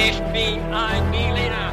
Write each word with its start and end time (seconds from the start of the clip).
Ich 0.00 0.20
bin 0.32 0.60
ein 0.72 1.10
Berliner. 1.10 1.72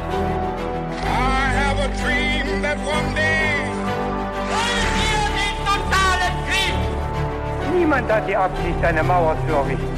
I 1.00 1.48
have 1.54 1.78
a 1.78 1.86
dream 2.02 2.60
that 2.60 2.76
one 2.78 3.14
day. 3.14 3.70
Wollen 4.50 4.90
wir 4.98 5.22
den 5.38 5.56
totalen 5.64 6.34
Krieg? 6.48 7.78
Niemand 7.78 8.10
hat 8.10 8.28
die 8.28 8.34
Absicht, 8.34 8.82
eine 8.82 9.04
Mauer 9.04 9.36
zu 9.46 9.54
errichten. 9.54 9.96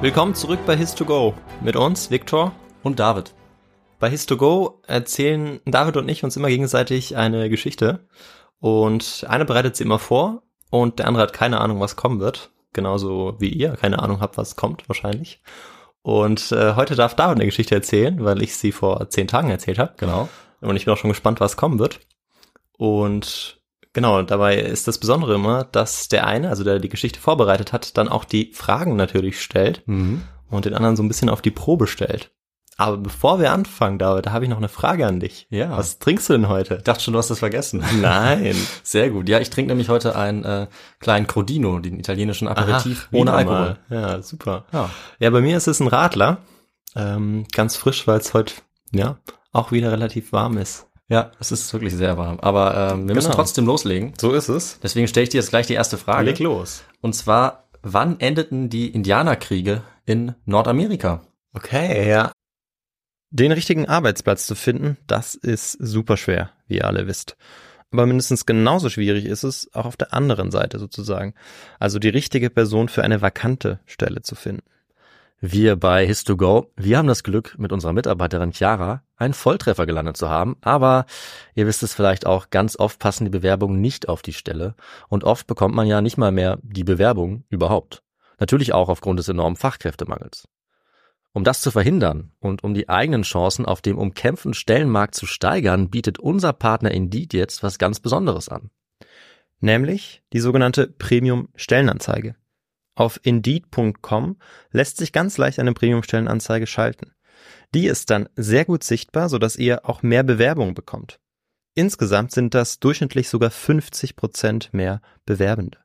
Willkommen 0.00 0.34
zurück 0.34 0.58
bei 0.66 0.74
His2Go 0.74 1.34
mit 1.60 1.76
uns, 1.76 2.10
Viktor. 2.10 2.50
Und 2.82 2.98
David. 2.98 3.34
Bei 4.00 4.08
His2Go 4.08 4.82
erzählen 4.88 5.60
David 5.64 5.96
und 5.96 6.08
ich 6.08 6.24
uns 6.24 6.36
immer 6.36 6.48
gegenseitig 6.48 7.16
eine 7.16 7.48
Geschichte 7.48 8.00
und 8.58 9.24
einer 9.28 9.44
bereitet 9.44 9.76
sie 9.76 9.84
immer 9.84 10.00
vor 10.00 10.42
und 10.70 10.98
der 10.98 11.06
andere 11.06 11.22
hat 11.22 11.32
keine 11.32 11.60
Ahnung, 11.60 11.78
was 11.78 11.94
kommen 11.94 12.18
wird. 12.18 12.50
Genauso 12.72 13.36
wie 13.38 13.48
ihr 13.48 13.70
keine 13.72 13.98
Ahnung 14.00 14.20
habt, 14.20 14.36
was 14.38 14.56
kommt 14.56 14.88
wahrscheinlich. 14.88 15.42
Und 16.02 16.52
äh, 16.52 16.74
heute 16.76 16.94
darf 16.94 17.14
David 17.14 17.36
eine 17.36 17.46
Geschichte 17.46 17.74
erzählen, 17.74 18.24
weil 18.24 18.42
ich 18.42 18.56
sie 18.56 18.72
vor 18.72 19.10
zehn 19.10 19.28
Tagen 19.28 19.50
erzählt 19.50 19.78
habe. 19.78 19.94
Genau. 19.98 20.28
Und 20.60 20.76
ich 20.76 20.84
bin 20.84 20.94
auch 20.94 20.98
schon 20.98 21.10
gespannt, 21.10 21.40
was 21.40 21.56
kommen 21.56 21.78
wird. 21.78 22.00
Und 22.76 23.60
genau, 23.92 24.22
dabei 24.22 24.58
ist 24.58 24.88
das 24.88 24.98
Besondere 24.98 25.34
immer, 25.34 25.64
dass 25.64 26.08
der 26.08 26.26
eine, 26.26 26.48
also 26.48 26.64
der 26.64 26.78
die 26.78 26.88
Geschichte 26.88 27.20
vorbereitet 27.20 27.72
hat, 27.72 27.96
dann 27.98 28.08
auch 28.08 28.24
die 28.24 28.52
Fragen 28.54 28.96
natürlich 28.96 29.42
stellt 29.42 29.82
Mhm. 29.86 30.22
und 30.48 30.64
den 30.64 30.74
anderen 30.74 30.96
so 30.96 31.02
ein 31.02 31.08
bisschen 31.08 31.28
auf 31.28 31.42
die 31.42 31.50
Probe 31.50 31.86
stellt. 31.86 32.30
Aber 32.80 32.96
bevor 32.96 33.38
wir 33.40 33.52
anfangen, 33.52 33.98
David, 33.98 34.26
da 34.26 34.32
habe 34.32 34.44
ich 34.46 34.50
noch 34.50 34.56
eine 34.56 34.68
Frage 34.70 35.06
an 35.06 35.20
dich. 35.20 35.46
Ja. 35.50 35.76
Was 35.76 35.98
trinkst 35.98 36.28
du 36.28 36.32
denn 36.32 36.48
heute? 36.48 36.76
Ich 36.76 36.84
dachte 36.84 37.02
schon, 37.02 37.12
du 37.12 37.18
hast 37.18 37.28
das 37.30 37.38
vergessen. 37.40 37.84
Nein. 38.00 38.56
Sehr 38.82 39.10
gut. 39.10 39.28
Ja, 39.28 39.38
ich 39.38 39.50
trinke 39.50 39.68
nämlich 39.68 39.90
heute 39.90 40.16
einen 40.16 40.44
äh, 40.44 40.66
kleinen 40.98 41.26
Crodino, 41.26 41.78
den 41.78 41.98
italienischen 42.00 42.48
Aperitif 42.48 43.08
Aha, 43.12 43.20
ohne 43.20 43.32
Alkohol. 43.34 43.76
mal. 43.90 44.00
Ja, 44.02 44.22
super. 44.22 44.64
Ja. 44.72 44.88
Ja, 45.18 45.28
bei 45.30 45.42
mir 45.42 45.56
ist 45.58 45.68
es 45.68 45.80
ein 45.80 45.88
Radler. 45.88 46.38
Ähm, 46.96 47.46
ganz 47.52 47.76
frisch, 47.76 48.06
weil 48.06 48.18
es 48.18 48.32
heute, 48.34 48.54
ja, 48.92 49.18
auch 49.52 49.72
wieder 49.72 49.92
relativ 49.92 50.32
warm 50.32 50.56
ist. 50.56 50.86
Ja, 51.08 51.32
es 51.38 51.52
ist 51.52 51.72
wirklich 51.72 51.94
sehr 51.94 52.16
warm. 52.16 52.38
Aber 52.40 52.92
ähm, 52.92 53.08
wir 53.08 53.14
müssen 53.14 53.26
Genau. 53.30 53.36
trotzdem 53.36 53.66
loslegen. 53.66 54.14
So 54.18 54.32
ist 54.32 54.48
es. 54.48 54.78
Deswegen 54.82 55.06
stelle 55.06 55.24
ich 55.24 55.30
dir 55.30 55.38
jetzt 55.40 55.50
gleich 55.50 55.66
die 55.66 55.74
erste 55.74 55.98
Frage. 55.98 56.24
Leg 56.24 56.38
los. 56.38 56.82
Und 57.02 57.14
zwar, 57.14 57.64
wann 57.82 58.18
endeten 58.20 58.70
die 58.70 58.88
Indianerkriege 58.88 59.82
in 60.06 60.34
Nordamerika? 60.46 61.20
Okay, 61.52 62.08
ja. 62.08 62.30
Den 63.32 63.52
richtigen 63.52 63.86
Arbeitsplatz 63.86 64.46
zu 64.46 64.56
finden, 64.56 64.96
das 65.06 65.36
ist 65.36 65.72
super 65.72 66.16
schwer, 66.16 66.50
wie 66.66 66.78
ihr 66.78 66.86
alle 66.86 67.06
wisst. 67.06 67.36
Aber 67.92 68.04
mindestens 68.04 68.44
genauso 68.44 68.90
schwierig 68.90 69.24
ist 69.24 69.44
es 69.44 69.72
auch 69.72 69.84
auf 69.84 69.96
der 69.96 70.12
anderen 70.12 70.50
Seite 70.50 70.80
sozusagen. 70.80 71.34
Also 71.78 72.00
die 72.00 72.08
richtige 72.08 72.50
Person 72.50 72.88
für 72.88 73.04
eine 73.04 73.22
vakante 73.22 73.78
Stelle 73.86 74.22
zu 74.22 74.34
finden. 74.34 74.64
Wir 75.40 75.76
bei 75.76 76.04
His2Go, 76.06 76.66
wir 76.76 76.98
haben 76.98 77.06
das 77.06 77.22
Glück, 77.22 77.54
mit 77.56 77.70
unserer 77.72 77.92
Mitarbeiterin 77.92 78.52
Chiara 78.52 79.04
einen 79.16 79.32
Volltreffer 79.32 79.86
gelandet 79.86 80.16
zu 80.16 80.28
haben, 80.28 80.56
aber 80.60 81.06
ihr 81.54 81.68
wisst 81.68 81.84
es 81.84 81.94
vielleicht 81.94 82.26
auch, 82.26 82.50
ganz 82.50 82.76
oft 82.76 82.98
passen 82.98 83.24
die 83.24 83.30
Bewerbungen 83.30 83.80
nicht 83.80 84.08
auf 84.08 84.22
die 84.22 84.32
Stelle 84.32 84.74
und 85.08 85.22
oft 85.22 85.46
bekommt 85.46 85.74
man 85.74 85.86
ja 85.86 86.00
nicht 86.02 86.18
mal 86.18 86.32
mehr 86.32 86.58
die 86.62 86.84
Bewerbung 86.84 87.44
überhaupt. 87.48 88.02
Natürlich 88.40 88.74
auch 88.74 88.88
aufgrund 88.88 89.20
des 89.20 89.28
enormen 89.28 89.56
Fachkräftemangels. 89.56 90.48
Um 91.32 91.44
das 91.44 91.60
zu 91.60 91.70
verhindern 91.70 92.32
und 92.40 92.64
um 92.64 92.74
die 92.74 92.88
eigenen 92.88 93.22
Chancen 93.22 93.64
auf 93.64 93.82
dem 93.82 93.98
umkämpften 93.98 94.52
Stellenmarkt 94.52 95.14
zu 95.14 95.26
steigern, 95.26 95.88
bietet 95.88 96.18
unser 96.18 96.52
Partner 96.52 96.90
Indeed 96.90 97.32
jetzt 97.34 97.62
was 97.62 97.78
ganz 97.78 98.00
Besonderes 98.00 98.48
an. 98.48 98.70
Nämlich 99.60 100.22
die 100.32 100.40
sogenannte 100.40 100.88
Premium-Stellenanzeige. 100.88 102.34
Auf 102.96 103.20
Indeed.com 103.22 104.36
lässt 104.72 104.96
sich 104.96 105.12
ganz 105.12 105.38
leicht 105.38 105.58
eine 105.58 105.72
Premium-Stellenanzeige 105.72 106.66
schalten. 106.66 107.12
Die 107.74 107.86
ist 107.86 108.10
dann 108.10 108.28
sehr 108.34 108.64
gut 108.64 108.82
sichtbar, 108.82 109.28
sodass 109.28 109.56
ihr 109.56 109.88
auch 109.88 110.02
mehr 110.02 110.24
Bewerbungen 110.24 110.74
bekommt. 110.74 111.20
Insgesamt 111.74 112.32
sind 112.32 112.54
das 112.54 112.80
durchschnittlich 112.80 113.28
sogar 113.28 113.50
50 113.50 114.16
Prozent 114.16 114.74
mehr 114.74 115.00
Bewerbende. 115.24 115.78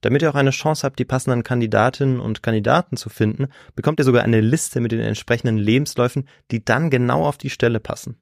Damit 0.00 0.22
ihr 0.22 0.30
auch 0.30 0.34
eine 0.34 0.50
Chance 0.50 0.84
habt, 0.84 0.98
die 0.98 1.04
passenden 1.04 1.42
Kandidatinnen 1.42 2.20
und 2.20 2.42
Kandidaten 2.42 2.96
zu 2.96 3.08
finden, 3.08 3.48
bekommt 3.74 4.00
ihr 4.00 4.04
sogar 4.04 4.22
eine 4.22 4.40
Liste 4.40 4.80
mit 4.80 4.92
den 4.92 5.00
entsprechenden 5.00 5.58
Lebensläufen, 5.58 6.26
die 6.50 6.64
dann 6.64 6.90
genau 6.90 7.26
auf 7.26 7.36
die 7.36 7.50
Stelle 7.50 7.80
passen. 7.80 8.20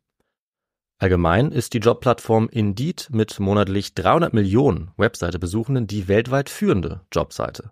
Allgemein 1.00 1.52
ist 1.52 1.74
die 1.74 1.78
Jobplattform 1.78 2.48
Indeed 2.50 3.08
mit 3.12 3.38
monatlich 3.38 3.94
300 3.94 4.34
Millionen 4.34 4.90
Webseite-Besuchenden 4.96 5.86
die 5.86 6.08
weltweit 6.08 6.50
führende 6.50 7.02
Jobseite. 7.12 7.70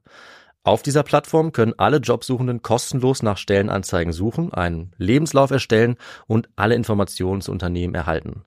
Auf 0.62 0.82
dieser 0.82 1.02
Plattform 1.02 1.50
können 1.50 1.74
alle 1.76 1.98
Jobsuchenden 1.98 2.62
kostenlos 2.62 3.24
nach 3.24 3.38
Stellenanzeigen 3.38 4.12
suchen, 4.12 4.52
einen 4.52 4.92
Lebenslauf 4.96 5.50
erstellen 5.50 5.96
und 6.28 6.48
alle 6.54 6.76
Informationen 6.76 7.40
zu 7.40 7.50
Unternehmen 7.50 7.94
erhalten. 7.96 8.44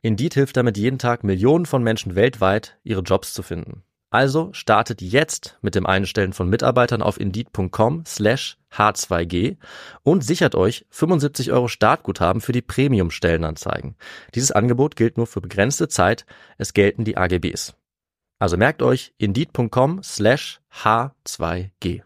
Indeed 0.00 0.34
hilft 0.34 0.56
damit 0.56 0.78
jeden 0.78 0.98
Tag 0.98 1.24
Millionen 1.24 1.66
von 1.66 1.82
Menschen 1.82 2.14
weltweit, 2.14 2.78
ihre 2.84 3.02
Jobs 3.02 3.34
zu 3.34 3.42
finden. 3.42 3.84
Also 4.12 4.50
startet 4.52 5.00
jetzt 5.00 5.56
mit 5.62 5.74
dem 5.74 5.86
Einstellen 5.86 6.34
von 6.34 6.46
Mitarbeitern 6.46 7.00
auf 7.00 7.18
indeed.com 7.18 8.04
slash 8.06 8.58
h2g 8.70 9.56
und 10.02 10.22
sichert 10.22 10.54
euch 10.54 10.84
75 10.90 11.50
Euro 11.50 11.66
Startguthaben 11.66 12.42
für 12.42 12.52
die 12.52 12.60
Premium-Stellenanzeigen. 12.60 13.96
Dieses 14.34 14.52
Angebot 14.52 14.96
gilt 14.96 15.16
nur 15.16 15.26
für 15.26 15.40
begrenzte 15.40 15.88
Zeit, 15.88 16.26
es 16.58 16.74
gelten 16.74 17.04
die 17.04 17.16
AGBs. 17.16 17.74
Also 18.38 18.58
merkt 18.58 18.82
euch 18.82 19.14
indeed.com 19.16 20.02
slash 20.02 20.60
h2g. 20.82 22.02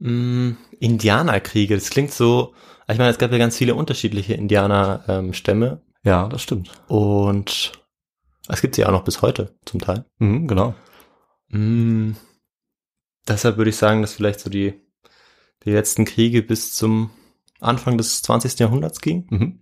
Mm, 0.00 0.50
Indianerkriege, 0.80 1.74
das 1.76 1.88
klingt 1.88 2.12
so, 2.12 2.52
ich 2.88 2.98
meine, 2.98 3.10
es 3.10 3.16
gab 3.18 3.32
ja 3.32 3.38
ganz 3.38 3.56
viele 3.56 3.74
unterschiedliche 3.74 4.34
Indianerstämme 4.34 5.80
Ja, 6.04 6.28
das 6.28 6.42
stimmt. 6.42 6.70
und 6.88 7.72
es 8.48 8.60
gibt 8.60 8.74
sie 8.74 8.82
ja 8.82 8.88
auch 8.88 8.92
noch 8.92 9.04
bis 9.04 9.22
heute 9.22 9.54
zum 9.64 9.80
Teil. 9.80 10.04
Mhm, 10.18 10.46
genau. 10.48 10.74
Mm, 11.48 12.12
deshalb 13.26 13.56
würde 13.56 13.70
ich 13.70 13.76
sagen, 13.76 14.02
dass 14.02 14.14
vielleicht 14.14 14.40
so 14.40 14.50
die, 14.50 14.74
die 15.64 15.72
letzten 15.72 16.04
Kriege 16.04 16.42
bis 16.42 16.74
zum 16.74 17.10
Anfang 17.60 17.98
des 17.98 18.22
20. 18.22 18.58
Jahrhunderts 18.58 19.00
gingen. 19.00 19.26
Mhm. 19.30 19.60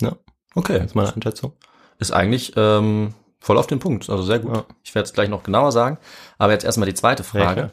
Ja. 0.00 0.16
Okay. 0.54 0.78
Das 0.78 0.86
ist 0.86 0.94
meine 0.94 1.14
Einschätzung. 1.14 1.52
Ist 1.98 2.12
eigentlich 2.12 2.54
ähm, 2.56 3.14
voll 3.38 3.58
auf 3.58 3.66
den 3.66 3.78
Punkt, 3.78 4.08
also 4.08 4.22
sehr 4.22 4.38
gut. 4.38 4.56
Ja. 4.56 4.64
Ich 4.82 4.94
werde 4.94 5.06
es 5.06 5.12
gleich 5.12 5.28
noch 5.28 5.42
genauer 5.42 5.72
sagen, 5.72 5.98
aber 6.38 6.52
jetzt 6.52 6.64
erstmal 6.64 6.88
die 6.88 6.94
zweite 6.94 7.24
Frage. 7.24 7.72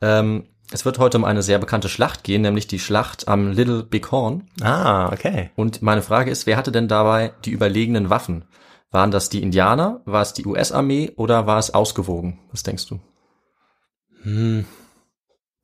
ähm, 0.00 0.46
es 0.72 0.84
wird 0.84 0.98
heute 0.98 1.18
um 1.18 1.24
eine 1.24 1.42
sehr 1.42 1.58
bekannte 1.58 1.88
Schlacht 1.88 2.22
gehen, 2.22 2.42
nämlich 2.42 2.68
die 2.68 2.78
Schlacht 2.78 3.26
am 3.26 3.50
Little 3.50 3.82
Big 3.82 4.12
Horn. 4.12 4.48
Ah, 4.60 5.12
okay. 5.12 5.50
Und 5.56 5.82
meine 5.82 6.02
Frage 6.02 6.30
ist, 6.30 6.46
wer 6.46 6.56
hatte 6.56 6.70
denn 6.70 6.86
dabei 6.86 7.32
die 7.44 7.50
überlegenen 7.50 8.08
Waffen? 8.08 8.44
Waren 8.90 9.10
das 9.10 9.28
die 9.28 9.42
Indianer, 9.42 10.02
war 10.04 10.22
es 10.22 10.32
die 10.32 10.44
US-Armee 10.46 11.12
oder 11.16 11.46
war 11.46 11.58
es 11.58 11.72
ausgewogen? 11.72 12.40
Was 12.50 12.62
denkst 12.64 12.86
du? 12.86 13.00
Hm. 14.22 14.64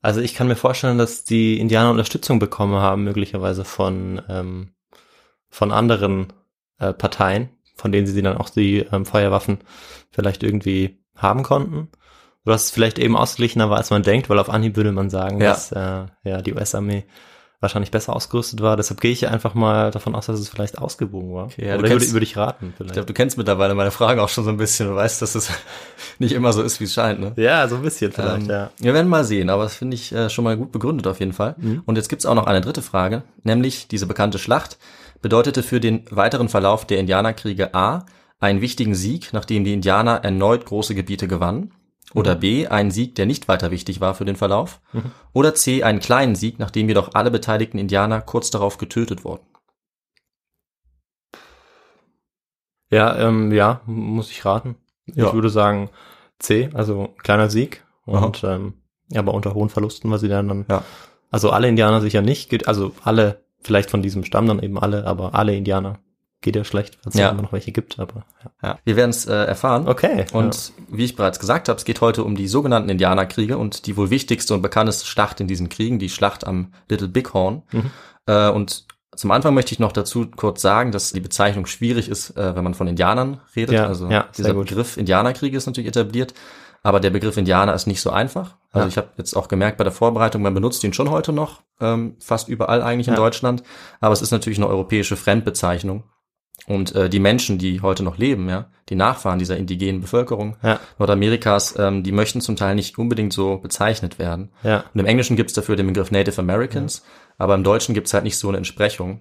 Also 0.01 0.21
ich 0.21 0.35
kann 0.35 0.47
mir 0.47 0.57
vorstellen, 0.57 0.99
dass 0.99 1.25
die 1.25 1.59
Indianer 1.59 1.91
Unterstützung 1.91 2.39
bekommen 2.39 2.77
haben, 2.77 3.03
möglicherweise 3.03 3.65
von, 3.65 4.23
ähm, 4.29 4.75
von 5.49 5.73
anderen 5.73 6.33
äh, 6.79 6.93
Parteien, 6.93 7.51
von 7.75 7.91
denen 7.91 8.07
sie 8.07 8.23
dann 8.23 8.37
auch 8.37 8.49
die 8.49 8.79
ähm, 8.93 9.05
Feuerwaffen 9.05 9.59
vielleicht 10.11 10.45
irgendwie 10.45 11.03
haben 11.17 11.43
konnten. 11.43 11.89
Oder 12.45 12.55
dass 12.55 12.67
es 12.67 12.71
vielleicht 12.71 13.01
eben 13.01 13.17
ausgeglichener 13.17 13.69
war, 13.71 13.79
als 13.79 13.91
man 13.91 14.05
denkt, 14.05 14.31
weil 14.31 14.39
auf 14.39 14.49
Anhieb 14.51 14.77
würde 14.77 14.93
man 14.93 15.11
sagen, 15.11 15.41
Ja. 15.41 15.49
dass 15.51 15.73
äh, 15.73 16.07
ja, 16.23 16.43
die 16.43 16.55
US-Armee 16.55 17.05
wahrscheinlich 17.61 17.91
besser 17.91 18.15
ausgerüstet 18.15 18.61
war. 18.61 18.77
Deshalb 18.77 19.01
gehe 19.01 19.11
ich 19.13 19.29
einfach 19.29 19.55
mal 19.55 19.91
davon 19.91 20.15
aus, 20.15 20.27
dass 20.27 20.39
es 20.39 20.49
vielleicht 20.49 20.79
ausgewogen 20.79 21.35
war. 21.35 21.45
Okay, 21.47 21.67
ja, 21.67 21.75
Oder 21.75 21.85
würde, 21.85 21.97
kennst- 21.99 22.13
würde 22.13 22.25
ich 22.25 22.37
raten 22.37 22.69
Ich 22.71 22.77
vielleicht. 22.77 22.93
glaube, 22.95 23.07
du 23.07 23.13
kennst 23.15 23.39
mittlerweile 23.39 23.75
meine 23.75 23.91
Fragen 23.91 24.21
auch 24.21 24.29
schon 24.29 24.45
so 24.45 24.51
ein 24.51 24.57
bisschen. 24.59 24.89
Du 24.89 24.95
weißt, 24.95 25.23
dass 25.23 25.35
es 25.35 25.51
nicht 26.19 26.33
immer 26.33 26.53
so 26.53 26.63
ist, 26.63 26.81
wie 26.81 26.85
es 26.85 26.93
scheint. 26.95 27.21
Ne? 27.21 27.33
ja, 27.37 27.67
so 27.69 27.77
ein 27.77 27.83
bisschen 27.83 28.13
vielleicht, 28.13 28.43
Ähm, 28.45 28.51
ja. 28.51 28.71
Wir 28.79 28.95
werden 28.95 29.09
mal 29.09 29.25
sehen, 29.25 29.49
aber 29.51 29.63
das 29.65 29.75
finde 29.77 29.95
ich 29.95 30.13
äh, 30.13 30.29
schon 30.31 30.45
mal 30.45 30.57
gut 30.57 30.71
begründet 30.73 31.07
auf 31.07 31.21
jeden 31.21 31.33
Fall. 31.33 31.57
Und 31.87 31.97
jetzt 31.97 32.09
gibt's 32.09 32.27
auch 32.27 32.35
noch 32.35 32.47
eine 32.47 32.61
dritte 32.61 32.83
Frage, 32.83 33.23
nämlich 33.43 33.89
diese 33.89 34.07
bekannte 34.07 34.39
Schlacht 34.39 34.79
bedeutete 35.23 35.63
für 35.63 35.81
den 35.81 36.05
weiteren 36.11 36.49
Verlauf 36.49 36.85
der 36.85 36.99
Indianerkriege 36.99 37.75
A 37.75 38.05
einen 38.39 38.61
wichtigen 38.61 38.95
Sieg, 38.95 39.31
nachdem 39.33 39.65
die 39.65 39.73
Indianer 39.73 40.17
erneut 40.23 40.67
große 40.67 40.95
Gebiete 40.95 41.27
gewannen. 41.27 41.73
Oder 42.15 42.35
B, 42.35 42.67
einen 42.69 42.91
Sieg, 42.91 43.15
der 43.17 43.27
nicht 43.27 43.49
weiter 43.49 43.71
wichtig 43.71 44.01
war 44.01 44.15
für 44.15 44.25
den 44.25 44.37
Verlauf. 44.37 44.81
Oder 45.33 45.55
C, 45.55 45.83
einen 45.83 46.01
kleinen 46.01 46.35
Sieg, 46.35 46.59
nachdem 46.59 46.89
jedoch 46.89 47.11
alle 47.15 47.31
beteiligten 47.31 47.79
Indianer 47.79 48.21
kurz 48.21 48.51
darauf 48.51 48.79
getötet 48.79 49.25
wurden. 49.25 49.45
Ja, 52.91 53.17
ähm, 53.19 53.53
ja, 53.53 53.81
muss 53.87 54.31
ich 54.31 54.45
raten. 54.45 54.77
Ja. 55.07 55.27
Ich 55.27 55.33
würde 55.33 55.51
sagen 55.51 55.91
C, 56.39 56.71
also 56.75 57.15
kleiner 57.23 57.51
Sieg 57.51 57.85
und 58.05 58.45
ähm, 58.45 58.75
ja, 59.09 59.21
aber 59.21 59.35
unter 59.35 59.55
hohen 59.55 59.69
Verlusten, 59.69 60.11
weil 60.11 60.19
sie 60.19 60.29
dann, 60.29 60.49
dann 60.49 60.67
Ja. 60.69 60.85
also 61.31 61.51
alle 61.51 61.69
Indianer 61.69 62.01
sicher 62.01 62.23
nicht, 62.23 62.69
also 62.69 62.93
alle, 63.03 63.45
vielleicht 63.63 63.91
von 63.91 64.03
diesem 64.03 64.25
Stamm 64.25 64.47
dann 64.47 64.61
eben 64.63 64.79
alle, 64.79 65.07
aber 65.07 65.35
alle 65.35 65.55
Indianer 65.57 65.99
geht 66.47 66.55
ja 66.57 66.63
schlecht, 66.65 66.97
weil 67.05 67.13
es 67.13 67.19
Ja. 67.19 67.31
immer 67.31 67.43
noch 67.43 67.53
welche 67.53 67.73
gibt, 67.73 67.99
aber 67.99 68.25
ja. 68.45 68.51
Ja, 68.63 68.79
wir 68.85 68.95
werden 68.97 69.11
es 69.11 69.27
äh, 69.27 69.35
erfahren. 69.35 69.89
Okay, 69.89 70.27
Und 70.33 70.73
wie 70.89 71.05
ich 71.05 71.17
bereits 71.17 71.41
gesagt 71.41 71.69
habe, 71.69 71.77
es 71.77 71.85
geht 71.85 72.01
heute 72.01 72.23
um 72.23 72.37
die 72.37 72.47
sogenannten 72.47 72.89
Indianerkriege 72.89 73.59
und 73.59 73.87
die 73.87 73.97
wohl 73.97 74.11
wichtigste 74.11 74.55
und 74.55 74.63
bekannteste 74.63 75.07
Schlacht 75.07 75.41
in 75.41 75.49
diesen 75.49 75.69
Kriegen, 75.69 75.99
die 75.99 76.09
Schlacht 76.09 76.47
am 76.47 76.73
Little 76.89 77.09
Bighorn. 77.09 77.63
Äh, 78.27 78.49
und 78.51 78.87
zum 79.17 79.31
Anfang 79.33 79.55
möchte 79.55 79.73
ich 79.73 79.79
noch 79.81 79.93
dazu 79.93 80.27
kurz 80.31 80.63
sagen, 80.63 80.93
dass 80.93 81.13
die 81.13 81.21
Bezeichnung 81.21 81.67
schwierig 81.67 82.09
ist, 82.09 82.37
äh, 82.37 82.55
wenn 82.55 82.63
man 82.65 82.75
von 82.75 82.87
Indianern 82.87 83.41
redet. 83.57 83.75
Ja, 83.75 83.87
also 83.89 84.09
ja, 84.09 84.27
dieser 84.37 84.55
gut. 84.55 84.69
Begriff 84.69 84.97
Indianerkriege 84.97 85.57
ist 85.57 85.67
natürlich 85.67 85.89
etabliert, 85.89 86.33
aber 86.83 87.01
der 87.01 87.11
Begriff 87.11 87.37
Indianer 87.37 87.75
ist 87.75 87.87
nicht 87.87 88.01
so 88.01 88.11
einfach. 88.11 88.57
Also 88.73 88.85
Ja. 88.85 88.89
ich 88.89 88.97
habe 88.99 89.09
jetzt 89.17 89.35
auch 89.35 89.49
gemerkt 89.49 89.79
bei 89.79 89.85
der 89.85 89.93
Vorbereitung, 89.93 90.43
man 90.43 90.55
benutzt 90.55 90.85
ihn 90.85 90.93
schon 90.93 91.11
heute 91.11 91.33
noch, 91.33 91.63
ähm, 91.81 92.17
fast 92.21 92.49
überall 92.49 92.83
eigentlich 92.83 93.09
in 93.09 93.15
Ja. 93.15 93.19
Deutschland, 93.21 93.63
aber 94.01 94.13
es 94.13 94.21
ist 94.23 94.31
natürlich 94.33 94.59
eine 94.59 94.69
europäische 94.69 95.17
Fremdbezeichnung. 95.17 96.05
Und 96.67 96.95
äh, 96.97 97.09
die 97.09 97.21
Menschen, 97.21 97.59
die 97.59 97.81
heute 97.81 98.03
noch 98.03 98.19
leben, 98.19 98.49
ja, 98.49 98.67
die 98.89 98.97
Nachfahren 98.97 99.39
dieser 99.39 99.57
indigenen 99.57 100.01
Bevölkerung 100.01 100.57
Ja. 100.63 100.81
Nordamerikas, 100.99 101.77
ähm, 101.79 102.03
die 102.03 102.13
möchten 102.13 102.41
zum 102.41 102.57
Teil 102.57 102.75
nicht 102.75 102.99
unbedingt 102.99 103.33
so 103.33 103.59
bezeichnet 103.59 104.19
werden. 104.19 104.51
Ja. 104.65 104.85
Und 104.93 104.99
im 105.01 105.07
Englischen 105.07 105.37
gibt's 105.37 105.53
dafür 105.53 105.77
den 105.77 105.87
Begriff 105.87 106.11
Native 106.11 106.41
Americans, 106.41 107.05
aber 107.39 107.55
im 107.55 107.63
Deutschen 107.63 107.95
gibt's 107.95 108.13
halt 108.15 108.25
nicht 108.25 108.39
so 108.39 108.49
eine 108.49 108.57
Entsprechung. 108.57 109.21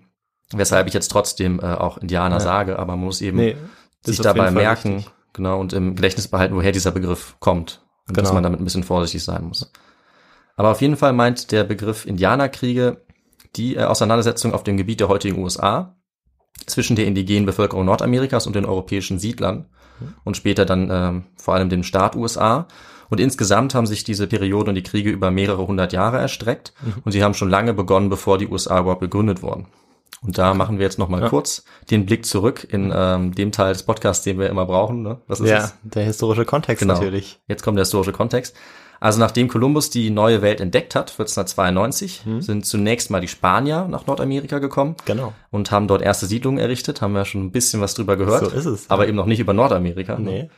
Weshalb 0.53 0.87
ich 0.87 0.93
jetzt 0.93 1.09
trotzdem 1.09 1.59
äh, 1.59 1.65
auch 1.65 1.97
Indianer 1.97 2.35
Ja. 2.37 2.39
sage, 2.41 2.79
aber 2.79 2.95
man 2.95 3.05
muss 3.05 3.21
eben 3.21 3.37
Nee, 3.37 3.57
sich 4.03 4.19
dabei 4.19 4.49
merken, 4.51 4.97
wichtig. 4.97 5.11
genau, 5.33 5.59
und 5.59 5.73
im 5.73 5.95
Gedächtnis 5.95 6.27
behalten, 6.27 6.55
woher 6.55 6.71
dieser 6.71 6.91
Begriff 6.91 7.35
kommt. 7.39 7.81
Und 8.07 8.17
dass 8.17 8.23
Genau. 8.25 8.35
man 8.35 8.43
damit 8.43 8.59
ein 8.59 8.63
bisschen 8.63 8.83
vorsichtig 8.83 9.23
sein 9.23 9.43
muss. 9.43 9.71
Aber 10.55 10.69
auf 10.71 10.81
jeden 10.81 10.95
Fall 10.97 11.13
meint 11.13 11.51
der 11.51 11.63
Begriff 11.63 12.05
Indianerkriege 12.05 13.03
die 13.55 13.75
äh, 13.75 13.83
Auseinandersetzung 13.83 14.53
auf 14.53 14.63
dem 14.63 14.77
Gebiet 14.77 14.99
der 14.99 15.07
heutigen 15.09 15.39
USA 15.43 15.94
zwischen 16.65 16.95
der 16.95 17.05
indigenen 17.05 17.45
Bevölkerung 17.45 17.85
Nordamerikas 17.85 18.47
und 18.47 18.55
den 18.55 18.65
europäischen 18.65 19.19
Siedlern 19.19 19.65
und 20.23 20.35
später 20.37 20.65
dann 20.65 20.89
ähm, 20.91 21.23
vor 21.37 21.53
allem 21.55 21.69
dem 21.69 21.83
Staat 21.83 22.15
USA. 22.15 22.67
Und 23.09 23.19
insgesamt 23.19 23.75
haben 23.75 23.85
sich 23.85 24.03
diese 24.03 24.25
Periode 24.27 24.69
und 24.69 24.75
die 24.75 24.83
Kriege 24.83 25.11
über 25.11 25.29
mehrere 25.31 25.67
hundert 25.67 25.93
Jahre 25.93 26.17
erstreckt 26.17 26.73
und 27.03 27.11
sie 27.11 27.23
haben 27.23 27.35
schon 27.35 27.49
lange 27.49 27.73
begonnen, 27.73 28.09
bevor 28.09 28.37
die 28.37 28.47
USA 28.47 28.79
überhaupt 28.79 29.01
gegründet 29.01 29.41
wurden. 29.43 29.67
Und 30.23 30.39
da 30.39 30.55
machen 30.55 30.79
wir 30.79 30.85
jetzt 30.85 30.97
noch 30.97 31.07
mal 31.07 31.21
Ja. 31.21 31.29
kurz 31.29 31.63
den 31.91 32.07
Blick 32.07 32.25
zurück 32.25 32.65
in 32.71 32.91
ähm, 32.95 33.35
dem 33.35 33.51
Teil 33.51 33.73
des 33.73 33.83
Podcasts, 33.83 34.23
den 34.23 34.39
wir 34.39 34.49
immer 34.49 34.65
brauchen. 34.65 35.03
Ne? 35.03 35.19
Was 35.27 35.39
ist 35.39 35.49
Ja, 35.51 35.57
es? 35.65 35.75
der 35.83 36.03
historische 36.03 36.45
Kontext 36.45 36.79
Genau. 36.81 36.95
natürlich. 36.95 37.39
Jetzt 37.47 37.61
kommt 37.63 37.77
der 37.77 37.83
historische 37.83 38.11
Kontext. 38.11 38.55
Also 39.05 39.19
nachdem 39.19 39.47
Kolumbus 39.49 39.91
die 39.91 40.09
neue 40.09 40.41
Welt 40.41 40.59
entdeckt 40.61 40.95
hat, 40.95 41.11
1492, 41.11 42.23
sind 42.39 42.65
zunächst 42.65 43.11
mal 43.11 43.21
die 43.21 43.27
Spanier 43.27 43.87
nach 43.87 44.07
Nordamerika 44.07 44.57
gekommen 44.57 44.95
Genau. 45.05 45.31
und 45.51 45.69
haben 45.69 45.87
dort 45.87 46.01
erste 46.01 46.25
Siedlungen 46.25 46.57
errichtet. 46.59 47.01
Haben 47.03 47.13
wir 47.13 47.23
schon 47.25 47.43
ein 47.45 47.51
bisschen 47.51 47.81
was 47.81 47.93
drüber 47.93 48.17
gehört. 48.17 48.49
So 48.49 48.57
ist 48.57 48.65
es. 48.65 48.89
Aber 48.89 49.07
eben 49.07 49.15
noch 49.15 49.27
nicht 49.27 49.39
über 49.39 49.53
Nordamerika. 49.53 50.17
Nee. 50.17 50.49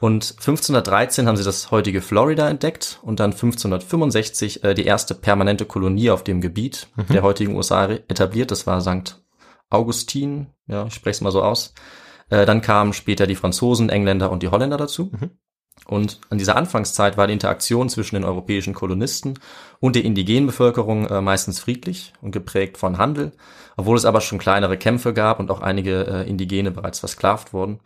Und 0.00 0.32
1513 0.32 1.28
haben 1.28 1.36
sie 1.36 1.44
das 1.44 1.70
heutige 1.70 2.02
Florida 2.02 2.48
entdeckt 2.48 2.98
und 3.02 3.20
dann 3.20 3.30
1565 3.30 4.64
äh, 4.64 4.74
die 4.74 4.86
erste 4.86 5.14
permanente 5.14 5.64
Kolonie 5.64 6.10
auf 6.10 6.24
dem 6.24 6.40
Gebiet 6.40 6.88
Mhm. 6.96 7.12
der 7.12 7.22
heutigen 7.22 7.54
USA 7.54 7.84
etabliert. 7.88 8.50
Das 8.50 8.66
war 8.66 8.80
St. 8.80 9.22
Augustin, 9.70 10.48
ja, 10.66 10.86
ich 10.86 10.94
spreche 10.94 11.14
es 11.14 11.20
mal 11.20 11.30
so 11.30 11.42
aus. 11.44 11.74
Äh, 12.28 12.44
dann 12.44 12.60
kamen 12.60 12.92
später 12.92 13.28
die 13.28 13.36
Franzosen, 13.36 13.88
Engländer 13.88 14.32
und 14.32 14.42
die 14.42 14.48
Holländer 14.48 14.78
dazu. 14.78 15.12
Mhm. 15.12 15.30
Und 15.86 16.20
an 16.30 16.38
dieser 16.38 16.56
Anfangszeit 16.56 17.16
war 17.16 17.26
die 17.26 17.34
Interaktion 17.34 17.88
zwischen 17.88 18.14
den 18.14 18.24
europäischen 18.24 18.74
Kolonisten 18.74 19.38
und 19.80 19.96
der 19.96 20.04
indigenen 20.04 20.46
Bevölkerung 20.46 21.06
äh, 21.06 21.20
meistens 21.20 21.60
friedlich 21.60 22.14
und 22.22 22.30
geprägt 22.30 22.78
von 22.78 22.96
Handel, 22.96 23.32
obwohl 23.76 23.96
es 23.96 24.06
aber 24.06 24.20
schon 24.20 24.38
kleinere 24.38 24.78
Kämpfe 24.78 25.12
gab 25.12 25.40
und 25.40 25.50
auch 25.50 25.60
einige 25.60 26.06
äh, 26.06 26.28
Indigene 26.28 26.70
bereits 26.70 27.00
versklavt 27.00 27.52
wurden. 27.52 27.80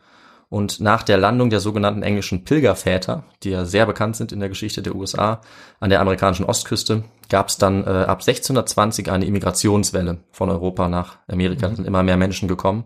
Und 0.51 0.81
nach 0.81 1.03
der 1.03 1.19
Landung 1.19 1.51
der 1.51 1.61
sogenannten 1.61 2.03
englischen 2.03 2.45
Pilgerväter, 2.45 3.25
die 3.43 3.51
ja 3.51 3.67
sehr 3.67 3.85
bekannt 3.85 4.17
sind 4.17 4.33
in 4.33 4.41
der 4.41 4.49
Geschichte 4.49 4.81
der 4.81 4.95
USA, 4.95 5.43
an 5.79 5.91
der 5.91 6.01
amerikanischen 6.01 6.47
Ostküste, 6.47 7.05
gab 7.29 7.49
es 7.49 7.59
dann 7.59 7.85
äh, 7.85 7.89
ab 7.89 8.21
1620 8.21 9.11
eine 9.11 9.27
Immigrationswelle 9.27 10.19
von 10.31 10.49
Europa 10.49 10.89
nach 10.89 11.19
Amerika. 11.29 11.67
Es 11.67 11.77
sind 11.77 11.85
immer 11.87 12.03
mehr 12.03 12.17
Menschen 12.17 12.49
gekommen. 12.49 12.85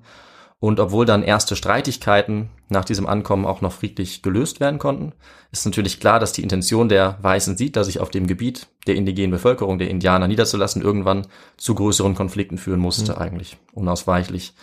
Und 0.63 0.79
obwohl 0.79 1.05
dann 1.07 1.25
erste 1.25 1.57
Streitigkeiten 1.57 2.49
nach 2.69 2.85
diesem 2.85 3.09
Ankommen 3.09 3.47
auch 3.47 3.63
noch 3.63 3.73
friedlich 3.73 4.23
gelöst 4.23 4.61
werden 4.61 4.79
konnten, 4.79 5.13
ist 5.51 5.67
natürlich 5.67 5.99
klar, 5.99 6.21
dass 6.21 6.33
die 6.33 6.45
Intention 6.45 6.89
der 6.89 7.19
weißen 7.21 7.57
Siedler, 7.57 7.83
sich 7.83 7.99
auf 7.99 8.11
dem 8.11 8.29
Gebiet 8.29 8.69
der 8.87 8.95
indigenen 8.95 9.33
Bevölkerung, 9.33 9.81
der 9.81 9.91
Indianer 9.91 10.29
niederzulassen, 10.29 10.81
irgendwann 10.81 11.27
zu 11.57 11.75
größeren 11.75 12.15
Konflikten 12.15 12.59
führen 12.59 12.79
musste, 12.79 13.19
eigentlich, 13.19 13.57
unausweichlich. 13.73 14.55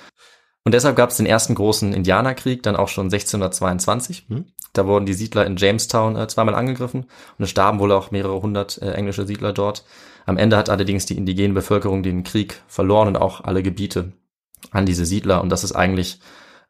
Und 0.64 0.74
deshalb 0.74 0.96
gab 0.96 1.10
es 1.10 1.18
den 1.18 1.26
ersten 1.26 1.54
großen 1.54 1.92
Indianerkrieg, 1.92 2.64
dann 2.64 2.78
auch 2.78 2.88
schon 2.88 3.08
1622. 3.08 4.26
Da 4.72 4.88
wurden 4.88 5.06
die 5.06 5.14
Siedler 5.14 5.46
in 5.46 5.58
Jamestown 5.58 6.16
äh, 6.16 6.30
zweimal 6.30 6.56
angegriffen 6.56 7.08
und 7.38 7.44
es 7.44 7.50
starben 7.50 7.80
wohl 7.80 7.92
auch 7.92 8.12
mehrere 8.12 8.42
hundert 8.42 8.82
äh, 8.82 8.94
englische 8.94 9.28
Siedler 9.28 9.52
dort. 9.52 9.84
Am 10.26 10.38
Ende 10.38 10.56
hat 10.56 10.70
allerdings 10.70 11.06
die 11.06 11.18
indigene 11.18 11.54
Bevölkerung 11.54 12.04
den 12.04 12.24
Krieg 12.24 12.62
verloren 12.70 13.10
und 13.10 13.18
auch 13.18 13.44
alle 13.44 13.64
Gebiete 13.64 14.14
an 14.72 14.86
diese 14.86 15.06
Siedler. 15.06 15.42
Und 15.42 15.50
das 15.50 15.64
ist 15.64 15.74
eigentlich 15.74 16.20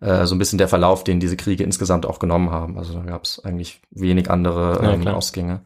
äh, 0.01 0.25
so 0.25 0.35
ein 0.35 0.39
bisschen 0.39 0.57
der 0.57 0.67
Verlauf, 0.67 1.03
den 1.03 1.19
diese 1.19 1.35
Kriege 1.35 1.63
insgesamt 1.63 2.05
auch 2.05 2.19
genommen 2.19 2.51
haben. 2.51 2.77
Also 2.77 2.93
da 2.93 3.01
gab 3.01 3.25
es 3.25 3.43
eigentlich 3.43 3.81
wenig 3.91 4.29
andere 4.31 4.79
Ja, 4.81 4.93
ähm, 4.93 5.01
klar. 5.01 5.17
Ausgänge. 5.17 5.61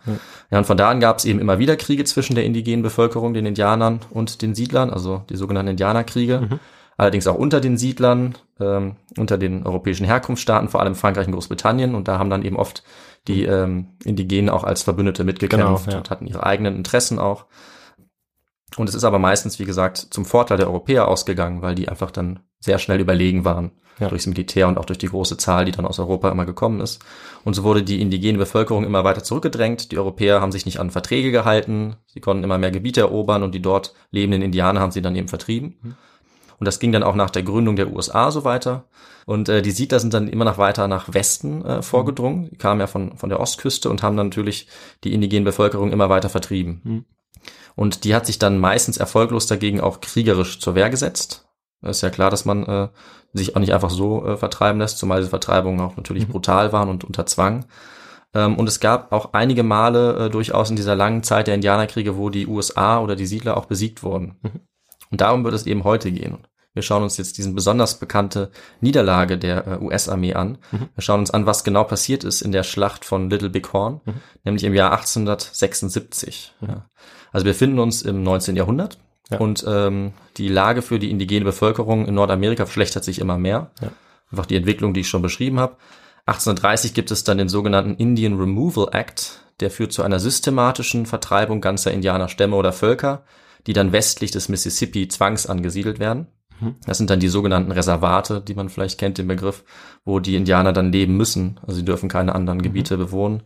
Ja. 0.50 0.58
und 0.58 0.66
von 0.66 0.78
da 0.78 0.90
an 0.90 1.00
gab 1.00 1.20
es 1.20 1.26
eben 1.26 1.40
immer 1.40 1.60
wieder 1.60 1.76
Kriege 1.76 2.04
zwischen 2.06 2.34
der 2.36 2.44
indigenen 2.46 2.82
Bevölkerung, 2.82 3.34
den 3.34 3.46
Indianern 3.46 4.00
und 4.10 4.42
den 4.42 4.56
Siedlern, 4.56 4.90
also 4.90 5.24
die 5.30 5.36
sogenannten 5.36 5.72
Indianerkriege. 5.72 6.60
Allerdings 6.96 7.26
auch 7.26 7.36
unter 7.36 7.60
den 7.60 7.78
Siedlern, 7.78 8.36
ähm, 8.60 8.96
unter 9.18 9.38
den 9.40 9.66
europäischen 9.66 10.06
Herkunftsstaaten, 10.06 10.70
vor 10.70 10.80
allem 10.82 10.94
Frankreich 10.94 11.26
und 11.26 11.34
Großbritannien. 11.34 11.96
Und 11.96 12.08
da 12.08 12.20
haben 12.20 12.30
dann 12.30 12.44
eben 12.44 12.56
oft 12.56 12.84
die 13.28 13.44
ähm, 13.46 13.88
Indigenen 14.04 14.50
auch 14.50 14.64
als 14.64 14.84
Verbündete 14.84 15.24
mitgekämpft 15.24 15.86
Genau, 15.86 15.92
ja. 15.92 15.98
und 15.98 16.10
hatten 16.12 16.28
ihre 16.28 16.44
eigenen 16.46 16.76
Interessen 16.76 17.18
auch. 17.20 17.46
Und 18.78 18.90
es 18.90 18.96
ist 18.96 19.04
aber 19.04 19.20
meistens, 19.20 19.60
wie 19.60 19.66
gesagt, 19.66 19.98
zum 19.98 20.26
Vorteil 20.26 20.58
der 20.58 20.68
Europäer 20.68 21.08
ausgegangen, 21.08 21.62
weil 21.62 21.76
die 21.76 21.90
einfach 21.90 22.12
dann 22.12 22.40
sehr 22.60 22.80
schnell 22.80 23.00
überlegen 23.00 23.46
waren 23.46 23.72
Ja. 24.00 24.08
durchs 24.10 24.26
Militär 24.26 24.68
und 24.68 24.78
auch 24.78 24.86
durch 24.86 24.98
die 24.98 25.10
große 25.10 25.38
Zahl, 25.38 25.66
die 25.66 25.72
dann 25.72 25.86
aus 25.86 26.00
Europa 26.00 26.32
immer 26.32 26.46
gekommen 26.46 26.82
ist. 26.82 27.00
Und 27.44 27.54
so 27.54 27.64
wurde 27.64 27.84
die 27.84 28.02
indigene 28.02 28.38
Bevölkerung 28.38 28.84
immer 28.86 29.04
weiter 29.04 29.24
zurückgedrängt. 29.24 29.92
Die 29.92 29.98
Europäer 30.00 30.42
haben 30.42 30.52
sich 30.52 30.66
nicht 30.66 30.80
an 30.80 30.90
Verträge 30.90 31.32
gehalten. 31.32 31.98
Sie 32.08 32.20
konnten 32.20 32.44
immer 32.44 32.58
mehr 32.58 32.72
Gebiete 32.72 33.02
erobern 33.02 33.44
und 33.44 33.54
die 33.54 33.62
dort 33.62 33.94
lebenden 34.12 34.42
Indianer 34.42 34.80
haben 34.80 34.92
sie 34.92 35.02
dann 35.02 35.16
eben 35.16 35.28
vertrieben. 35.28 35.96
Und 36.60 36.66
das 36.66 36.80
ging 36.80 36.92
dann 36.92 37.04
auch 37.04 37.16
nach 37.16 37.30
der 37.30 37.44
Gründung 37.44 37.76
der 37.76 37.92
USA 37.94 38.32
so 38.32 38.44
weiter. 38.46 38.86
Und 39.26 39.50
äh, 39.50 39.62
die 39.62 39.72
Siedler 39.72 40.00
sind 40.00 40.14
dann 40.14 40.28
immer 40.28 40.46
noch 40.46 40.58
weiter 40.58 40.88
nach 40.88 41.14
Westen 41.14 41.64
äh, 41.66 41.82
vorgedrungen. 41.82 42.50
Die 42.50 42.58
kamen 42.58 42.80
ja 42.80 42.88
von, 42.88 43.18
von 43.18 43.30
der 43.30 43.40
Ostküste 43.40 43.90
und 43.90 44.02
haben 44.02 44.18
dann 44.18 44.28
natürlich 44.28 44.68
die 45.04 45.14
indigene 45.14 45.46
Bevölkerung 45.46 45.92
immer 45.92 46.10
weiter 46.10 46.30
vertrieben. 46.30 47.06
Und 47.76 48.04
die 48.04 48.16
hat 48.16 48.26
sich 48.26 48.40
dann 48.40 48.60
meistens 48.60 48.98
erfolglos 48.98 49.48
dagegen 49.48 49.82
auch 49.82 50.02
kriegerisch 50.02 50.60
zur 50.60 50.76
Wehr 50.76 50.90
gesetzt. 50.90 51.48
Es 51.82 51.98
ist 51.98 52.02
ja 52.02 52.10
klar, 52.10 52.30
dass 52.30 52.46
man 52.46 52.66
äh, 52.66 52.90
sich 53.34 53.56
auch 53.56 53.60
nicht 53.60 53.74
einfach 53.74 53.90
so 53.90 54.26
äh, 54.26 54.38
vertreiben 54.38 54.80
lässt, 54.80 54.98
zumal 54.98 55.20
diese 55.20 55.30
Vertreibungen 55.30 55.82
auch 55.82 55.98
natürlich 55.98 56.28
brutal 56.28 56.72
waren 56.72 56.90
und 56.90 57.04
unter 57.04 57.26
Zwang. 57.26 57.66
Ähm, 58.34 58.58
und 58.58 58.68
es 58.68 58.80
gab 58.80 59.12
auch 59.12 59.34
einige 59.34 59.64
Male 59.64 60.26
äh, 60.26 60.30
durchaus 60.30 60.70
in 60.70 60.76
dieser 60.76 60.96
langen 60.96 61.24
Zeit 61.24 61.48
der 61.48 61.56
Indianerkriege, 61.56 62.18
wo 62.18 62.30
die 62.30 62.48
USA 62.48 63.00
oder 63.00 63.16
die 63.16 63.26
Siedler 63.26 63.58
auch 63.58 63.66
besiegt 63.66 64.04
wurden. 64.04 64.38
Und 65.12 65.22
darum 65.22 65.44
wird 65.44 65.54
es 65.54 65.66
eben 65.66 65.84
heute 65.84 66.12
gehen. 66.12 66.40
Wir 66.74 66.82
schauen 66.82 67.04
uns 67.04 67.18
jetzt 67.18 67.38
diesen 67.38 67.54
besonders 67.54 68.00
bekannte 68.00 68.50
Niederlage 68.82 69.38
der 69.38 69.68
äh, 69.68 69.78
US-Armee 69.80 70.34
an. 70.34 70.58
Wir 70.72 71.04
schauen 71.04 71.20
uns 71.20 71.30
an, 71.32 71.46
was 71.46 71.64
genau 71.64 71.84
passiert 71.84 72.24
ist 72.24 72.42
in 72.42 72.52
der 72.52 72.64
Schlacht 72.64 73.06
von 73.06 73.30
Little 73.30 73.52
Big 73.52 73.74
Horn, 73.74 74.02
nämlich 74.44 74.64
im 74.64 74.74
Jahr 74.74 74.92
1876. 74.92 76.56
Ja. 76.62 76.90
Also 77.34 77.46
wir 77.46 77.52
befinden 77.52 77.80
uns 77.80 78.02
im 78.04 78.24
19. 78.24 78.56
Jahrhundert 78.56 78.98
Ja. 79.30 79.40
und 79.40 79.66
ähm, 79.68 80.14
die 80.38 80.48
Lage 80.48 80.82
für 80.82 81.00
die 81.00 81.12
indigene 81.12 81.44
Bevölkerung 81.44 82.06
in 82.08 82.14
Nordamerika 82.16 82.66
verschlechtert 82.66 83.04
sich 83.04 83.20
immer 83.20 83.38
mehr. 83.38 83.72
Ja. 83.82 83.90
Einfach 84.32 84.46
die 84.46 84.56
Entwicklung, 84.56 84.94
die 84.94 85.02
ich 85.02 85.10
schon 85.10 85.22
beschrieben 85.22 85.60
habe. 85.60 85.76
1830 86.28 86.94
gibt 86.94 87.12
es 87.12 87.26
dann 87.26 87.38
den 87.38 87.50
sogenannten 87.50 87.96
Indian 87.96 88.38
Removal 88.40 88.88
Act, 88.94 89.42
der 89.60 89.70
führt 89.70 89.92
zu 89.92 90.04
einer 90.04 90.20
systematischen 90.20 91.06
Vertreibung 91.06 91.60
ganzer 91.60 91.92
Indianerstämme 91.92 92.56
oder 92.56 92.72
Völker, 92.72 93.24
die 93.68 93.74
dann 93.74 93.92
westlich 93.92 94.32
des 94.32 94.48
Mississippi 94.50 95.08
zwangsangesiedelt 95.08 96.00
werden. 96.00 96.28
Das 96.86 96.98
sind 96.98 97.10
dann 97.10 97.20
die 97.20 97.28
sogenannten 97.28 97.72
Reservate, 97.74 98.40
die 98.40 98.54
man 98.54 98.70
vielleicht 98.70 98.98
kennt, 98.98 99.18
den 99.18 99.28
Begriff, 99.28 99.66
wo 100.06 100.20
die 100.20 100.36
Indianer 100.36 100.72
dann 100.72 100.94
leben 100.94 101.18
müssen. 101.18 101.60
Also 101.64 101.76
sie 101.80 101.86
dürfen 101.86 102.08
keine 102.08 102.36
anderen 102.36 102.62
Gebiete 102.62 102.96
bewohnen. 102.98 103.44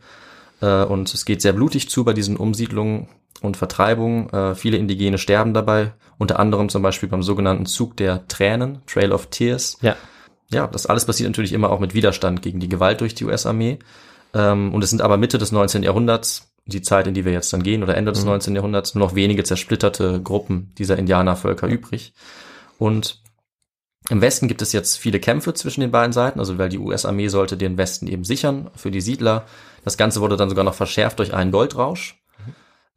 Äh, 0.62 0.84
Und 0.84 1.14
es 1.14 1.26
geht 1.26 1.42
sehr 1.42 1.54
blutig 1.54 1.90
zu 1.90 2.04
bei 2.04 2.14
diesen 2.14 2.38
Umsiedlungen 2.38 3.08
und 3.42 3.58
Vertreibungen. 3.58 4.30
Äh, 4.32 4.56
Viele 4.56 4.78
Indigene 4.78 5.18
sterben 5.18 5.54
dabei, 5.54 5.94
unter 6.18 6.40
anderem 6.40 6.70
zum 6.70 6.82
Beispiel 6.82 7.10
beim 7.10 7.24
sogenannten 7.24 7.66
Zug 7.66 7.98
der 7.98 8.28
Tränen, 8.28 8.80
Trail 8.88 9.12
of 9.12 9.28
Tears. 9.28 9.78
Ja. 9.82 9.96
Ja, 10.50 10.66
das 10.66 10.86
alles 10.86 11.06
passiert 11.06 11.30
natürlich 11.30 11.52
immer 11.52 11.70
auch 11.72 11.80
mit 11.80 11.94
Widerstand 11.94 12.42
gegen 12.42 12.60
die 12.62 12.70
Gewalt 12.70 13.02
durch 13.02 13.14
die 13.14 13.26
US-Armee. 13.26 13.80
Ähm, 14.34 14.74
und 14.74 14.84
es 14.84 14.90
sind 14.90 15.02
aber 15.02 15.18
Mitte 15.18 15.38
des 15.38 15.52
19. 15.52 15.84
Jahrhunderts, 15.84 16.54
die 16.66 16.82
Zeit, 16.82 17.06
in 17.08 17.14
die 17.14 17.26
wir 17.26 17.34
jetzt 17.34 17.52
dann 17.52 17.64
gehen, 17.64 17.84
oder 17.84 17.96
Ende 17.98 18.12
des 18.14 18.24
19. 18.24 18.56
Jahrhunderts, 18.56 18.96
nur 18.96 19.06
noch 19.06 19.16
wenige 19.16 19.44
zersplitterte 19.44 20.22
Gruppen 20.22 20.74
dieser 20.78 20.98
Indianervölker 20.98 21.68
übrig. 21.68 22.14
Und 22.78 23.22
Im 24.10 24.22
Westen 24.22 24.48
gibt 24.48 24.62
es 24.62 24.72
jetzt 24.72 24.98
viele 24.98 25.20
Kämpfe 25.20 25.54
zwischen 25.54 25.82
den 25.82 25.92
beiden 25.92 26.14
Seiten, 26.14 26.40
also 26.40 26.58
weil 26.58 26.70
die 26.70 26.78
US-Armee 26.78 27.28
sollte 27.28 27.58
den 27.58 27.78
Westen 27.78 28.08
eben 28.08 28.24
sichern 28.24 28.70
für 28.76 28.90
die 28.90 29.02
Siedler. 29.02 29.46
Das 29.88 29.96
Ganze 29.96 30.20
wurde 30.20 30.36
dann 30.36 30.50
sogar 30.50 30.66
noch 30.66 30.74
verschärft 30.74 31.18
durch 31.20 31.34
einen 31.34 31.50
Goldrausch, 31.50 32.22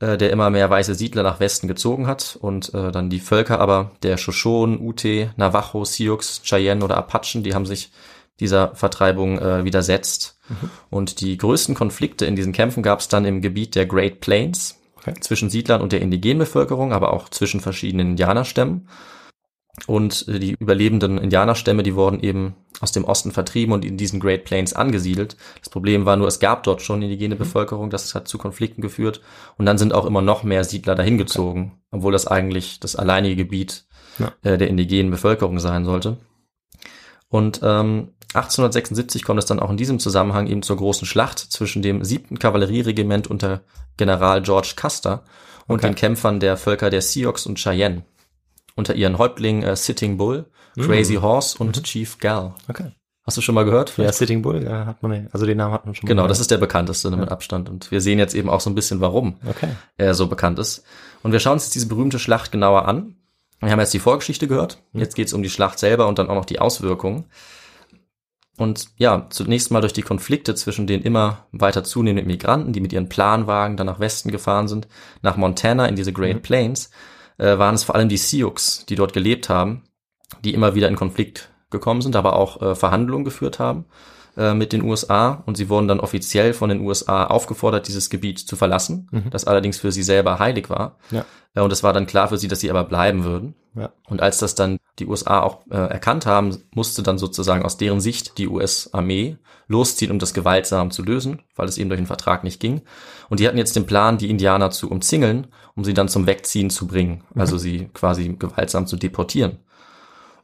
äh, 0.01 0.19
der 0.19 0.31
immer 0.31 0.51
mehr 0.51 0.69
weiße 0.69 0.97
Siedler 0.97 1.23
nach 1.23 1.39
Westen 1.39 1.69
gezogen 1.69 2.09
hat 2.09 2.37
und 2.41 2.75
äh, 2.75 2.91
dann 2.91 3.11
die 3.11 3.21
Völker 3.21 3.61
aber 3.61 3.93
der 4.03 4.17
Shoshone, 4.17 4.77
Ute, 4.81 5.33
Navajo, 5.37 5.85
Sioux, 5.85 6.19
Cheyenne 6.43 6.85
oder 6.85 6.97
Apachen, 6.97 7.45
die 7.45 7.55
haben 7.55 7.65
sich 7.65 7.93
dieser 8.41 8.75
Vertreibung 8.75 9.39
äh, 9.39 9.63
widersetzt. 9.63 10.37
Mhm. 10.49 10.71
Und 10.91 11.21
die 11.21 11.37
größten 11.39 11.77
Konflikte 11.77 12.27
in 12.27 12.35
diesen 12.35 12.53
Kämpfen 12.53 12.83
gab 12.83 12.99
es 12.99 13.07
dann 13.07 13.25
im 13.25 13.41
Gebiet 13.41 13.77
der 13.77 13.87
Great 13.87 14.19
Plains 14.19 14.81
okay. 14.97 15.15
zwischen 15.21 15.49
Siedlern 15.49 15.83
und 15.83 15.93
der 15.93 16.01
indigenen 16.01 16.39
Bevölkerung, 16.39 16.93
aber 16.93 17.13
auch 17.13 17.29
zwischen 17.29 17.61
verschiedenen 17.61 18.09
Indianerstämmen. 18.09 18.89
Und 19.87 20.29
äh, 20.29 20.39
die 20.39 20.57
überlebenden 20.59 21.19
Indianerstämme, 21.19 21.83
die 21.83 21.95
wurden 21.95 22.21
eben 22.21 22.55
aus 22.81 22.93
dem 22.93 23.05
Osten 23.05 23.31
vertrieben 23.31 23.73
und 23.73 23.85
in 23.85 23.97
diesen 23.97 24.21
Great 24.21 24.45
Plains 24.45 24.73
angesiedelt. 24.73 25.37
Das 25.59 25.69
Problem 25.69 26.07
war 26.07 26.17
nur, 26.17 26.29
es 26.29 26.41
gab 26.41 26.63
dort 26.63 26.83
schon 26.83 27.03
indigene 27.03 27.35
mhm. 27.35 27.41
Bevölkerung, 27.41 27.91
das 27.91 28.15
hat 28.15 28.29
zu 28.29 28.39
Konflikten 28.39 28.83
geführt. 28.83 29.21
Und 29.59 29.67
dann 29.67 29.79
sind 29.79 29.93
auch 29.93 30.07
immer 30.07 30.23
noch 30.23 30.43
mehr 30.43 30.65
Siedler 30.65 30.95
dahin 30.95 31.19
gezogen, 31.19 31.79
obwohl 31.91 32.13
das 32.13 32.27
eigentlich 32.27 32.81
das 32.81 32.97
alleinige 32.97 33.37
Gebiet 33.37 33.85
ja. 34.19 34.33
äh, 34.43 34.59
der 34.59 34.69
indigenen 34.69 35.11
Bevölkerung 35.11 35.59
sein 35.59 35.85
sollte. 35.85 36.17
Und 37.29 37.61
ähm, 37.63 38.09
1876 38.33 39.25
kommt 39.25 39.39
es 39.39 39.47
dann 39.47 39.61
auch 39.61 39.71
in 39.71 39.77
diesem 39.77 39.99
Zusammenhang 39.99 40.47
eben 40.47 40.63
zur 40.63 40.77
großen 40.77 41.07
Schlacht 41.07 41.39
zwischen 41.39 41.83
dem 41.83 42.05
siebten 42.05 42.39
Kavallerieregiment 42.39 43.27
unter 43.29 43.63
General 43.97 44.41
George 44.43 44.75
Custer 44.77 45.25
und 45.67 45.79
okay. 45.79 45.89
den 45.89 45.95
Kämpfern 45.95 46.41
der 46.41 46.57
Völker 46.57 46.91
der 46.91 47.03
Sioux 47.03 47.47
und 47.47 47.59
Cheyenne 47.59 48.05
unter 48.81 48.95
ihren 48.97 49.19
Häuptlingen 49.19 49.63
äh, 49.63 49.77
Sitting 49.77 50.17
Bull, 50.17 50.47
Crazy 50.77 51.19
mhm. 51.19 51.23
Horse 51.23 51.59
und 51.59 51.77
mhm. 51.77 51.83
Chief 51.85 52.19
Gal. 52.19 52.55
Okay. 52.69 52.91
Hast 53.25 53.37
du 53.37 53.43
schon 53.43 53.55
mal 53.55 53.65
gehört? 53.65 53.91
Vielleicht? 53.91 54.15
Ja, 54.15 54.19
Sitting 54.19 54.43
Bull, 54.43 54.65
ja, 54.65 54.87
hat 54.87 55.03
man, 55.03 55.29
also 55.31 55.47
den 55.47 55.59
Namen 55.59 55.73
hat 55.73 55.85
man 55.85 55.95
schon 55.95 56.09
Genau, 56.09 56.27
das 56.27 56.41
ist 56.41 56.51
der 56.51 56.57
bekannteste 56.57 57.11
ja. 57.11 57.17
mit 57.17 57.29
Abstand. 57.29 57.69
Und 57.69 57.91
wir 57.93 58.01
sehen 58.01 58.19
jetzt 58.19 58.35
eben 58.35 58.49
auch 58.49 58.61
so 58.61 58.71
ein 58.71 58.75
bisschen, 58.75 59.01
warum 59.01 59.37
okay. 59.49 59.69
er 59.99 60.15
so 60.15 60.27
bekannt 60.27 60.59
ist. 60.59 60.83
Und 61.23 61.33
wir 61.33 61.39
schauen 61.39 61.55
uns 61.55 61.65
jetzt 61.65 61.75
diese 61.75 61.87
berühmte 61.87 62.19
Schlacht 62.19 62.51
genauer 62.51 62.89
an. 62.89 63.15
Wir 63.61 63.71
haben 63.71 63.79
jetzt 63.79 63.95
die 63.95 63.99
Vorgeschichte 64.01 64.49
gehört. 64.49 64.83
Mhm. 64.93 65.01
Jetzt 65.01 65.15
geht 65.15 65.29
es 65.29 65.35
um 65.35 65.43
die 65.43 65.51
Schlacht 65.51 65.79
selber 65.79 66.09
und 66.09 66.19
dann 66.19 66.29
auch 66.29 66.35
noch 66.35 66.47
die 66.47 66.61
Auswirkungen. 66.61 67.27
Und 68.57 68.89
ja, 68.97 69.27
zunächst 69.31 69.71
mal 69.71 69.81
durch 69.81 69.93
die 69.93 70.03
Konflikte 70.03 70.55
zwischen 70.55 70.87
den 70.87 71.03
immer 71.03 71.47
weiter 71.53 71.85
zunehmenden 71.85 72.27
Migranten, 72.27 72.73
die 72.73 72.81
mit 72.81 72.93
ihren 72.93 73.09
Planwagen 73.09 73.77
dann 73.77 73.87
nach 73.87 74.01
Westen 74.01 74.31
gefahren 74.31 74.69
sind, 74.69 74.89
nach 75.23 75.37
Montana 75.37 75.87
in 75.87 75.97
diese 75.97 76.13
Great 76.13 76.37
mhm. 76.37 76.43
Plains, 76.43 76.91
äh, 77.41 77.59
waren 77.59 77.75
es 77.75 77.85
vor 77.85 77.95
allem 77.95 78.09
die 78.09 78.19
Sioux, 78.19 78.85
die 78.89 78.95
dort 78.95 79.13
gelebt 79.13 79.49
haben, 79.49 79.83
die 80.45 80.55
immer 80.55 80.75
wieder 80.75 80.89
in 80.89 80.97
Konflikt 80.97 81.51
gekommen 81.71 82.03
sind, 82.03 82.17
aber 82.17 82.37
auch 82.37 82.61
äh, 82.61 82.75
Verhandlungen 82.75 83.25
geführt 83.25 83.59
haben 83.59 83.87
äh, 84.37 84.55
mit 84.55 84.73
den 84.73 84.83
USA 84.83 85.43
und 85.47 85.57
sie 85.57 85.69
wurden 85.69 85.89
dann 85.89 86.01
offiziell 86.01 86.53
von 86.53 86.69
den 86.69 86.81
USA 86.81 87.25
aufgefordert, 87.27 87.89
dieses 87.89 88.11
Gebiet 88.11 88.39
zu 88.39 88.57
verlassen, 88.57 89.09
mhm. 89.11 89.31
das 89.31 89.47
allerdings 89.47 89.79
für 89.79 89.91
sie 89.91 90.03
selber 90.03 90.39
heilig 90.39 90.69
war. 90.69 90.97
Ja. 91.11 91.25
Äh, 91.55 91.61
und 91.61 91.73
es 91.73 91.83
war 91.83 91.93
dann 91.93 92.07
klar 92.07 92.29
für 92.29 92.39
sie, 92.39 92.49
dass 92.49 92.61
sie 92.61 92.71
aber 92.71 92.85
bleiben 92.85 93.25
würden. 93.25 93.55
Ja. 93.75 93.91
Und 94.09 94.21
als 94.21 94.39
das 94.39 94.55
dann 94.55 94.79
die 94.99 95.07
USA 95.07 95.41
auch 95.41 95.61
äh, 95.71 95.77
erkannt 95.77 96.27
haben, 96.27 96.57
musste 96.75 97.03
dann 97.03 97.19
sozusagen 97.19 97.65
aus 97.65 97.77
deren 97.77 98.01
Sicht 98.01 98.37
die 98.39 98.49
US-Armee 98.49 99.39
losziehen, 99.69 100.11
um 100.11 100.19
das 100.19 100.35
gewaltsam 100.35 100.91
zu 100.91 101.05
lösen, 101.05 101.43
weil 101.55 101.69
es 101.69 101.79
eben 101.79 101.89
durch 101.89 102.01
den 102.01 102.07
Vertrag 102.07 102.43
nicht 102.43 102.61
ging. 102.61 102.83
Und 103.29 103.39
die 103.39 103.47
hatten 103.47 103.59
jetzt 103.59 103.77
den 103.77 103.87
Plan, 103.87 104.19
die 104.19 104.29
Indianer 104.29 104.71
zu 104.71 104.91
umzingeln, 104.91 105.47
um 105.81 105.85
sie 105.85 105.95
dann 105.95 106.09
zum 106.09 106.27
Wegziehen 106.27 106.69
zu 106.69 106.87
bringen, 106.87 107.25
mhm. 107.33 107.41
also 107.41 107.57
sie 107.57 107.89
quasi 107.95 108.37
gewaltsam 108.39 108.87
zu 108.87 108.97
deportieren. 108.97 109.61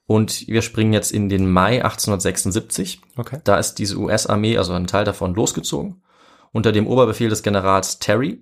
Und 0.06 0.48
wir 0.48 0.62
springen 0.62 0.94
jetzt 0.94 1.12
in 1.12 1.28
den 1.28 1.50
Mai 1.50 1.84
1876. 1.84 3.02
Okay. 3.18 3.40
Da 3.44 3.58
ist 3.58 3.74
diese 3.74 3.98
US-Armee, 3.98 4.56
also 4.56 4.72
ein 4.72 4.86
Teil 4.86 5.04
davon, 5.04 5.34
losgezogen. 5.34 6.00
Unter 6.52 6.72
dem 6.72 6.86
Oberbefehl 6.86 7.28
des 7.28 7.42
Generals 7.42 7.98
Terry. 7.98 8.40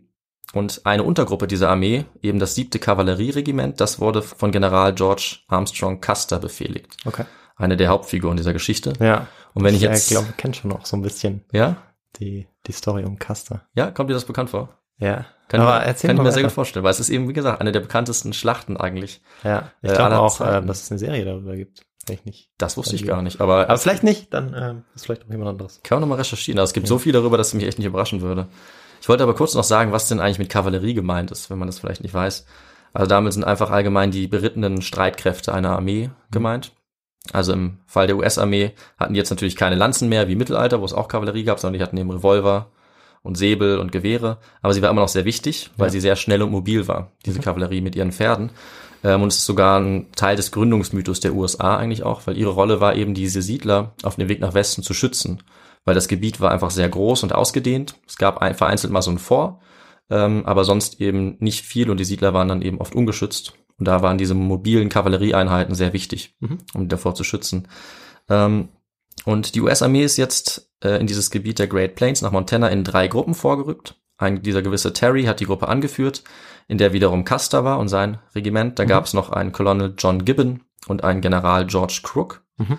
Und 0.52 0.82
eine 0.84 1.02
Untergruppe 1.02 1.48
dieser 1.48 1.68
Armee, 1.68 2.04
eben 2.22 2.38
das 2.38 2.54
siebte 2.54 2.78
Kavallerieregiment, 2.78 3.80
das 3.80 3.98
wurde 3.98 4.22
von 4.22 4.52
General 4.52 4.94
George 4.94 5.38
Armstrong 5.48 6.00
Custer 6.00 6.38
befehligt. 6.38 6.96
Okay. 7.06 7.24
Eine 7.56 7.76
der 7.76 7.88
Hauptfiguren 7.88 8.36
dieser 8.36 8.52
Geschichte. 8.52 8.92
Ja. 9.00 9.26
Und 9.52 9.64
wenn 9.64 9.74
ich, 9.74 9.82
ich 9.82 9.88
jetzt. 9.88 10.04
Ich 10.04 10.10
glaube, 10.10 10.28
ich 10.30 10.36
kenne 10.36 10.54
schon 10.54 10.70
noch 10.70 10.86
so 10.86 10.96
ein 10.96 11.02
bisschen. 11.02 11.44
Ja? 11.50 11.78
Die, 12.20 12.46
die 12.68 12.72
Story 12.72 13.04
um 13.04 13.18
Custer. 13.18 13.66
Ja, 13.74 13.90
kommt 13.90 14.10
dir 14.10 14.14
das 14.14 14.26
bekannt 14.26 14.50
vor? 14.50 14.68
Ja. 14.98 15.26
Kann, 15.48 15.60
Aber 15.60 15.82
ich, 15.82 15.88
erzähl 15.88 16.08
kann 16.08 16.16
ich 16.16 16.22
mir 16.22 16.32
sehr 16.32 16.42
gut 16.42 16.52
vorstellen, 16.52 16.84
weil 16.84 16.90
es 16.90 17.00
ist 17.00 17.10
eben, 17.10 17.28
wie 17.28 17.32
gesagt, 17.34 17.60
eine 17.60 17.70
der 17.70 17.80
bekanntesten 17.80 18.32
Schlachten 18.32 18.76
eigentlich. 18.76 19.22
Ja, 19.42 19.70
ich 19.82 19.90
äh, 19.90 19.94
glaube 19.94 20.18
auch, 20.18 20.40
äh, 20.40 20.62
dass 20.62 20.82
es 20.82 20.90
eine 20.90 20.98
Serie 20.98 21.24
darüber 21.24 21.54
gibt. 21.54 21.84
Vielleicht 22.04 22.26
nicht. 22.26 22.50
Das 22.58 22.76
wusste 22.76 22.96
ich 22.96 23.06
gar 23.06 23.22
nicht. 23.22 23.40
Aber, 23.40 23.68
aber 23.68 23.78
vielleicht 23.78 24.02
nicht, 24.02 24.32
dann 24.32 24.54
äh, 24.54 24.74
ist 24.94 25.06
vielleicht 25.06 25.22
noch 25.22 25.30
jemand 25.30 25.50
anderes. 25.50 25.80
Kann 25.82 25.96
man 25.96 26.02
nochmal 26.02 26.18
recherchieren. 26.18 26.58
Also 26.58 26.70
es 26.70 26.74
gibt 26.74 26.86
ja. 26.86 26.88
so 26.88 26.98
viel 26.98 27.12
darüber, 27.12 27.38
dass 27.38 27.48
es 27.48 27.54
mich 27.54 27.64
echt 27.64 27.78
nicht 27.78 27.86
überraschen 27.86 28.20
würde. 28.20 28.48
Ich 29.00 29.08
wollte 29.08 29.22
aber 29.22 29.34
kurz 29.34 29.54
noch 29.54 29.64
sagen, 29.64 29.92
was 29.92 30.08
denn 30.08 30.20
eigentlich 30.20 30.38
mit 30.38 30.50
Kavallerie 30.50 30.94
gemeint 30.94 31.30
ist, 31.30 31.50
wenn 31.50 31.58
man 31.58 31.68
das 31.68 31.78
vielleicht 31.78 32.02
nicht 32.02 32.14
weiß. 32.14 32.46
Also 32.92 33.08
damit 33.08 33.32
sind 33.32 33.44
einfach 33.44 33.70
allgemein 33.70 34.10
die 34.10 34.28
berittenen 34.28 34.80
Streitkräfte 34.80 35.52
einer 35.52 35.70
Armee 35.70 36.08
mhm. 36.08 36.12
gemeint. 36.30 36.72
Also 37.32 37.52
im 37.52 37.78
Fall 37.86 38.06
der 38.06 38.16
US-Armee 38.16 38.72
hatten 38.98 39.14
die 39.14 39.18
jetzt 39.18 39.30
natürlich 39.30 39.56
keine 39.56 39.76
Lanzen 39.76 40.08
mehr 40.08 40.28
wie 40.28 40.32
im 40.32 40.38
Mittelalter, 40.38 40.80
wo 40.80 40.84
es 40.84 40.92
auch 40.92 41.08
Kavallerie 41.08 41.44
gab, 41.44 41.58
sondern 41.58 41.78
die 41.78 41.82
hatten 41.82 41.96
eben 41.96 42.10
Revolver, 42.10 42.70
und 43.24 43.36
Säbel 43.36 43.78
und 43.78 43.90
Gewehre, 43.90 44.38
aber 44.60 44.74
sie 44.74 44.82
war 44.82 44.90
immer 44.90 45.00
noch 45.00 45.08
sehr 45.08 45.24
wichtig, 45.24 45.70
weil 45.78 45.88
ja. 45.88 45.92
sie 45.92 46.00
sehr 46.00 46.14
schnell 46.14 46.42
und 46.42 46.52
mobil 46.52 46.86
war, 46.86 47.10
diese 47.24 47.38
mhm. 47.38 47.42
Kavallerie 47.42 47.80
mit 47.80 47.96
ihren 47.96 48.12
Pferden. 48.12 48.50
Ähm, 49.02 49.22
und 49.22 49.28
es 49.28 49.38
ist 49.38 49.46
sogar 49.46 49.80
ein 49.80 50.12
Teil 50.12 50.36
des 50.36 50.52
Gründungsmythos 50.52 51.20
der 51.20 51.34
USA 51.34 51.78
eigentlich 51.78 52.02
auch, 52.02 52.26
weil 52.26 52.36
ihre 52.36 52.50
Rolle 52.50 52.80
war 52.80 52.94
eben, 52.94 53.14
diese 53.14 53.40
Siedler 53.40 53.94
auf 54.02 54.16
dem 54.16 54.28
Weg 54.28 54.40
nach 54.40 54.52
Westen 54.52 54.82
zu 54.82 54.92
schützen, 54.92 55.42
weil 55.86 55.94
das 55.94 56.06
Gebiet 56.06 56.40
war 56.40 56.50
einfach 56.50 56.70
sehr 56.70 56.88
groß 56.88 57.22
und 57.22 57.34
ausgedehnt. 57.34 57.94
Es 58.06 58.18
gab 58.18 58.38
ein, 58.38 58.54
vereinzelt 58.54 58.92
mal 58.92 59.02
so 59.02 59.10
ein 59.10 59.18
Fort, 59.18 59.58
ähm, 60.10 60.44
aber 60.44 60.64
sonst 60.64 61.00
eben 61.00 61.36
nicht 61.40 61.64
viel 61.64 61.90
und 61.90 61.98
die 61.98 62.04
Siedler 62.04 62.34
waren 62.34 62.48
dann 62.48 62.62
eben 62.62 62.78
oft 62.78 62.94
ungeschützt. 62.94 63.54
Und 63.78 63.88
da 63.88 64.02
waren 64.02 64.18
diese 64.18 64.34
mobilen 64.34 64.90
Kavallerieeinheiten 64.90 65.74
sehr 65.74 65.94
wichtig, 65.94 66.36
mhm. 66.40 66.58
um 66.74 66.88
davor 66.88 67.14
zu 67.14 67.24
schützen. 67.24 67.68
Ähm, 68.28 68.68
und 69.24 69.54
die 69.54 69.60
US-Armee 69.60 70.04
ist 70.04 70.16
jetzt 70.16 70.70
äh, 70.82 71.00
in 71.00 71.06
dieses 71.06 71.30
Gebiet 71.30 71.58
der 71.58 71.66
Great 71.66 71.94
Plains 71.94 72.22
nach 72.22 72.32
Montana 72.32 72.68
in 72.68 72.84
drei 72.84 73.08
Gruppen 73.08 73.34
vorgerückt. 73.34 73.96
Ein, 74.16 74.42
dieser 74.42 74.62
gewisse 74.62 74.92
Terry 74.92 75.24
hat 75.24 75.40
die 75.40 75.46
Gruppe 75.46 75.68
angeführt, 75.68 76.22
in 76.68 76.78
der 76.78 76.92
wiederum 76.92 77.24
Custer 77.24 77.64
war 77.64 77.78
und 77.78 77.88
sein 77.88 78.18
Regiment. 78.34 78.78
Da 78.78 78.84
mhm. 78.84 78.88
gab 78.88 79.06
es 79.06 79.14
noch 79.14 79.30
einen 79.30 79.52
Colonel 79.52 79.94
John 79.98 80.24
Gibbon 80.24 80.60
und 80.86 81.04
einen 81.04 81.20
General 81.20 81.66
George 81.66 82.00
Crook. 82.02 82.42
Mhm. 82.58 82.78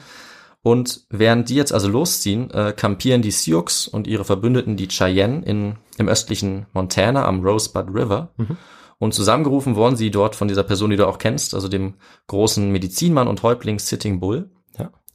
Und 0.61 1.05
während 1.09 1.49
die 1.49 1.55
jetzt 1.55 1.73
also 1.73 1.87
losziehen, 1.87 2.49
äh, 2.49 2.73
kampieren 2.75 3.21
die 3.21 3.31
Sioux 3.31 3.87
und 3.91 4.07
ihre 4.07 4.25
Verbündeten, 4.25 4.77
die 4.77 4.87
Cheyenne, 4.87 5.43
in, 5.45 5.75
im 5.97 6.07
östlichen 6.07 6.65
Montana 6.73 7.25
am 7.25 7.41
Rosebud 7.43 7.89
River. 7.93 8.33
Mhm. 8.37 8.57
Und 8.97 9.13
zusammengerufen 9.13 9.75
wurden 9.75 9.95
sie 9.95 10.09
dort 10.09 10.35
von 10.35 10.47
dieser 10.47 10.63
Person, 10.63 10.89
die 10.89 10.95
du 10.95 11.05
auch 11.05 11.19
kennst, 11.19 11.53
also 11.53 11.67
dem 11.67 11.95
großen 12.27 12.71
Medizinmann 12.71 13.27
und 13.27 13.43
Häuptling 13.43 13.77
Sitting 13.77 14.19
Bull. 14.19 14.49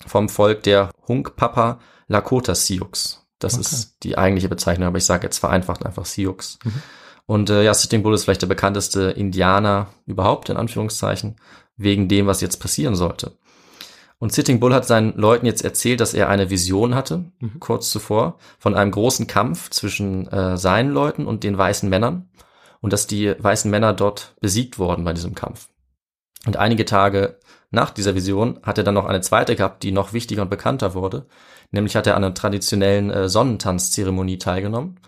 Vom 0.07 0.29
Volk 0.29 0.63
der 0.63 0.91
Hunkpapa 1.09 1.79
Lakota 2.09 2.55
Sioux. 2.55 3.21
Das 3.39 3.55
okay. 3.55 3.63
ist 3.63 3.97
die 4.03 4.19
eigentliche 4.19 4.49
Bezeichnung, 4.49 4.89
aber 4.89 4.99
ich 4.99 5.05
sage 5.05 5.27
jetzt 5.27 5.39
vereinfacht 5.39 5.85
einfach 5.85 6.05
Sioux. 6.05 6.59
Mhm. 6.65 6.83
Und 7.27 7.51
äh, 7.51 7.63
ja, 7.63 7.75
Sitting 7.75 8.03
Bull 8.03 8.15
ist 8.15 8.25
vielleicht 8.25 8.43
der 8.43 8.49
bekannteste 8.49 9.03
Indianer 9.11 9.89
überhaupt, 10.07 10.49
in 10.49 10.57
Anführungszeichen, 10.57 11.37
wegen 11.77 12.09
dem, 12.09 12.27
was 12.27 12.41
jetzt 12.41 12.59
passieren 12.59 12.97
sollte. 12.97 13.39
Und 14.19 14.33
Sitting 14.33 14.61
Bull 14.61 14.75
hat 14.75 14.87
seinen 14.87 15.17
Leuten 15.17 15.47
jetzt 15.47 15.65
erzählt, 15.65 16.01
dass 16.01 16.13
er 16.13 16.29
eine 16.29 16.51
Vision 16.51 16.95
hatte, 16.95 17.33
mhm. 17.39 17.59
kurz 17.59 17.91
zuvor, 17.91 18.37
von 18.59 18.75
einem 18.75 18.91
großen 18.91 19.27
Kampf 19.27 19.71
zwischen 19.71 20.29
äh, 20.29 20.59
seinen 20.59 20.91
Leuten 20.91 21.27
und 21.27 21.43
den 21.43 21.57
weißen 21.57 21.89
Männern 21.89 22.29
und 22.81 22.93
dass 22.93 23.07
die 23.07 23.35
weißen 23.39 23.71
Männer 23.71 23.95
dort 23.95 24.35
besiegt 24.41 24.79
wurden 24.79 25.05
bei 25.05 25.15
diesem 25.15 25.35
Kampf. 25.35 25.71
Und 26.47 26.59
einige 26.59 26.85
Tage 26.85 27.39
nach 27.71 27.91
dieser 27.91 28.15
Vision 28.15 28.59
hat 28.63 28.79
er 28.79 28.85
dann 28.85 28.95
noch 28.95 29.07
eine 29.07 29.21
zweite 29.21 29.57
gehabt, 29.57 29.83
die 29.83 29.93
noch 29.93 30.13
wichtiger 30.13 30.43
und 30.43 30.51
bekannter 30.51 30.95
wurde, 30.95 31.27
Nämlich 31.71 31.97
hat 31.97 32.07
er 32.07 32.17
an 32.17 32.25
einer 32.25 32.35
traditionellen 32.35 33.11
äh, 33.11 33.29
Sonnentanzzeremonie 33.29 34.39
teilgenommen. 34.39 34.99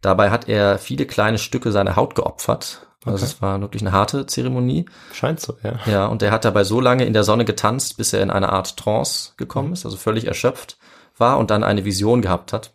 Dabei 0.00 0.30
hat 0.30 0.48
er 0.48 0.78
viele 0.78 1.06
kleine 1.06 1.38
Stücke 1.38 1.72
seiner 1.72 1.96
Haut 1.96 2.14
geopfert. 2.14 2.86
Also 3.04 3.16
okay. 3.16 3.24
es 3.24 3.42
war 3.42 3.60
wirklich 3.60 3.82
eine 3.82 3.92
harte 3.92 4.26
Zeremonie. 4.26 4.86
Scheint 5.12 5.40
so, 5.40 5.56
ja. 5.62 5.78
Ja, 5.86 6.06
und 6.06 6.22
er 6.22 6.30
hat 6.30 6.44
dabei 6.44 6.64
so 6.64 6.80
lange 6.80 7.04
in 7.04 7.12
der 7.12 7.24
Sonne 7.24 7.44
getanzt, 7.44 7.96
bis 7.96 8.12
er 8.12 8.22
in 8.22 8.30
eine 8.30 8.50
Art 8.50 8.76
Trance 8.76 9.32
gekommen 9.36 9.72
ist, 9.72 9.84
also 9.84 9.96
völlig 9.96 10.26
erschöpft 10.26 10.78
war 11.16 11.38
und 11.38 11.50
dann 11.50 11.64
eine 11.64 11.84
Vision 11.84 12.20
gehabt 12.20 12.52
hat, 12.52 12.72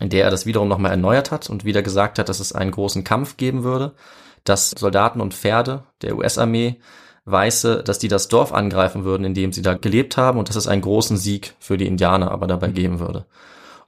in 0.00 0.10
der 0.10 0.24
er 0.24 0.30
das 0.30 0.46
wiederum 0.46 0.68
nochmal 0.68 0.92
erneuert 0.92 1.30
hat 1.30 1.50
und 1.50 1.64
wieder 1.64 1.82
gesagt 1.82 2.18
hat, 2.18 2.28
dass 2.28 2.40
es 2.40 2.52
einen 2.52 2.70
großen 2.70 3.04
Kampf 3.04 3.36
geben 3.36 3.64
würde, 3.64 3.94
dass 4.44 4.70
Soldaten 4.70 5.20
und 5.20 5.34
Pferde 5.34 5.84
der 6.02 6.16
US-Armee 6.16 6.78
Weiße, 7.26 7.82
dass 7.82 7.98
die 7.98 8.08
das 8.08 8.28
Dorf 8.28 8.52
angreifen 8.52 9.04
würden, 9.04 9.24
in 9.24 9.34
dem 9.34 9.52
sie 9.52 9.62
da 9.62 9.74
gelebt 9.74 10.16
haben 10.16 10.38
und 10.38 10.48
dass 10.48 10.56
es 10.56 10.68
einen 10.68 10.82
großen 10.82 11.16
Sieg 11.16 11.54
für 11.58 11.78
die 11.78 11.86
Indianer 11.86 12.30
aber 12.30 12.46
dabei 12.46 12.68
mhm. 12.68 12.74
geben 12.74 13.00
würde. 13.00 13.24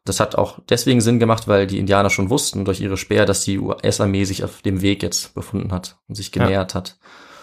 Das 0.04 0.20
hat 0.20 0.36
auch 0.36 0.60
deswegen 0.68 1.00
Sinn 1.00 1.18
gemacht, 1.18 1.48
weil 1.48 1.66
die 1.66 1.78
Indianer 1.78 2.10
schon 2.10 2.30
wussten 2.30 2.64
durch 2.64 2.80
ihre 2.80 2.96
Speer, 2.96 3.26
dass 3.26 3.42
die 3.42 3.58
US-Armee 3.58 4.24
sich 4.24 4.44
auf 4.44 4.62
dem 4.62 4.80
Weg 4.80 5.02
jetzt 5.02 5.34
befunden 5.34 5.72
hat 5.72 5.98
und 6.08 6.14
sich 6.14 6.32
genähert 6.32 6.72
ja. 6.72 6.78
hat. 6.78 6.96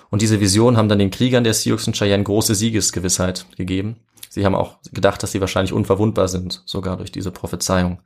Und 0.09 0.21
diese 0.21 0.39
Visionen 0.39 0.77
haben 0.77 0.89
dann 0.89 1.00
den 1.00 1.12
Kriegern 1.12 1.43
der 1.43 1.53
Sioux 1.53 1.79
und 1.85 1.97
Cheyenne 1.97 2.23
große 2.23 2.55
Siegesgewissheit 2.55 3.45
gegeben. 3.57 3.97
Sie 4.29 4.45
haben 4.45 4.55
auch 4.55 4.77
gedacht, 4.93 5.21
dass 5.21 5.31
sie 5.31 5.41
wahrscheinlich 5.41 5.73
unverwundbar 5.73 6.27
sind, 6.27 6.63
sogar 6.65 6.97
durch 6.97 7.12
diese 7.12 7.31
Prophezeiung. 7.31 8.00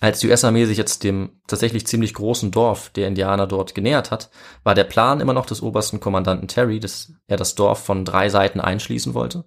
Als 0.00 0.20
die 0.20 0.28
US-Armee 0.28 0.64
sich 0.64 0.78
jetzt 0.78 1.04
dem 1.04 1.40
tatsächlich 1.46 1.86
ziemlich 1.86 2.14
großen 2.14 2.50
Dorf 2.50 2.88
der 2.88 3.06
Indianer 3.06 3.46
dort 3.46 3.74
genähert 3.74 4.10
hat, 4.10 4.30
war 4.64 4.74
der 4.74 4.84
Plan 4.84 5.20
immer 5.20 5.34
noch 5.34 5.44
des 5.44 5.62
obersten 5.62 6.00
Kommandanten 6.00 6.48
Terry, 6.48 6.80
dass 6.80 7.12
er 7.26 7.36
das 7.36 7.54
Dorf 7.54 7.84
von 7.84 8.06
drei 8.06 8.30
Seiten 8.30 8.60
einschließen 8.60 9.12
wollte. 9.12 9.44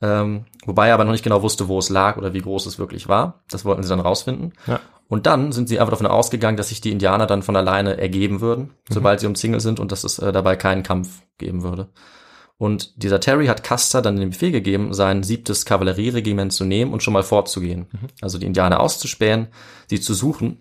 Ähm, 0.00 0.46
wobei 0.64 0.88
er 0.88 0.94
aber 0.94 1.04
noch 1.04 1.12
nicht 1.12 1.24
genau 1.24 1.42
wusste, 1.42 1.68
wo 1.68 1.78
es 1.78 1.88
lag 1.88 2.16
oder 2.16 2.32
wie 2.32 2.40
groß 2.40 2.66
es 2.66 2.78
wirklich 2.78 3.08
war. 3.08 3.42
Das 3.50 3.64
wollten 3.64 3.82
sie 3.82 3.88
dann 3.88 4.00
rausfinden. 4.00 4.52
Ja. 4.66 4.80
Und 5.08 5.26
dann 5.26 5.52
sind 5.52 5.68
sie 5.68 5.78
einfach 5.78 5.90
davon 5.90 6.06
ausgegangen, 6.06 6.56
dass 6.56 6.68
sich 6.68 6.80
die 6.80 6.90
Indianer 6.90 7.26
dann 7.26 7.42
von 7.42 7.56
alleine 7.56 7.98
ergeben 7.98 8.40
würden, 8.40 8.74
sobald 8.88 9.20
sie 9.20 9.26
umzingelt 9.26 9.62
sind 9.62 9.78
und 9.78 9.92
dass 9.92 10.04
es 10.04 10.18
äh, 10.18 10.32
dabei 10.32 10.56
keinen 10.56 10.82
Kampf 10.82 11.22
geben 11.38 11.62
würde. 11.62 11.88
Und 12.62 13.02
dieser 13.02 13.18
Terry 13.18 13.48
hat 13.48 13.64
Custer 13.64 14.02
dann 14.02 14.14
den 14.14 14.30
Befehl 14.30 14.52
gegeben, 14.52 14.94
sein 14.94 15.24
siebtes 15.24 15.64
Kavallerieregiment 15.64 16.52
zu 16.52 16.64
nehmen 16.64 16.92
und 16.92 17.02
schon 17.02 17.12
mal 17.12 17.24
fortzugehen. 17.24 17.88
Also 18.20 18.38
die 18.38 18.46
Indianer 18.46 18.78
auszuspähen, 18.78 19.48
sie 19.88 19.98
zu 19.98 20.14
suchen. 20.14 20.58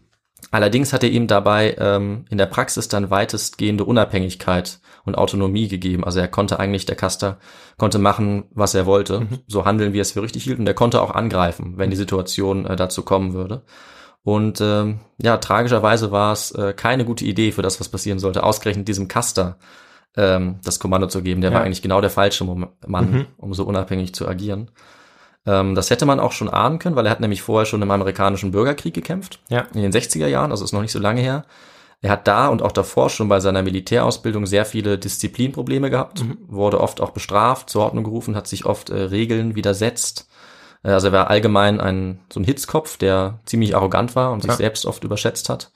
Allerdings 0.50 0.94
hat 0.94 1.04
er 1.04 1.12
ihm 1.12 1.28
dabei 1.28 1.76
ähm, 1.78 2.26
in 2.32 2.40
der 2.40 2.48
Praxis 2.48 2.88
dann 2.88 3.12
weitestgehende 3.12 3.86
Unabhängigkeit 3.86 4.80
und 5.06 5.16
Autonomie 5.16 5.68
gegeben. 5.68 6.04
Also 6.04 6.20
er 6.20 6.28
konnte 6.28 6.60
eigentlich, 6.60 6.88
der 6.88 6.96
Custer 6.96 7.38
konnte 7.78 8.00
machen, 8.00 8.46
was 8.50 8.74
er 8.74 8.88
wollte, 8.88 9.28
so 9.46 9.66
handeln, 9.66 9.94
wie 9.94 10.00
er 10.00 10.02
es 10.02 10.14
für 10.14 10.24
richtig 10.24 10.44
hielt. 10.44 10.58
Und 10.58 10.66
er 10.66 10.74
konnte 10.74 11.04
auch 11.04 11.12
angreifen, 11.12 11.78
wenn 11.78 11.92
die 11.92 11.96
Situation 11.96 12.66
äh, 12.66 12.76
dazu 12.76 13.04
kommen 13.04 13.34
würde. 13.34 13.62
Und 14.24 14.60
ähm, 14.60 15.02
ja, 15.22 15.38
tragischerweise 15.38 16.12
war 16.12 16.34
es 16.34 16.50
äh, 16.50 16.74
keine 16.74 17.06
gute 17.06 17.26
Idee 17.26 17.52
für 17.52 17.62
das, 17.62 17.80
was 17.80 17.90
passieren 17.90 18.18
sollte, 18.18 18.42
ausgerechnet 18.42 18.88
diesem 18.88 19.08
Custer 19.08 19.60
ähm, 20.18 20.60
das 20.64 20.80
Kommando 20.80 21.08
zu 21.08 21.22
geben. 21.22 21.42
Der 21.42 21.52
Ja. 21.52 21.58
war 21.58 21.64
eigentlich 21.64 21.82
genau 21.82 22.02
der 22.02 22.10
falsche 22.10 22.44
Mann, 22.46 23.12
Mhm. 23.12 23.26
um 23.38 23.54
so 23.54 23.64
unabhängig 23.66 24.14
zu 24.14 24.28
agieren. 24.28 24.72
Ähm, 25.46 25.74
das 25.76 25.90
hätte 25.90 26.06
man 26.06 26.20
auch 26.20 26.32
schon 26.34 26.50
ahnen 26.50 26.80
können, 26.80 26.96
weil 26.96 27.06
er 27.06 27.12
hat 27.12 27.20
nämlich 27.20 27.42
vorher 27.42 27.66
schon 27.66 27.82
im 27.82 27.90
amerikanischen 27.92 28.52
Bürgerkrieg 28.52 28.94
gekämpft, 28.94 29.40
Ja. 29.50 29.62
in 29.74 29.82
den 29.82 29.92
60er 29.92 30.28
Jahren, 30.28 30.52
also 30.52 30.64
ist 30.64 30.74
noch 30.74 30.82
nicht 30.82 30.92
so 30.92 31.00
lange 31.00 31.22
her. 31.22 31.46
Er 32.04 32.12
hat 32.12 32.28
da 32.28 32.48
und 32.48 32.62
auch 32.64 32.72
davor 32.72 33.10
schon 33.10 33.28
bei 33.30 33.40
seiner 33.40 33.62
Militärausbildung 33.62 34.46
sehr 34.48 34.66
viele 34.66 34.98
Disziplinprobleme 34.98 35.90
gehabt, 35.92 36.26
wurde 36.48 36.80
oft 36.82 37.00
auch 37.00 37.12
bestraft, 37.12 37.70
zur 37.70 37.84
Ordnung 37.84 38.04
gerufen, 38.04 38.36
hat 38.36 38.48
sich 38.48 38.66
oft 38.66 38.90
äh, 38.90 38.96
Regeln 39.04 39.56
widersetzt. 39.56 40.28
Äh, 40.84 40.90
Also 40.92 41.08
er 41.08 41.14
war 41.14 41.30
allgemein 41.30 41.80
ein 41.80 42.20
so 42.34 42.40
ein 42.40 42.44
Hitzkopf, 42.44 42.98
der 42.98 43.40
ziemlich 43.46 43.76
arrogant 43.76 44.16
war 44.16 44.32
und 44.32 44.42
sich 44.42 44.50
Ja. 44.52 44.58
selbst 44.58 44.86
oft 44.88 45.04
überschätzt 45.04 45.48
hat. 45.50 45.72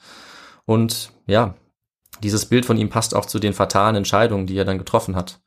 Und 0.66 1.12
ja, 1.28 1.54
dieses 2.24 2.46
Bild 2.46 2.66
von 2.66 2.78
ihm 2.78 2.90
passt 2.90 3.16
auch 3.16 3.26
zu 3.26 3.40
den 3.40 3.54
fatalen 3.54 3.96
Entscheidungen, 3.96 4.48
die 4.48 4.58
er 4.58 4.66
dann 4.66 4.78
getroffen 4.78 5.16
hat. 5.16 5.42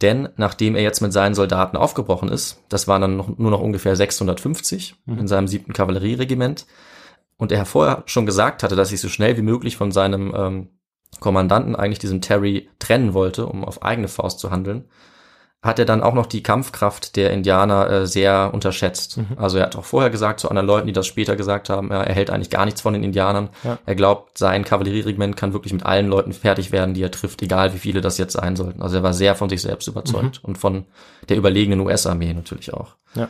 Denn 0.00 0.28
nachdem 0.36 0.74
er 0.74 0.82
jetzt 0.82 1.00
mit 1.00 1.12
seinen 1.12 1.34
Soldaten 1.34 1.76
aufgebrochen 1.76 2.28
ist, 2.28 2.62
das 2.68 2.88
waren 2.88 3.02
dann 3.02 3.16
noch, 3.16 3.38
nur 3.38 3.50
noch 3.50 3.60
ungefähr 3.60 3.94
650 3.94 4.96
in 5.06 5.28
seinem 5.28 5.46
siebten 5.46 5.72
Kavallerieregiment, 5.72 6.66
und 7.42 7.50
er 7.50 7.66
vorher 7.66 8.04
schon 8.06 8.24
gesagt 8.24 8.62
hatte, 8.62 8.76
dass 8.76 8.90
sich 8.90 9.00
so 9.00 9.08
schnell 9.08 9.36
wie 9.36 9.42
möglich 9.42 9.76
von 9.76 9.90
seinem 9.90 10.32
ähm, 10.32 10.68
Kommandanten, 11.18 11.74
eigentlich 11.74 11.98
diesem 11.98 12.20
Terry, 12.20 12.68
trennen 12.78 13.14
wollte, 13.14 13.46
um 13.46 13.64
auf 13.64 13.82
eigene 13.82 14.06
Faust 14.06 14.38
zu 14.38 14.52
handeln, 14.52 14.84
hat 15.62 15.78
er 15.78 15.84
dann 15.84 16.02
auch 16.02 16.14
noch 16.14 16.26
die 16.26 16.42
Kampfkraft 16.42 17.14
der 17.14 17.30
Indianer 17.30 17.88
äh, 17.88 18.06
sehr 18.06 18.50
unterschätzt. 18.52 19.20
Also 19.36 19.58
er 19.58 19.66
hat 19.66 19.76
auch 19.76 19.84
vorher 19.84 20.10
gesagt 20.10 20.40
zu 20.40 20.48
anderen 20.48 20.66
Leuten, 20.66 20.88
die 20.88 20.92
das 20.92 21.06
später 21.06 21.36
gesagt 21.36 21.70
haben, 21.70 21.90
ja, 21.90 22.02
er 22.02 22.14
hält 22.14 22.30
eigentlich 22.30 22.50
gar 22.50 22.64
nichts 22.64 22.80
von 22.80 22.94
den 22.94 23.04
Indianern. 23.04 23.48
Ja. 23.62 23.78
Er 23.86 23.94
glaubt, 23.94 24.38
sein 24.38 24.64
Kavallerieregiment 24.64 25.36
kann 25.36 25.52
wirklich 25.52 25.72
mit 25.72 25.86
allen 25.86 26.08
Leuten 26.08 26.32
fertig 26.32 26.72
werden, 26.72 26.94
die 26.94 27.02
er 27.02 27.12
trifft, 27.12 27.42
egal 27.42 27.72
wie 27.74 27.78
viele 27.78 28.00
das 28.00 28.18
jetzt 28.18 28.32
sein 28.32 28.56
sollten. 28.56 28.82
Also 28.82 28.96
er 28.96 29.02
war 29.04 29.14
sehr 29.14 29.36
von 29.36 29.48
sich 29.48 29.62
selbst 29.62 29.86
überzeugt 29.86 30.40
und 30.42 30.58
von 30.58 30.84
der 31.28 31.36
überlegenen 31.36 31.78
US-Armee 31.80 32.34
natürlich 32.34 32.74
auch. 32.74 32.96
Ja. 33.14 33.28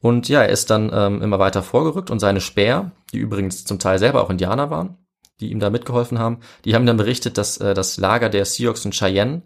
Und 0.00 0.28
ja, 0.28 0.42
er 0.42 0.48
ist 0.48 0.70
dann 0.70 0.90
ähm, 0.94 1.20
immer 1.22 1.38
weiter 1.38 1.62
vorgerückt 1.62 2.10
und 2.10 2.20
seine 2.20 2.40
Späher, 2.40 2.92
die 3.12 3.18
übrigens 3.18 3.64
zum 3.64 3.78
Teil 3.78 3.98
selber 3.98 4.22
auch 4.22 4.30
Indianer 4.30 4.70
waren, 4.70 4.96
die 5.40 5.50
ihm 5.50 5.60
da 5.60 5.70
mitgeholfen 5.70 6.18
haben, 6.18 6.38
die 6.64 6.74
haben 6.74 6.86
dann 6.86 6.96
berichtet, 6.96 7.36
dass 7.36 7.58
äh, 7.58 7.74
das 7.74 7.98
Lager 7.98 8.30
der 8.30 8.44
Sioux 8.44 8.74
und 8.84 8.94
Cheyenne 8.94 9.42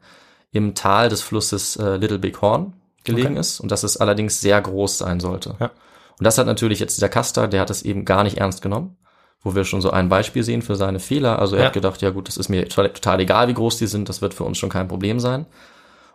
im 0.52 0.74
Tal 0.74 1.08
des 1.08 1.22
Flusses 1.22 1.76
äh, 1.76 1.96
Little 1.96 2.18
Big 2.18 2.40
Horn 2.40 2.74
gelegen 3.04 3.32
Okay. 3.32 3.40
ist 3.40 3.58
und 3.60 3.70
dass 3.72 3.82
es 3.82 3.96
allerdings 3.96 4.40
sehr 4.40 4.60
groß 4.60 4.98
sein 4.98 5.18
sollte. 5.18 5.56
Ja. 5.58 5.70
Und 6.18 6.24
das 6.24 6.38
hat 6.38 6.46
natürlich 6.46 6.78
jetzt 6.78 6.96
dieser 6.96 7.08
Custer, 7.08 7.48
der 7.48 7.60
hat 7.62 7.70
es 7.70 7.82
eben 7.82 8.04
gar 8.04 8.22
nicht 8.22 8.38
ernst 8.38 8.62
genommen, 8.62 8.96
wo 9.42 9.54
wir 9.56 9.64
schon 9.64 9.80
so 9.80 9.90
ein 9.90 10.08
Beispiel 10.08 10.44
sehen 10.44 10.62
für 10.62 10.76
seine 10.76 11.00
Fehler. 11.00 11.38
Also 11.40 11.56
er 11.56 11.62
Ja. 11.62 11.66
hat 11.66 11.72
gedacht, 11.72 12.00
ja 12.02 12.10
gut, 12.10 12.28
das 12.28 12.36
ist 12.36 12.48
mir 12.48 12.68
total, 12.68 13.18
egal, 13.20 13.48
wie 13.48 13.54
groß 13.54 13.78
die 13.78 13.86
sind, 13.88 14.08
das 14.08 14.22
wird 14.22 14.34
für 14.34 14.44
uns 14.44 14.58
schon 14.58 14.70
kein 14.70 14.86
Problem 14.88 15.18
sein. 15.18 15.46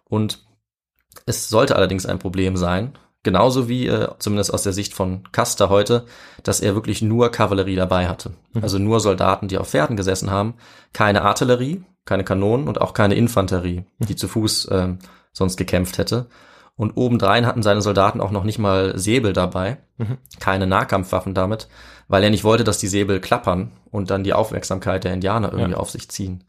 Und 0.06 0.45
es 1.26 1.50
sollte 1.50 1.76
allerdings 1.76 2.06
ein 2.06 2.19
Problem 2.19 2.56
sein, 2.56 2.93
genauso 3.23 3.67
wie 3.67 3.88
äh, 3.88 4.08
zumindest 4.19 4.54
aus 4.54 4.63
der 4.63 4.71
Sicht 4.71 4.93
von 4.93 5.23
Custer 5.34 5.67
heute, 5.69 6.06
dass 6.43 6.62
er 6.62 6.76
wirklich 6.76 7.02
nur 7.02 7.30
Kavallerie 7.32 7.76
dabei 7.76 8.08
hatte. 8.08 8.32
Also 8.62 8.78
nur 8.78 9.00
Soldaten, 9.02 9.50
die 9.50 9.58
auf 9.58 9.67
Pferden 9.69 9.97
gesessen 9.97 10.32
haben, 10.32 10.54
keine 10.93 11.23
Artillerie, 11.23 11.84
keine 12.08 12.24
Kanonen 12.24 12.67
und 12.67 12.82
auch 12.82 12.93
keine 12.96 13.13
Infanterie, 13.13 13.86
die 14.00 14.15
zu 14.15 14.28
Fuß 14.28 14.70
ähm, 14.72 14.98
sonst 15.32 15.58
gekämpft 15.58 16.00
hätte. 16.00 16.26
Und 16.76 16.96
obendrein 16.98 17.46
hatten 17.46 17.63
seine 17.63 17.82
Soldaten 17.82 18.22
auch 18.22 18.32
noch 18.32 18.43
nicht 18.43 18.60
mal 18.60 18.98
Säbel 18.98 19.34
dabei, 19.34 19.78
keine 20.39 20.67
Nahkampfwaffen 20.67 21.34
damit, 21.34 21.67
weil 22.08 22.24
er 22.24 22.30
nicht 22.30 22.43
wollte, 22.43 22.63
dass 22.63 22.78
die 22.78 22.88
Säbel 22.88 23.20
klappern 23.20 23.72
und 23.91 24.10
dann 24.12 24.24
die 24.24 24.34
Aufmerksamkeit 24.34 25.04
der 25.04 25.13
Indianer 25.13 25.52
irgendwie 25.54 25.72
Ja. 25.72 25.78
auf 25.78 25.89
sich 25.89 26.08
ziehen. 26.10 26.43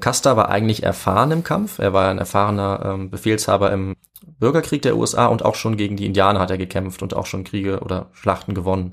Custer 0.00 0.36
war 0.36 0.48
eigentlich 0.48 0.84
erfahren 0.84 1.32
im 1.32 1.42
Kampf. 1.42 1.80
Er 1.80 1.92
war 1.92 2.08
ein 2.08 2.18
erfahrener 2.18 2.82
ähm, 2.84 3.10
Befehlshaber 3.10 3.72
im 3.72 3.96
Bürgerkrieg 4.38 4.82
der 4.82 4.96
USA 4.96 5.26
und 5.26 5.44
auch 5.44 5.56
schon 5.56 5.76
gegen 5.76 5.96
die 5.96 6.06
Indianer 6.06 6.38
hat 6.38 6.50
er 6.52 6.58
gekämpft 6.58 7.02
und 7.02 7.14
auch 7.14 7.26
schon 7.26 7.42
Kriege 7.42 7.80
oder 7.80 8.06
Schlachten 8.12 8.54
gewonnen. 8.54 8.92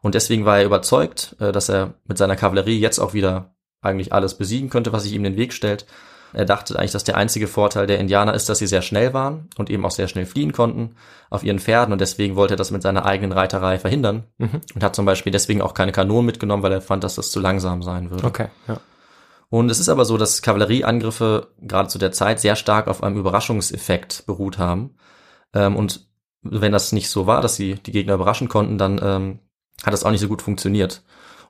Und 0.00 0.14
deswegen 0.14 0.44
war 0.44 0.58
er 0.58 0.64
überzeugt, 0.64 1.34
äh, 1.40 1.50
dass 1.50 1.68
er 1.68 1.94
mit 2.06 2.18
seiner 2.18 2.36
Kavallerie 2.36 2.78
jetzt 2.78 3.00
auch 3.00 3.14
wieder 3.14 3.50
eigentlich 3.80 4.12
alles 4.12 4.36
besiegen 4.36 4.70
könnte, 4.70 4.92
was 4.92 5.04
sich 5.04 5.12
ihm 5.12 5.24
in 5.24 5.32
den 5.32 5.38
Weg 5.38 5.52
stellt. 5.52 5.86
Er 6.32 6.44
dachte 6.44 6.78
eigentlich, 6.78 6.92
dass 6.92 7.04
der 7.04 7.16
einzige 7.16 7.46
Vorteil 7.46 7.86
der 7.86 7.98
Indianer 7.98 8.34
ist, 8.34 8.48
dass 8.48 8.58
sie 8.58 8.66
sehr 8.66 8.82
schnell 8.82 9.14
waren 9.14 9.48
und 9.56 9.70
eben 9.70 9.84
auch 9.86 9.90
sehr 9.90 10.08
schnell 10.08 10.26
fliehen 10.26 10.52
konnten 10.52 10.94
auf 11.30 11.42
ihren 11.42 11.58
Pferden 11.58 11.92
und 11.92 12.00
deswegen 12.00 12.36
wollte 12.36 12.54
er 12.54 12.58
das 12.58 12.70
mit 12.70 12.82
seiner 12.82 13.06
eigenen 13.06 13.32
Reiterei 13.32 13.78
verhindern 13.78 14.24
und 14.74 14.82
hat 14.82 14.94
zum 14.94 15.06
Beispiel 15.06 15.32
deswegen 15.32 15.62
auch 15.62 15.72
keine 15.72 15.92
Kanonen 15.92 16.26
mitgenommen, 16.26 16.62
weil 16.62 16.72
er 16.72 16.82
fand, 16.82 17.02
dass 17.02 17.14
das 17.14 17.30
zu 17.30 17.40
langsam 17.40 17.82
sein 17.82 18.10
würde. 18.10 18.26
Okay, 18.26 18.48
ja. 18.66 18.78
Und 19.50 19.70
es 19.70 19.80
ist 19.80 19.88
aber 19.88 20.04
so, 20.04 20.18
dass 20.18 20.42
Kavallerieangriffe 20.42 21.48
gerade 21.62 21.88
zu 21.88 21.98
der 21.98 22.12
Zeit 22.12 22.38
sehr 22.40 22.56
stark 22.56 22.86
auf 22.86 23.02
einem 23.02 23.16
Überraschungseffekt 23.16 24.26
beruht 24.26 24.58
haben. 24.58 24.96
Ähm, 25.54 25.74
und 25.76 26.06
wenn 26.42 26.72
das 26.72 26.92
nicht 26.92 27.08
so 27.08 27.26
war, 27.26 27.40
dass 27.40 27.56
sie 27.56 27.76
die 27.76 27.92
Gegner 27.92 28.14
überraschen 28.14 28.48
konnten, 28.48 28.76
dann 28.76 29.00
ähm, 29.02 29.38
hat 29.82 29.94
das 29.94 30.04
auch 30.04 30.10
nicht 30.10 30.20
so 30.20 30.28
gut 30.28 30.42
funktioniert. 30.42 31.02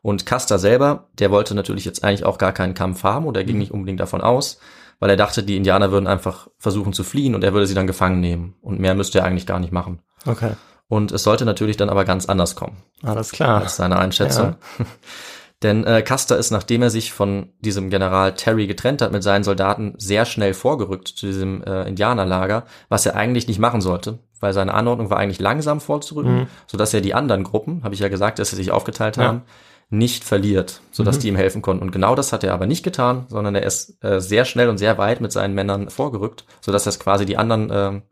Und 0.02 0.26
Custer 0.26 0.58
selber, 0.58 1.08
der 1.18 1.30
wollte 1.30 1.54
natürlich 1.54 1.84
jetzt 1.84 2.04
eigentlich 2.04 2.24
auch 2.24 2.38
gar 2.38 2.52
keinen 2.52 2.74
Kampf 2.74 3.02
haben 3.02 3.26
oder 3.26 3.44
ging 3.44 3.58
nicht 3.58 3.72
unbedingt 3.72 4.00
davon 4.00 4.20
aus, 4.20 4.58
weil 5.00 5.11
er 5.11 5.16
dachte, 5.16 5.42
die 5.42 5.56
Indianer 5.56 5.90
würden 5.90 6.06
einfach 6.06 6.48
versuchen 6.58 6.92
zu 6.92 7.04
fliehen 7.04 7.34
und 7.34 7.44
er 7.44 7.52
würde 7.52 7.66
sie 7.66 7.74
dann 7.74 7.87
gefangen 7.87 8.20
nehmen. 8.20 8.54
Und 8.62 8.80
mehr 8.80 8.94
müsste 8.94 9.18
er 9.20 9.24
eigentlich 9.24 9.46
gar 9.46 9.58
nicht 9.61 9.72
machen. 9.72 10.00
Okay. 10.26 10.52
Und 10.88 11.12
es 11.12 11.22
sollte 11.22 11.44
natürlich 11.44 11.76
dann 11.76 11.90
aber 11.90 12.04
ganz 12.06 12.26
anders 12.26 12.56
kommen 12.56 12.78
Alles 13.02 13.30
klar. 13.32 13.61
als 13.61 13.76
seine 13.76 13.98
Einschätzung. 13.98 14.56
Denn 15.62 15.84
äh, 15.84 16.02
Custer 16.02 16.37
ist, 16.37 16.52
nachdem 16.52 16.82
er 16.82 16.90
sich 16.90 17.12
von 17.12 17.48
diesem 17.58 17.90
General 17.90 18.32
Terry 18.34 18.68
getrennt 18.68 19.02
hat 19.02 19.11
mit 19.11 19.24
seinen 19.24 19.42
Soldaten, 19.42 19.94
sehr 19.98 20.24
schnell 20.24 20.54
vorgerückt 20.54 21.08
zu 21.08 21.26
diesem 21.26 21.64
äh, 21.64 21.82
Indianerlager, 21.88 22.64
was 22.88 23.06
er 23.06 23.16
eigentlich 23.16 23.48
nicht 23.48 23.58
machen 23.58 23.80
sollte, 23.80 24.20
weil 24.38 24.52
seine 24.52 24.72
Anordnung 24.72 25.11
war 25.11 25.18
eigentlich 25.18 25.40
langsam 25.40 25.80
vorzurücken, 25.80 26.46
sodass 26.68 26.94
er 26.94 27.00
die 27.00 27.12
anderen 27.12 27.42
Gruppen, 27.42 27.82
habe 27.82 27.92
ich 27.94 28.00
ja 28.00 28.08
gesagt, 28.08 28.38
dass 28.38 28.50
sie 28.50 28.56
sich 28.56 28.70
aufgeteilt 28.70 29.16
Ja. 29.16 29.24
haben, 29.24 29.42
nicht 29.90 30.24
verliert, 30.24 30.81
sodass 30.90 31.18
die 31.18 31.29
ihm 31.29 31.37
helfen 31.37 31.62
konnten. 31.62 31.83
Und 31.83 31.92
genau 31.92 32.14
das 32.14 32.33
hat 32.33 32.44
er 32.44 32.53
aber 32.53 32.66
nicht 32.66 32.83
getan, 32.83 33.24
sondern 33.29 33.55
er 33.55 33.62
ist 33.62 34.03
äh, 34.05 34.20
sehr 34.20 34.44
schnell 34.44 34.68
und 34.68 34.79
sehr 34.79 34.98
weit 34.98 35.20
mit 35.20 35.33
seinen 35.33 35.55
Männern 35.55 35.88
vorgerückt, 35.88 36.44
sodass 36.61 36.87
er 36.87 36.92
quasi 36.92 37.24
die 37.24 37.38
anderen 37.38 37.70
ähm, 37.72 38.03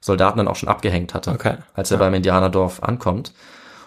Soldaten 0.00 0.38
dann 0.38 0.48
auch 0.48 0.56
schon 0.56 0.68
abgehängt 0.68 1.14
hatte, 1.14 1.32
Okay. 1.32 1.56
als 1.74 1.90
er 1.90 1.98
beim 1.98 2.14
Indianerdorf 2.14 2.82
ankommt. 2.82 3.32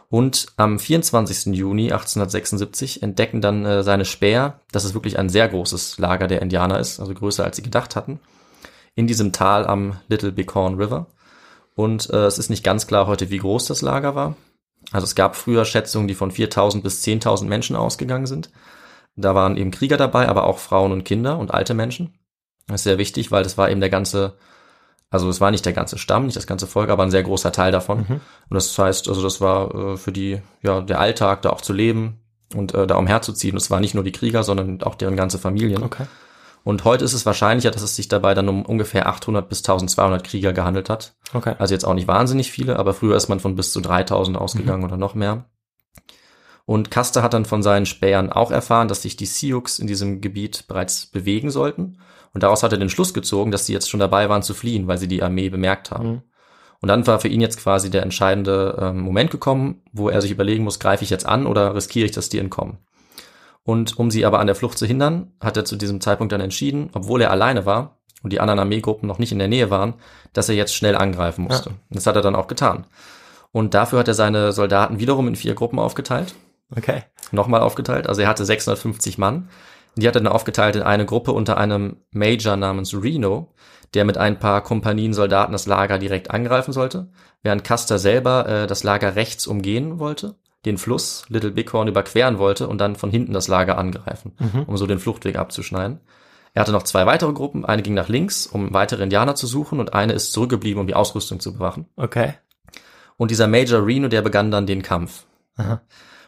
Und 0.10 0.48
am 0.58 0.80
24. 0.80 1.54
Juni 1.56 1.92
1876 1.92 3.04
entdecken 3.04 3.42
dann 3.42 3.66
äh, 3.66 3.84
seine 3.84 4.06
Späher, 4.06 4.62
dass 4.72 4.84
es 4.84 4.94
wirklich 4.94 5.20
ein 5.20 5.30
sehr 5.30 5.48
großes 5.48 6.00
Lager 6.00 6.28
der 6.28 6.42
Indianer 6.42 6.80
ist, 6.80 7.00
also 7.00 7.14
größer 7.14 7.44
als 7.44 7.58
sie 7.58 7.62
gedacht 7.64 7.96
hatten, 7.96 8.20
in 8.96 9.08
diesem 9.08 9.32
Tal 9.32 9.66
am 9.66 9.98
Little 10.08 10.32
Bighorn 10.32 10.76
River. 10.76 11.08
Und 11.76 12.10
äh, 12.10 12.26
es 12.26 12.40
ist 12.40 12.50
nicht 12.50 12.64
ganz 12.64 12.88
klar 12.88 13.06
heute, 13.08 13.30
wie 13.30 13.38
groß 13.38 13.68
das 13.68 13.82
Lager 13.82 14.16
war. 14.16 14.36
Also 14.92 15.06
es 15.06 15.16
gab 15.16 15.36
früher 15.36 15.66
Schätzungen, 15.66 16.08
die 16.08 16.16
von 16.16 16.32
4.000 16.32 16.82
bis 16.82 17.04
10.000 17.04 17.46
Menschen 17.46 17.76
ausgegangen 17.76 18.26
sind. 18.26 18.50
Da 19.16 19.36
waren 19.36 19.58
eben 19.58 19.72
Krieger 19.72 19.98
dabei, 19.98 20.28
aber 20.30 20.46
auch 20.46 20.60
Frauen 20.60 20.92
und 20.92 21.04
Kinder 21.04 21.38
und 21.40 21.54
alte 21.54 21.74
Menschen. 21.74 22.14
Das 22.68 22.82
ist 22.82 22.84
sehr 22.84 22.98
wichtig, 22.98 23.32
weil 23.32 23.44
das 23.44 23.58
war 23.58 23.70
eben 23.70 23.80
der 23.82 23.90
ganze, 23.90 24.38
also 25.10 25.30
es 25.30 25.42
war 25.42 25.52
nicht 25.52 25.66
der 25.66 25.74
ganze 25.74 25.98
Stamm, 25.98 26.26
nicht 26.26 26.38
das 26.38 26.48
ganze 26.48 26.68
Volk, 26.68 26.90
aber 26.90 27.04
ein 27.04 27.12
sehr 27.12 27.24
großer 27.24 27.52
Teil 27.52 27.72
davon. 27.72 28.06
Und 28.50 28.54
das 28.54 28.78
heißt, 28.78 29.08
also 29.08 29.24
das 29.24 29.42
war 29.42 29.74
äh, 29.74 29.98
für 29.98 30.12
die, 30.12 30.42
ja, 30.62 30.82
der 30.82 31.00
Alltag, 31.00 31.42
da 31.42 31.50
auch 31.50 31.62
zu 31.62 31.74
leben 31.74 32.20
und 32.56 32.74
äh, 32.74 32.86
da 32.88 32.96
umherzuziehen. 32.96 33.56
Das 33.56 33.72
waren 33.72 33.82
nicht 33.82 33.96
nur 33.96 34.04
die 34.04 34.12
Krieger, 34.12 34.44
sondern 34.44 34.82
auch 34.84 34.96
deren 34.96 35.16
ganze 35.16 35.40
Familien. 35.40 35.84
Okay. 35.84 36.06
Und 36.68 36.84
heute 36.84 37.06
ist 37.06 37.14
es 37.14 37.26
wahrscheinlicher, 37.26 37.72
dass 37.72 37.82
es 37.82 37.96
sich 37.96 38.10
dabei 38.10 38.34
dann 38.34 38.50
um 38.50 38.66
ungefähr 38.66 39.08
800 39.08 39.48
bis 39.48 39.60
1200 39.60 40.22
Krieger 40.22 40.52
gehandelt 40.52 40.90
hat. 40.90 41.16
Okay. 41.34 41.56
Also 41.60 41.74
jetzt 41.74 41.86
auch 41.86 41.94
nicht 41.94 42.10
wahnsinnig 42.10 42.52
viele, 42.52 42.78
aber 42.78 42.94
früher 42.94 43.16
ist 43.16 43.30
man 43.30 43.40
von 43.40 43.56
bis 43.56 43.72
zu 43.72 43.80
3000 43.80 44.38
ausgegangen 44.38 44.84
oder 44.84 44.98
noch 44.98 45.16
mehr. 45.16 45.46
Und 46.66 46.92
Custer 46.92 47.24
hat 47.24 47.34
dann 47.34 47.46
von 47.46 47.64
seinen 47.64 47.86
Spähern 47.86 48.34
auch 48.34 48.52
erfahren, 48.52 48.90
dass 48.90 49.02
sich 49.02 49.16
die 49.16 49.28
Sioux 49.28 49.80
in 49.80 49.88
diesem 49.88 50.20
Gebiet 50.20 50.66
bereits 50.68 51.06
bewegen 51.06 51.52
sollten. 51.52 52.00
Und 52.34 52.44
daraus 52.44 52.64
hat 52.64 52.74
er 52.74 52.80
den 52.80 52.90
Schluss 52.90 53.14
gezogen, 53.14 53.52
dass 53.52 53.66
sie 53.66 53.72
jetzt 53.72 53.90
schon 53.90 54.02
dabei 54.02 54.28
waren 54.28 54.44
zu 54.44 54.54
fliehen, 54.54 54.90
weil 54.90 54.98
sie 54.98 55.08
die 55.08 55.24
Armee 55.24 55.48
bemerkt 55.48 55.92
haben. 55.92 56.10
Mhm. 56.10 56.22
Und 56.82 56.90
dann 56.90 57.08
war 57.08 57.22
für 57.22 57.30
ihn 57.30 57.40
jetzt 57.40 57.62
quasi 57.62 57.90
der 57.90 58.04
entscheidende 58.04 58.78
ähm, 58.78 59.00
Moment 59.00 59.32
gekommen, 59.32 59.84
wo 59.94 60.10
er 60.10 60.22
sich 60.22 60.32
überlegen 60.32 60.66
muss, 60.66 60.80
greife 60.80 61.06
ich 61.06 61.12
jetzt 61.12 61.26
an 61.26 61.48
oder 61.48 61.76
riskiere 61.76 62.08
ich, 62.08 62.12
dass 62.12 62.28
die 62.28 62.40
entkommen. 62.40 62.80
Und 63.68 64.00
um 64.00 64.10
sie 64.12 64.24
aber 64.24 64.40
an 64.40 64.48
der 64.48 64.56
Flucht 64.56 64.78
zu 64.78 64.86
hindern, 64.86 65.34
hat 65.42 65.58
er 65.58 65.66
zu 65.66 65.76
diesem 65.76 66.00
Zeitpunkt 66.00 66.32
dann 66.32 66.40
entschieden, 66.40 66.90
obwohl 66.94 67.22
er 67.22 67.32
alleine 67.32 67.66
war 67.66 67.98
und 68.24 68.32
die 68.32 68.40
anderen 68.40 68.60
Armeegruppen 68.60 69.06
noch 69.06 69.20
nicht 69.20 69.34
in 69.34 69.40
der 69.40 69.50
Nähe 69.50 69.70
waren, 69.70 69.96
dass 70.32 70.48
er 70.48 70.56
jetzt 70.56 70.74
schnell 70.74 70.96
angreifen 70.96 71.44
musste. 71.44 71.72
Ja. 71.72 71.76
Und 71.90 71.98
das 71.98 72.08
hat 72.08 72.16
er 72.16 72.22
dann 72.22 72.38
auch 72.38 72.48
getan. 72.48 72.88
Und 73.52 73.74
dafür 73.74 74.00
hat 74.00 74.08
er 74.08 74.14
seine 74.14 74.54
Soldaten 74.54 75.00
wiederum 75.00 75.28
in 75.28 75.36
vier 75.36 75.54
Gruppen 75.54 75.80
aufgeteilt 75.80 76.34
Okay. 76.78 77.04
nochmal 77.34 77.60
aufgeteilt. 77.60 78.08
Also 78.08 78.22
er 78.22 78.30
hatte 78.30 78.46
650 78.46 79.18
Mann. 79.18 79.50
Die 79.98 80.08
hat 80.08 80.16
er 80.16 80.22
dann 80.22 80.32
aufgeteilt 80.32 80.78
in 80.78 80.84
eine 80.84 81.06
Gruppe 81.06 81.34
unter 81.34 81.58
einem 81.58 81.98
Major 82.12 82.56
namens 82.56 82.94
Reno, 82.94 83.54
der 83.96 84.06
mit 84.06 84.18
ein 84.18 84.40
paar 84.40 84.64
Kompanien 84.64 85.14
Soldaten 85.14 85.52
das 85.52 85.66
Lager 85.66 86.00
direkt 86.00 86.32
angreifen 86.32 86.72
sollte, 86.72 87.10
während 87.44 87.66
Custer 87.66 88.00
selber 88.00 88.48
äh, 88.48 88.68
das 88.68 88.84
Lager 88.84 89.16
rechts 89.16 89.46
umgehen 89.46 90.00
wollte, 90.00 90.36
den 90.66 90.78
Fluss 90.78 91.26
Little 91.30 91.52
Bighorn 91.52 91.88
überqueren 91.88 92.40
wollte 92.40 92.68
und 92.68 92.80
dann 92.80 92.96
von 92.96 93.10
hinten 93.10 93.34
das 93.34 93.48
Lager 93.48 93.78
angreifen, 93.78 94.34
um 94.68 94.78
so 94.78 94.88
den 94.88 95.00
Fluchtweg 95.00 95.38
abzuschneiden. 95.38 96.00
Er 96.54 96.62
hatte 96.62 96.72
noch 96.72 96.84
zwei 96.84 97.06
weitere 97.06 97.34
Gruppen, 97.34 97.66
eine 97.66 97.84
ging 97.84 97.94
nach 97.94 98.10
links, 98.10 98.48
um 98.48 98.74
weitere 98.74 99.04
Indianer 99.04 99.36
zu 99.36 99.46
suchen 99.46 99.80
und 99.80 99.94
eine 99.94 100.14
ist 100.14 100.32
zurückgeblieben, 100.32 100.82
um 100.82 100.88
die 100.88 100.96
Ausrüstung 100.96 101.40
zu 101.40 101.54
bewachen. 101.54 101.86
Okay. 101.96 102.34
Und 103.18 103.32
dieser 103.32 103.48
Major 103.48 103.86
Reno, 103.86 104.08
der 104.08 104.22
begann 104.22 104.52
dann 104.52 104.66
den 104.66 104.82
Kampf. 104.82 105.26
Aha. 105.58 105.82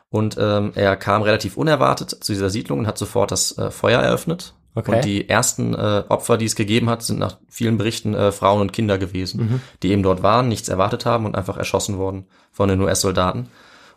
Und 0.09 0.37
ähm, 0.39 0.71
er 0.75 0.95
kam 0.95 1.21
relativ 1.21 1.57
unerwartet 1.57 2.09
zu 2.09 2.31
dieser 2.33 2.49
Siedlung 2.49 2.79
und 2.79 2.87
hat 2.87 2.97
sofort 2.97 3.31
das 3.31 3.57
äh, 3.57 3.69
Feuer 3.71 4.01
eröffnet. 4.01 4.53
Okay. 4.75 4.95
Und 4.95 5.05
die 5.05 5.27
ersten 5.29 5.73
äh, 5.73 6.03
Opfer, 6.09 6.37
die 6.37 6.45
es 6.45 6.55
gegeben 6.55 6.89
hat, 6.89 7.01
sind 7.03 7.19
nach 7.19 7.37
vielen 7.47 7.77
Berichten 7.77 8.13
äh, 8.13 8.31
Frauen 8.31 8.61
und 8.61 8.71
Kinder 8.73 8.97
gewesen, 8.97 9.39
Mhm. 9.41 9.61
die 9.83 9.91
eben 9.91 10.03
dort 10.03 10.23
waren, 10.23 10.47
nichts 10.47 10.69
erwartet 10.69 11.05
haben 11.05 11.25
und 11.25 11.35
einfach 11.35 11.57
erschossen 11.57 11.97
wurden 11.97 12.25
von 12.51 12.69
den 12.69 12.79
US-Soldaten. 12.81 13.49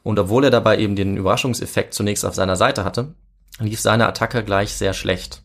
Und 0.02 0.18
obwohl 0.18 0.44
er 0.44 0.50
dabei 0.50 0.78
eben 0.78 0.96
den 0.96 1.16
Überraschungseffekt 1.16 1.94
zunächst 1.94 2.24
auf 2.24 2.34
seiner 2.34 2.56
Seite 2.56 2.84
hatte, 2.84 3.14
lief 3.60 3.80
seine 3.80 4.06
Attacke 4.06 4.42
gleich 4.44 4.74
sehr 4.74 4.94
schlecht. 4.94 5.42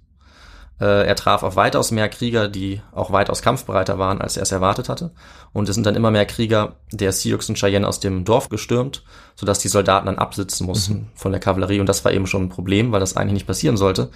Äh, 0.79 1.07
er 1.07 1.15
traf 1.15 1.41
auf 1.43 1.55
weitaus 1.55 1.91
mehr 1.91 2.07
Krieger, 2.07 2.47
die 2.47 2.81
auch 2.91 3.11
weitaus 3.11 3.41
kampfbereiter 3.41 3.97
waren, 3.97 4.21
als 4.21 4.37
er 4.37 4.43
es 4.43 4.51
erwartet 4.51 4.89
hatte. 4.89 5.11
Und 5.53 5.67
es 5.69 5.75
sind 5.75 5.85
dann 5.85 5.95
immer 5.95 6.11
mehr 6.11 6.25
Krieger 6.25 6.75
der 6.91 7.11
Sioux 7.11 7.39
und 7.49 7.57
Cheyenne 7.57 7.87
aus 7.87 7.99
dem 7.99 8.25
Dorf 8.25 8.49
gestürmt, 8.49 9.03
sodass 9.35 9.59
die 9.59 9.69
Soldaten 9.69 10.05
dann 10.05 10.19
absitzen 10.19 10.67
mussten 10.67 11.09
von 11.15 11.31
der 11.31 11.41
Kavallerie. 11.41 11.79
Und 11.79 11.89
das 11.89 12.05
war 12.05 12.11
eben 12.11 12.27
schon 12.27 12.43
ein 12.43 12.49
Problem, 12.49 12.91
weil 12.91 12.99
das 12.99 13.17
eigentlich 13.17 13.33
nicht 13.33 13.47
passieren 13.47 13.75
sollte. 13.77 14.09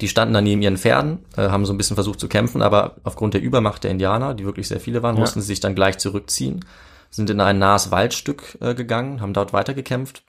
Die 0.00 0.08
standen 0.08 0.32
dann 0.32 0.44
neben 0.44 0.62
ihren 0.62 0.78
Pferden, 0.78 1.18
äh, 1.36 1.48
haben 1.48 1.66
so 1.66 1.72
ein 1.74 1.76
bisschen 1.78 1.96
versucht 1.96 2.18
zu 2.18 2.28
kämpfen, 2.28 2.62
aber 2.62 2.96
aufgrund 3.04 3.34
der 3.34 3.42
Übermacht 3.42 3.84
der 3.84 3.90
Indianer, 3.90 4.32
die 4.34 4.44
wirklich 4.46 4.68
sehr 4.68 4.80
viele 4.80 5.02
waren, 5.02 5.16
Ja. 5.16 5.20
mussten 5.20 5.42
sie 5.42 5.46
sich 5.48 5.60
dann 5.60 5.74
gleich 5.74 5.98
zurückziehen, 5.98 6.64
sind 7.12 7.30
in 7.30 7.40
ein 7.40 7.58
nahes 7.58 7.90
Waldstück 7.90 8.58
äh, 8.60 8.74
gegangen, 8.74 9.20
haben 9.20 9.34
dort 9.34 9.52
weitergekämpft 9.52 10.24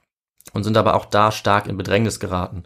und 0.52 0.62
sind 0.62 0.76
aber 0.76 0.94
auch 0.94 1.06
da 1.06 1.32
stark 1.32 1.66
in 1.66 1.76
Bedrängnis 1.76 2.20
geraten. 2.20 2.62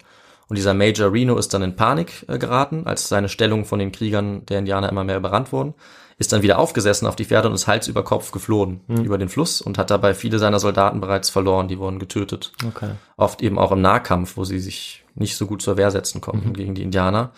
Und 0.48 0.56
dieser 0.56 0.74
Major 0.74 1.12
Reno 1.12 1.36
ist 1.36 1.54
dann 1.54 1.62
in 1.62 1.76
Panik 1.76 2.24
äh, 2.28 2.38
geraten, 2.38 2.86
als 2.86 3.08
seine 3.08 3.28
Stellung 3.28 3.64
von 3.64 3.78
den 3.78 3.92
Kriegern 3.92 4.44
der 4.46 4.58
Indianer 4.58 4.88
immer 4.88 5.04
mehr 5.04 5.16
überrannt 5.16 5.52
wurden, 5.52 5.74
ist 6.18 6.32
dann 6.32 6.42
wieder 6.42 6.58
aufgesessen 6.58 7.06
auf 7.06 7.14
die 7.14 7.24
Pferde 7.24 7.48
und 7.48 7.54
ist 7.54 7.68
Hals 7.68 7.86
über 7.86 8.02
Kopf 8.02 8.32
geflohen 8.32 8.80
über 8.88 9.18
den 9.18 9.28
Fluss 9.28 9.60
und 9.60 9.78
hat 9.78 9.90
dabei 9.90 10.14
viele 10.14 10.40
seiner 10.40 10.58
Soldaten 10.58 11.00
bereits 11.00 11.30
verloren, 11.30 11.68
die 11.68 11.78
wurden 11.78 12.00
getötet 12.00 12.52
Okay. 12.66 12.90
oft 13.16 13.40
eben 13.40 13.56
auch 13.56 13.70
im 13.70 13.80
Nahkampf, 13.80 14.36
wo 14.36 14.44
sie 14.44 14.58
sich 14.58 15.04
nicht 15.14 15.36
so 15.36 15.46
gut 15.46 15.62
zur 15.62 15.76
Wehr 15.76 15.92
setzen 15.92 16.20
konnten 16.20 16.54
gegen 16.54 16.74
die 16.74 16.82
Indianer. 16.82 17.30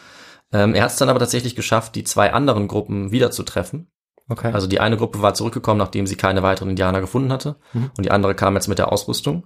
Ähm, 0.52 0.74
er 0.74 0.84
hat 0.84 0.92
es 0.92 0.96
dann 0.96 1.10
aber 1.10 1.18
tatsächlich 1.18 1.54
geschafft, 1.54 1.94
die 1.94 2.04
zwei 2.04 2.32
anderen 2.32 2.68
Gruppen 2.68 3.12
wieder 3.12 3.30
zu 3.30 3.42
treffen. 3.42 3.88
Okay. 4.30 4.52
Also 4.52 4.66
die 4.66 4.80
eine 4.80 4.96
Gruppe 4.96 5.20
war 5.20 5.34
zurückgekommen, 5.34 5.78
nachdem 5.78 6.06
sie 6.06 6.16
keine 6.16 6.42
weiteren 6.42 6.70
Indianer 6.70 7.00
gefunden 7.00 7.32
hatte. 7.32 7.56
Und 7.74 8.06
die 8.06 8.10
andere 8.10 8.34
kam 8.34 8.54
jetzt 8.54 8.68
mit 8.68 8.78
der 8.78 8.92
Ausrüstung. 8.92 9.44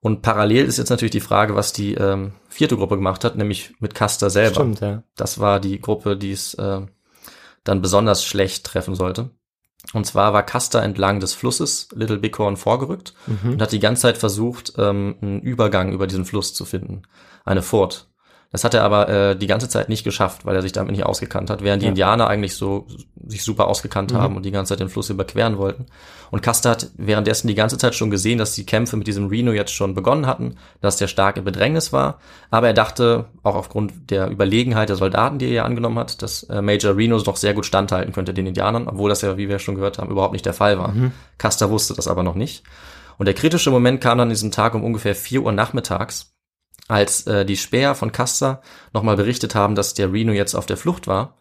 Und 0.00 0.22
parallel 0.22 0.66
ist 0.66 0.78
jetzt 0.78 0.90
natürlich 0.90 1.10
die 1.10 1.20
Frage, 1.20 1.56
was 1.56 1.72
die 1.72 1.94
ähm, 1.94 2.32
vierte 2.48 2.76
Gruppe 2.76 2.94
gemacht 2.94 3.24
hat, 3.24 3.36
nämlich 3.36 3.74
mit 3.80 3.94
Custer 3.94 4.30
selber. 4.30 4.54
Stimmt, 4.54 4.80
ja. 4.80 5.02
Das 5.16 5.40
war 5.40 5.58
die 5.58 5.80
Gruppe, 5.80 6.16
die 6.16 6.30
es 6.30 6.54
äh, 6.54 6.82
dann 7.64 7.82
besonders 7.82 8.24
schlecht 8.24 8.64
treffen 8.64 8.94
sollte. 8.94 9.30
Und 9.92 10.06
zwar 10.06 10.32
war 10.32 10.44
Custer 10.44 10.82
entlang 10.82 11.20
des 11.20 11.34
Flusses 11.34 11.88
Little 11.94 12.18
Bighorn 12.18 12.56
vorgerückt 12.56 13.14
und 13.44 13.62
hat 13.62 13.72
die 13.72 13.78
ganze 13.78 14.02
Zeit 14.02 14.18
versucht, 14.18 14.74
ähm, 14.78 15.16
einen 15.20 15.40
Übergang 15.40 15.92
über 15.92 16.06
diesen 16.06 16.24
Fluss 16.24 16.54
zu 16.54 16.64
finden. 16.64 17.02
Eine 17.44 17.62
Furt. 17.62 18.08
Das 18.52 18.64
hat 18.64 18.74
er 18.74 18.84
aber 18.84 19.08
äh, 19.08 19.36
die 19.36 19.48
ganze 19.48 19.68
Zeit 19.68 19.88
nicht 19.88 20.04
geschafft, 20.04 20.46
weil 20.46 20.54
er 20.56 20.62
sich 20.62 20.72
damit 20.72 20.92
nicht 20.92 21.04
ausgekannt 21.04 21.50
hat, 21.50 21.62
während 21.62 21.82
die 21.82 21.86
Ja. 21.86 21.90
Indianer 21.90 22.28
eigentlich 22.28 22.54
so 22.54 22.86
sich 23.26 23.42
super 23.42 23.66
ausgekannt 23.66 24.14
haben 24.14 24.36
und 24.36 24.44
die 24.44 24.52
ganze 24.52 24.70
Zeit 24.72 24.80
den 24.80 24.88
Fluss 24.88 25.10
überqueren 25.10 25.58
wollten. 25.58 25.86
Und 26.30 26.42
Custer 26.42 26.70
hat 26.70 26.90
währenddessen 26.96 27.48
die 27.48 27.54
ganze 27.56 27.76
Zeit 27.76 27.94
schon 27.96 28.08
gesehen, 28.10 28.38
dass 28.38 28.54
die 28.54 28.64
Kämpfe 28.64 28.96
mit 28.96 29.08
diesem 29.08 29.26
Reno 29.26 29.52
jetzt 29.52 29.72
schon 29.72 29.94
begonnen 29.94 30.26
hatten, 30.26 30.56
dass 30.80 30.96
der 30.96 31.08
stark 31.08 31.36
in 31.36 31.44
Bedrängnis 31.44 31.92
war. 31.92 32.18
Aber 32.50 32.68
er 32.68 32.74
dachte, 32.74 33.26
auch 33.42 33.56
aufgrund 33.56 34.10
der 34.10 34.30
Überlegenheit 34.30 34.88
der 34.88 34.96
Soldaten, 34.96 35.38
die 35.38 35.46
er 35.46 35.52
ja 35.52 35.64
angenommen 35.64 35.98
hat, 35.98 36.22
dass 36.22 36.44
äh, 36.44 36.62
Major 36.62 36.96
Reno 36.96 37.18
noch 37.18 37.36
sehr 37.36 37.52
gut 37.52 37.66
standhalten 37.66 38.12
könnte 38.12 38.32
den 38.32 38.46
Indianern, 38.46 38.88
obwohl 38.88 39.10
das 39.10 39.22
ja, 39.22 39.36
wie 39.36 39.48
wir 39.48 39.58
schon 39.58 39.74
gehört 39.74 39.98
haben, 39.98 40.10
überhaupt 40.10 40.32
nicht 40.32 40.46
der 40.46 40.54
Fall 40.54 40.78
war. 40.78 40.94
Custer 41.38 41.68
wusste 41.70 41.94
das 41.94 42.06
aber 42.08 42.22
noch 42.22 42.36
nicht. 42.36 42.62
Und 43.18 43.26
der 43.26 43.34
kritische 43.34 43.70
Moment 43.70 44.00
kam 44.00 44.18
dann 44.18 44.28
an 44.28 44.30
diesem 44.30 44.50
Tag 44.52 44.74
um 44.74 44.84
ungefähr 44.84 45.14
4 45.16 45.42
Uhr 45.42 45.52
nachmittags, 45.52 46.32
als 46.88 47.26
äh, 47.26 47.44
die 47.44 47.56
Späher 47.56 47.94
von 47.94 48.12
Custer 48.12 48.60
nochmal 48.92 49.16
berichtet 49.16 49.54
haben, 49.54 49.74
dass 49.74 49.94
der 49.94 50.12
Reno 50.12 50.32
jetzt 50.32 50.54
auf 50.54 50.66
der 50.66 50.76
Flucht 50.76 51.06
war 51.06 51.36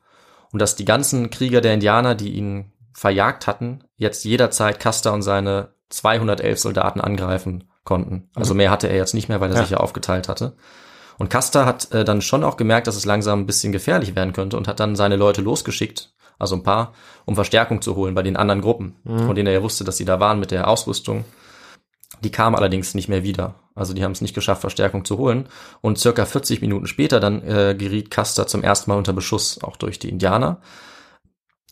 und 0.51 0.60
dass 0.60 0.75
die 0.75 0.86
ganzen 0.86 1.29
Krieger 1.29 1.62
der 1.62 1.73
Indianer, 1.73 2.15
die 2.15 2.34
ihn 2.34 2.71
verjagt 2.93 3.45
hatten, 3.47 3.84
jetzt 3.97 4.23
jederzeit 4.25 4.79
Custer 4.79 5.13
und 5.13 5.21
seine 5.21 5.69
211 5.89 6.60
Soldaten 6.60 7.01
angreifen 7.01 7.65
konnten. 7.84 8.29
Also 8.36 8.53
mehr 8.53 8.71
hatte 8.71 8.88
er 8.88 8.95
jetzt 8.95 9.13
nicht 9.13 9.29
mehr, 9.29 9.39
weil 9.41 9.51
er 9.51 9.58
Ja. 9.58 9.62
sich 9.62 9.71
ja 9.71 9.77
aufgeteilt 9.77 10.27
hatte. 10.29 10.55
Und 11.17 11.29
Custer 11.29 11.65
hat 11.65 11.91
äh, 11.93 12.03
dann 12.03 12.21
schon 12.21 12.43
auch 12.43 12.58
gemerkt, 12.58 12.88
dass 12.88 12.95
es 12.95 13.05
langsam 13.05 13.41
ein 13.41 13.45
bisschen 13.45 13.71
gefährlich 13.71 14.15
werden 14.15 14.34
könnte 14.34 14.58
und 14.58 14.67
hat 14.67 14.79
dann 14.79 14.95
seine 14.95 15.15
Leute 15.15 15.41
losgeschickt, 15.41 16.13
also 16.39 16.55
ein 16.55 16.63
paar, 16.63 16.93
um 17.25 17.36
Verstärkung 17.36 17.81
zu 17.81 17.95
holen 17.95 18.15
bei 18.15 18.23
den 18.23 18.36
anderen 18.36 18.60
Gruppen, 18.62 18.95
von 19.05 19.36
denen 19.36 19.47
er 19.47 19.53
ja 19.53 19.63
wusste, 19.63 19.84
dass 19.86 19.95
sie 19.97 20.03
da 20.05 20.19
waren 20.19 20.39
mit 20.39 20.51
der 20.51 20.67
Ausrüstung. 20.67 21.23
Die 22.23 22.32
kamen 22.32 22.56
allerdings 22.56 22.93
nicht 22.93 23.10
mehr 23.10 23.23
wieder. 23.23 23.56
Also 23.75 23.93
die 23.93 24.04
haben 24.04 24.13
es 24.13 24.21
nicht 24.21 24.34
geschafft, 24.34 24.62
Verstärkung 24.62 25.06
zu 25.06 25.17
holen. 25.17 25.47
Und 25.82 25.99
circa 25.99 26.25
40 26.25 26.62
Minuten 26.62 26.88
später 26.88 27.19
dann 27.19 27.43
äh, 27.43 27.75
geriet 27.78 28.10
Custer 28.10 28.47
zum 28.47 28.63
ersten 28.63 28.89
Mal 28.89 28.97
unter 28.97 29.13
Beschuss, 29.13 29.62
auch 29.63 29.75
durch 29.75 29.99
die 29.99 30.10
Indianer. 30.10 30.62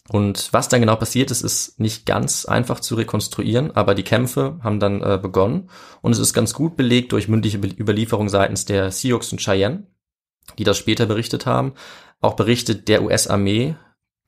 Und 0.09 0.51
was 0.51 0.67
dann 0.67 0.81
genau 0.81 0.97
passiert 0.97 1.31
ist, 1.31 1.41
ist 1.41 1.79
nicht 1.79 2.05
ganz 2.05 2.45
einfach 2.45 2.81
zu 2.81 2.95
rekonstruieren, 2.95 3.71
aber 3.71 3.95
die 3.95 4.03
Kämpfe 4.03 4.59
haben 4.61 4.81
dann 4.81 5.01
äh, 5.01 5.17
begonnen 5.21 5.69
und 6.01 6.11
es 6.11 6.19
ist 6.19 6.33
ganz 6.33 6.53
gut 6.53 6.75
belegt 6.75 7.13
durch 7.13 7.29
mündliche 7.29 7.59
Be 7.59 7.69
Überlieferung 7.69 8.27
seitens 8.27 8.65
der 8.65 8.91
Sioux 8.91 9.21
und 9.31 9.39
Cheyenne, 9.39 9.87
die 10.57 10.65
das 10.65 10.77
später 10.77 11.05
berichtet 11.05 11.45
haben, 11.45 11.73
auch 12.19 12.33
berichtet 12.35 12.89
der 12.89 13.01
US-Armee 13.01 13.75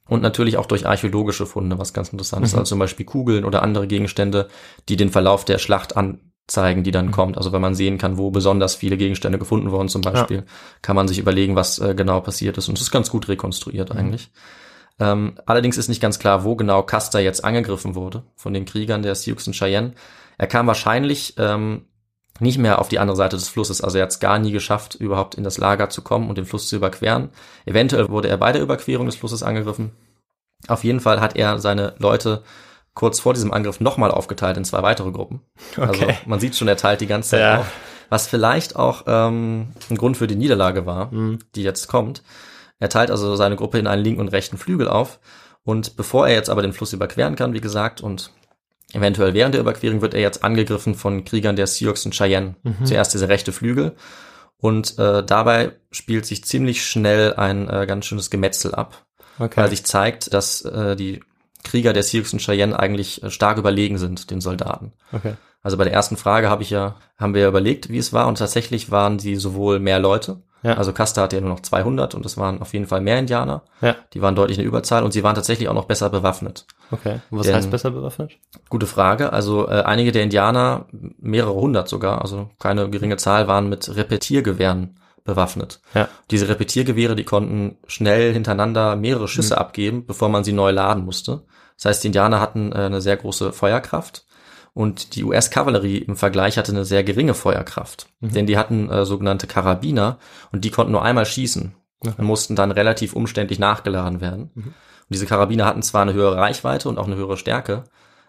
und 0.07 0.21
natürlich 0.21 0.57
auch 0.57 0.65
durch 0.65 0.87
archäologische 0.87 1.45
Funde, 1.45 1.79
was 1.79 1.93
ganz 1.93 2.09
interessant 2.09 2.45
ist, 2.45 2.53
also 2.53 2.63
zum 2.63 2.79
Beispiel 2.79 3.05
Kugeln 3.05 3.45
oder 3.45 3.63
andere 3.63 3.87
Gegenstände, 3.87 4.49
die 4.87 4.95
den 4.95 5.09
Verlauf 5.09 5.45
der 5.45 5.57
Schlacht 5.57 5.97
anzeigen, 5.97 6.83
die 6.83 6.91
dann 6.91 7.11
kommt. 7.11 7.37
Also 7.37 7.51
wenn 7.51 7.61
man 7.61 7.75
sehen 7.75 7.97
kann, 7.97 8.17
wo 8.17 8.29
besonders 8.29 8.75
viele 8.75 8.97
Gegenstände 8.97 9.39
gefunden 9.39 9.71
wurden 9.71 9.89
zum 9.89 10.01
Beispiel, 10.01 10.45
kann 10.81 10.95
man 10.95 11.07
sich 11.07 11.17
überlegen, 11.17 11.55
was 11.55 11.79
äh, 11.79 11.95
genau 11.95 12.21
passiert 12.21 12.57
ist 12.57 12.69
und 12.69 12.77
es 12.77 12.83
ist 12.83 12.91
ganz 12.91 13.09
gut 13.09 13.27
rekonstruiert 13.27 13.91
eigentlich. 13.91 14.31
Ähm, 14.99 15.37
allerdings 15.45 15.77
ist 15.77 15.89
nicht 15.89 16.01
ganz 16.01 16.19
klar, 16.19 16.43
wo 16.43 16.55
genau 16.55 16.83
Custer 16.83 17.19
jetzt 17.19 17.43
angegriffen 17.43 17.95
wurde 17.95 18.23
von 18.35 18.53
den 18.53 18.65
Kriegern 18.65 19.01
der 19.01 19.15
Sioux 19.15 19.37
und 19.45 19.53
Cheyenne. 19.53 19.93
Er 20.37 20.47
kam 20.47 20.67
wahrscheinlich 20.67 21.33
ähm, 21.37 21.85
nicht 22.39 22.57
mehr 22.57 22.79
auf 22.79 22.89
die 22.89 22.99
andere 22.99 23.15
Seite 23.15 23.37
des 23.37 23.47
Flusses, 23.47 23.81
also 23.81 23.97
er 23.97 24.03
hat 24.03 24.11
es 24.11 24.19
gar 24.19 24.39
nie 24.39 24.51
geschafft, 24.51 24.95
überhaupt 24.95 25.35
in 25.35 25.43
das 25.43 25.57
Lager 25.57 25.89
zu 25.89 26.01
kommen 26.01 26.27
und 26.29 26.37
den 26.37 26.45
Fluss 26.45 26.67
zu 26.67 26.75
überqueren. 26.75 27.29
Eventuell 27.65 28.09
wurde 28.09 28.27
er 28.27 28.37
bei 28.37 28.51
der 28.51 28.61
Überquerung 28.61 29.05
des 29.05 29.15
Flusses 29.15 29.41
angegriffen. 29.43 29.91
Auf 30.67 30.83
jeden 30.83 30.99
Fall 30.99 31.21
hat 31.21 31.35
er 31.37 31.59
seine 31.59 31.95
Leute 31.97 32.43
kurz 32.93 33.19
vor 33.19 33.33
diesem 33.33 33.53
Angriff 33.53 33.79
nochmal 33.79 34.11
aufgeteilt 34.11 34.57
in 34.57 34.65
zwei 34.65 34.81
weitere 34.83 35.11
Gruppen. 35.11 35.41
Also 35.77 36.03
Okay. 36.03 36.17
man 36.25 36.39
sieht 36.39 36.55
schon, 36.55 36.67
er 36.67 36.77
teilt 36.77 37.01
die 37.01 37.07
ganze 37.07 37.31
Zeit 37.31 37.41
Ja. 37.41 37.59
auf. 37.59 37.71
Was 38.09 38.27
vielleicht 38.27 38.75
auch 38.75 39.03
ähm, 39.07 39.69
ein 39.89 39.97
Grund 39.97 40.15
für 40.17 40.27
die 40.27 40.35
Niederlage 40.35 40.85
war, 40.85 41.11
die 41.55 41.63
jetzt 41.63 41.87
kommt. 41.87 42.21
Er 42.79 42.89
teilt 42.89 43.09
also 43.11 43.35
seine 43.35 43.55
Gruppe 43.55 43.79
in 43.79 43.87
einen 43.87 44.03
linken 44.03 44.21
und 44.21 44.27
rechten 44.29 44.57
Flügel 44.57 44.87
auf. 44.87 45.19
Und 45.63 45.95
bevor 45.97 46.27
er 46.27 46.35
jetzt 46.35 46.49
aber 46.49 46.61
den 46.61 46.73
Fluss 46.73 46.93
überqueren 46.93 47.35
kann, 47.35 47.53
wie 47.53 47.61
gesagt, 47.61 48.01
und 48.01 48.31
eventuell 48.95 49.33
während 49.33 49.53
der 49.53 49.61
Überquerung 49.61 50.01
wird 50.01 50.13
er 50.13 50.21
jetzt 50.21 50.43
angegriffen 50.43 50.95
von 50.95 51.23
Kriegern 51.25 51.55
der 51.55 51.67
Sioux 51.67 51.93
und 52.05 52.13
Cheyenne. 52.15 52.55
Zuerst 52.83 53.13
dieser 53.13 53.29
rechte 53.29 53.51
Flügel. 53.51 53.95
Und 54.57 54.97
äh, 54.97 55.23
dabei 55.23 55.73
spielt 55.91 56.25
sich 56.25 56.43
ziemlich 56.45 56.83
schnell 56.85 57.33
ein 57.35 57.69
äh, 57.69 57.85
ganz 57.87 58.05
schönes 58.05 58.29
Gemetzel 58.29 58.73
ab, 58.73 59.05
Okay. 59.37 59.57
weil 59.61 59.69
sich 59.69 59.85
zeigt, 59.85 60.33
dass 60.33 60.61
äh, 60.61 60.95
die 60.95 61.21
Krieger 61.63 61.91
der 61.93 62.03
Sioux 62.03 62.23
und 62.31 62.39
Cheyenne 62.41 62.79
eigentlich 62.79 63.21
äh, 63.21 63.29
stark 63.29 63.57
überlegen 63.57 63.97
sind 63.97 64.31
den 64.31 64.39
Soldaten. 64.41 64.93
okay. 65.11 65.33
Also 65.61 65.77
bei 65.77 65.83
der 65.83 65.93
ersten 65.93 66.15
Frage 66.15 66.47
habe 66.49 66.61
ich 66.61 66.69
ja, 66.69 66.95
haben 67.17 67.33
wir 67.33 67.41
ja 67.41 67.47
überlegt, 67.47 67.89
wie 67.89 67.97
es 67.97 68.13
war 68.13 68.27
und 68.27 68.37
tatsächlich 68.37 68.91
waren 68.91 69.17
sie 69.17 69.35
sowohl 69.35 69.79
mehr 69.79 69.97
Leute, 69.99 70.41
Ja. 70.61 70.75
also 70.75 70.93
Custer 70.93 71.23
hatte 71.23 71.37
ja 71.37 71.41
nur 71.41 71.49
noch 71.49 71.59
200 71.61 72.13
und 72.13 72.23
es 72.23 72.37
waren 72.37 72.61
auf 72.61 72.71
jeden 72.73 72.85
Fall 72.85 73.01
mehr 73.01 73.17
Indianer, 73.17 73.63
Ja. 73.81 73.95
die 74.13 74.21
waren 74.21 74.35
deutlich 74.35 74.59
eine 74.59 74.67
Überzahl 74.67 75.03
und 75.03 75.11
sie 75.11 75.23
waren 75.23 75.33
tatsächlich 75.33 75.67
auch 75.67 75.73
noch 75.73 75.85
besser 75.85 76.11
bewaffnet. 76.11 76.67
Okay. 76.91 77.19
Was 77.29 77.47
Denn- 77.47 77.55
heißt 77.55 77.71
besser 77.71 77.91
bewaffnet? 77.91 78.33
Gute 78.69 78.87
Frage. 78.87 79.33
Also 79.33 79.67
äh, 79.67 79.81
einige 79.81 80.11
der 80.11 80.23
Indianer, 80.23 80.85
mehrere 80.91 81.55
hundert 81.55 81.89
sogar, 81.89 82.21
also 82.21 82.49
keine 82.59 82.89
geringe 82.89 83.17
Zahl, 83.17 83.47
waren 83.47 83.69
mit 83.69 83.95
Repetiergewehren 83.95 84.99
bewaffnet. 85.23 85.81
Ja. 85.93 86.07
Diese 86.29 86.47
Repetiergewehre, 86.47 87.15
die 87.15 87.23
konnten 87.23 87.77
schnell 87.87 88.31
hintereinander 88.31 88.95
mehrere 88.95 89.27
Schüsse 89.27 89.57
abgeben, 89.57 90.05
bevor 90.05 90.29
man 90.29 90.43
sie 90.43 90.53
neu 90.53 90.71
laden 90.71 91.03
musste. 91.03 91.43
Das 91.77 91.85
heißt, 91.85 92.03
die 92.03 92.07
Indianer 92.07 92.39
hatten 92.39 92.71
äh, 92.71 92.75
eine 92.75 93.01
sehr 93.01 93.17
große 93.17 93.51
Feuerkraft 93.51 94.25
und 94.73 95.15
die 95.15 95.23
US-Kavallerie 95.23 95.97
im 95.97 96.15
Vergleich 96.15 96.57
hatte 96.57 96.71
eine 96.71 96.85
sehr 96.85 97.03
geringe 97.03 97.33
Feuerkraft. 97.33 98.07
Denn 98.19 98.45
die 98.45 98.57
hatten 98.57 98.89
äh, 98.89 99.05
sogenannte 99.05 99.47
Karabiner 99.47 100.19
und 100.51 100.63
die 100.63 100.69
konnten 100.69 100.91
nur 100.91 101.03
einmal 101.03 101.25
schießen 101.25 101.73
und 102.01 102.19
mussten 102.19 102.55
dann 102.55 102.71
relativ 102.71 103.13
umständlich 103.13 103.57
nachgeladen 103.57 104.21
werden. 104.21 104.73
Und 105.07 105.13
diese 105.13 105.25
Karabiner 105.25 105.65
hatten 105.65 105.83
zwar 105.83 106.01
eine 106.03 106.13
höhere 106.13 106.37
Reichweite 106.37 106.89
und 106.89 106.97
auch 106.97 107.05
eine 107.07 107.15
höhere 107.15 107.37
Stärke, 107.37 107.83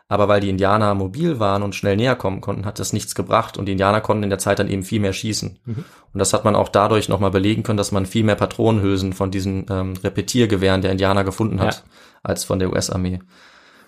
aber 0.08 0.28
weil 0.28 0.40
die 0.40 0.50
Indianer 0.50 0.94
mobil 0.94 1.40
waren 1.40 1.62
und 1.62 1.74
schnell 1.74 1.96
näher 1.96 2.14
kommen 2.16 2.40
konnten, 2.40 2.64
hat 2.64 2.78
das 2.78 2.92
nichts 2.92 3.14
gebracht 3.14 3.56
und 3.58 3.66
die 3.66 3.72
Indianer 3.72 4.00
konnten 4.00 4.22
in 4.24 4.30
der 4.30 4.38
Zeit 4.38 4.58
dann 4.60 4.68
eben 4.68 4.82
viel 4.84 5.00
mehr 5.00 5.12
schießen. 5.12 5.58
Und 5.66 6.18
das 6.18 6.32
hat 6.32 6.44
man 6.44 6.54
auch 6.54 6.68
dadurch 6.68 7.08
nochmal 7.08 7.30
belegen 7.32 7.62
können, 7.64 7.76
dass 7.78 7.90
man 7.92 8.06
viel 8.06 8.22
mehr 8.22 8.36
Patronenhülsen 8.36 9.14
von 9.14 9.30
diesen 9.32 9.66
ähm, 9.68 9.94
Repetiergewehren 10.04 10.80
der 10.82 10.92
Indianer 10.92 11.24
gefunden 11.24 11.60
hat, 11.60 11.74
Ja. 11.84 11.90
als 12.22 12.44
von 12.44 12.58
der 12.60 12.70
US-Armee. 12.70 13.18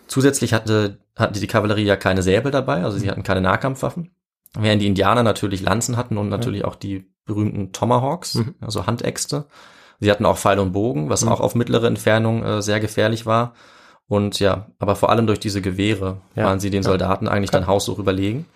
Zusätzlich 0.07 0.55
hatte, 0.55 0.98
hatte 1.16 1.38
die 1.40 1.46
Kavallerie 1.46 1.85
ja 1.85 1.96
keine 1.96 2.22
Säbel 2.22 2.51
dabei, 2.51 2.83
also 2.83 2.96
sie 2.98 3.11
hatten 3.11 3.22
keine 3.22 3.42
Nahkampfwaffen. 3.42 4.11
Während 4.59 4.81
die 4.81 4.87
Indianer 4.87 5.22
natürlich 5.22 5.61
Lanzen 5.61 5.96
hatten 5.98 6.16
und 6.16 6.31
natürlich 6.31 6.64
auch 6.64 6.74
die 6.74 7.07
berühmten 7.27 7.72
Tomahawks, 7.72 8.37
Mhm. 8.37 8.55
also 8.61 8.87
Handäxte. 8.87 9.44
Sie 10.00 10.11
hatten 10.11 10.26
auch 10.26 10.38
Pfeil 10.38 10.58
und 10.58 10.72
Bogen, 10.72 11.11
was 11.11 11.24
Mhm. 11.24 11.28
auch 11.32 11.40
auf 11.40 11.54
mittlere 11.54 11.87
Entfernung 11.87 12.44
äh, 12.44 12.62
sehr 12.62 12.80
gefährlich 12.80 13.26
war. 13.26 13.54
Und 14.06 14.40
ja, 14.40 14.68
aber 14.78 14.96
vor 14.96 15.11
allem 15.11 15.26
durch 15.26 15.40
diese 15.40 15.61
Gewehre 15.61 16.18
Ja. 16.34 16.44
waren 16.46 16.61
sie 16.61 16.70
den. 16.70 16.82
Soldaten 16.82 17.28
eigentlich 17.28 17.50
dann 17.50 17.66
haushoch 17.66 17.98
überlegen. 17.98 18.46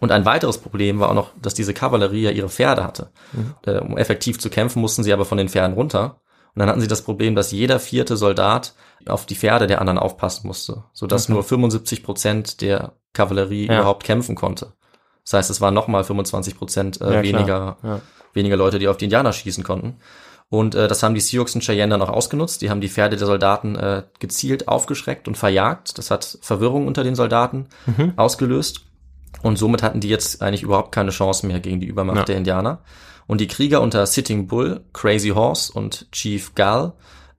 Und 0.00 0.12
ein 0.12 0.24
weiteres 0.24 0.58
Problem 0.58 0.98
war 1.00 1.10
auch 1.10 1.14
noch, 1.14 1.30
dass 1.40 1.54
diese 1.54 1.74
Kavallerie 1.74 2.22
ja 2.22 2.30
ihre 2.30 2.48
Pferde 2.48 2.84
hatte. 2.84 3.10
Mhm. 3.32 3.54
Äh, 3.66 3.78
um 3.80 3.96
effektiv 3.98 4.38
zu 4.38 4.50
kämpfen, 4.50 4.80
mussten 4.80 5.02
sie 5.02 5.12
aber 5.12 5.24
von 5.24 5.38
den 5.38 5.48
Pferden 5.48 5.74
runter. 5.74 6.20
Und 6.54 6.60
dann 6.60 6.68
hatten 6.68 6.80
sie 6.80 6.86
das 6.88 7.02
Problem, 7.02 7.34
dass 7.34 7.50
jeder 7.50 7.80
vierte 7.80 8.16
Soldat 8.16 8.74
auf 9.06 9.26
die 9.26 9.34
Pferde 9.34 9.66
der 9.66 9.80
anderen 9.80 9.98
aufpassen 9.98 10.46
musste, 10.46 10.84
sodass 10.92 11.24
Okay. 11.24 11.32
nur 11.32 11.42
75 11.42 12.02
Prozent 12.04 12.60
der 12.60 12.92
Kavallerie 13.12 13.66
Ja. 13.66 13.74
überhaupt 13.80 14.04
kämpfen 14.04 14.36
konnte. 14.36 14.72
Das 15.24 15.32
heißt, 15.34 15.50
es 15.50 15.60
waren 15.60 15.74
nochmal 15.74 16.04
25 16.04 16.56
Prozent 16.56 17.00
äh, 17.00 17.14
Ja, 17.14 17.22
weniger, 17.22 17.76
Ja. 17.82 18.00
weniger 18.34 18.56
Leute, 18.56 18.78
die 18.78 18.86
auf 18.88 18.96
die 18.96 19.04
Indianer 19.06 19.32
schießen 19.32 19.64
konnten. 19.64 19.96
Und 20.54 20.76
äh, 20.76 20.86
das 20.86 21.02
haben 21.02 21.14
die 21.16 21.20
Sioux 21.20 21.46
und 21.54 21.62
Cheyenne 21.64 21.90
dann 21.90 22.02
auch 22.02 22.08
ausgenutzt. 22.14 22.62
Die 22.62 22.70
haben 22.70 22.80
die 22.80 22.88
Pferde 22.88 23.16
der 23.16 23.26
Soldaten 23.26 23.74
äh, 23.74 24.04
gezielt 24.20 24.68
aufgeschreckt 24.68 25.26
und 25.26 25.36
verjagt. 25.36 25.98
Das 25.98 26.12
hat 26.12 26.38
Verwirrung 26.42 26.86
unter 26.86 27.02
den 27.02 27.16
Soldaten 27.16 27.66
Mhm. 27.86 28.12
ausgelöst. 28.16 28.82
Und 29.42 29.58
somit 29.58 29.82
hatten 29.82 29.98
die 30.00 30.08
jetzt 30.08 30.42
eigentlich 30.42 30.62
überhaupt 30.62 30.92
keine 30.92 31.10
Chance 31.10 31.44
mehr 31.46 31.58
gegen 31.58 31.80
die 31.80 31.86
Übermacht 31.88 32.18
Ja. 32.18 32.24
der 32.24 32.36
Indianer. 32.36 32.78
Und 33.26 33.40
die 33.40 33.48
Krieger 33.48 33.80
unter 33.80 34.06
Sitting 34.06 34.46
Bull, 34.46 34.82
Crazy 34.92 35.30
Horse 35.30 35.72
und 35.72 36.06
Chief 36.12 36.54
Gull 36.54 36.92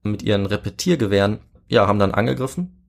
mit 0.04 0.22
ihren 0.22 0.46
Repetiergewehren, 0.46 1.40
ja, 1.70 1.88
haben 1.88 2.00
dann 2.00 2.14
angegriffen. 2.14 2.86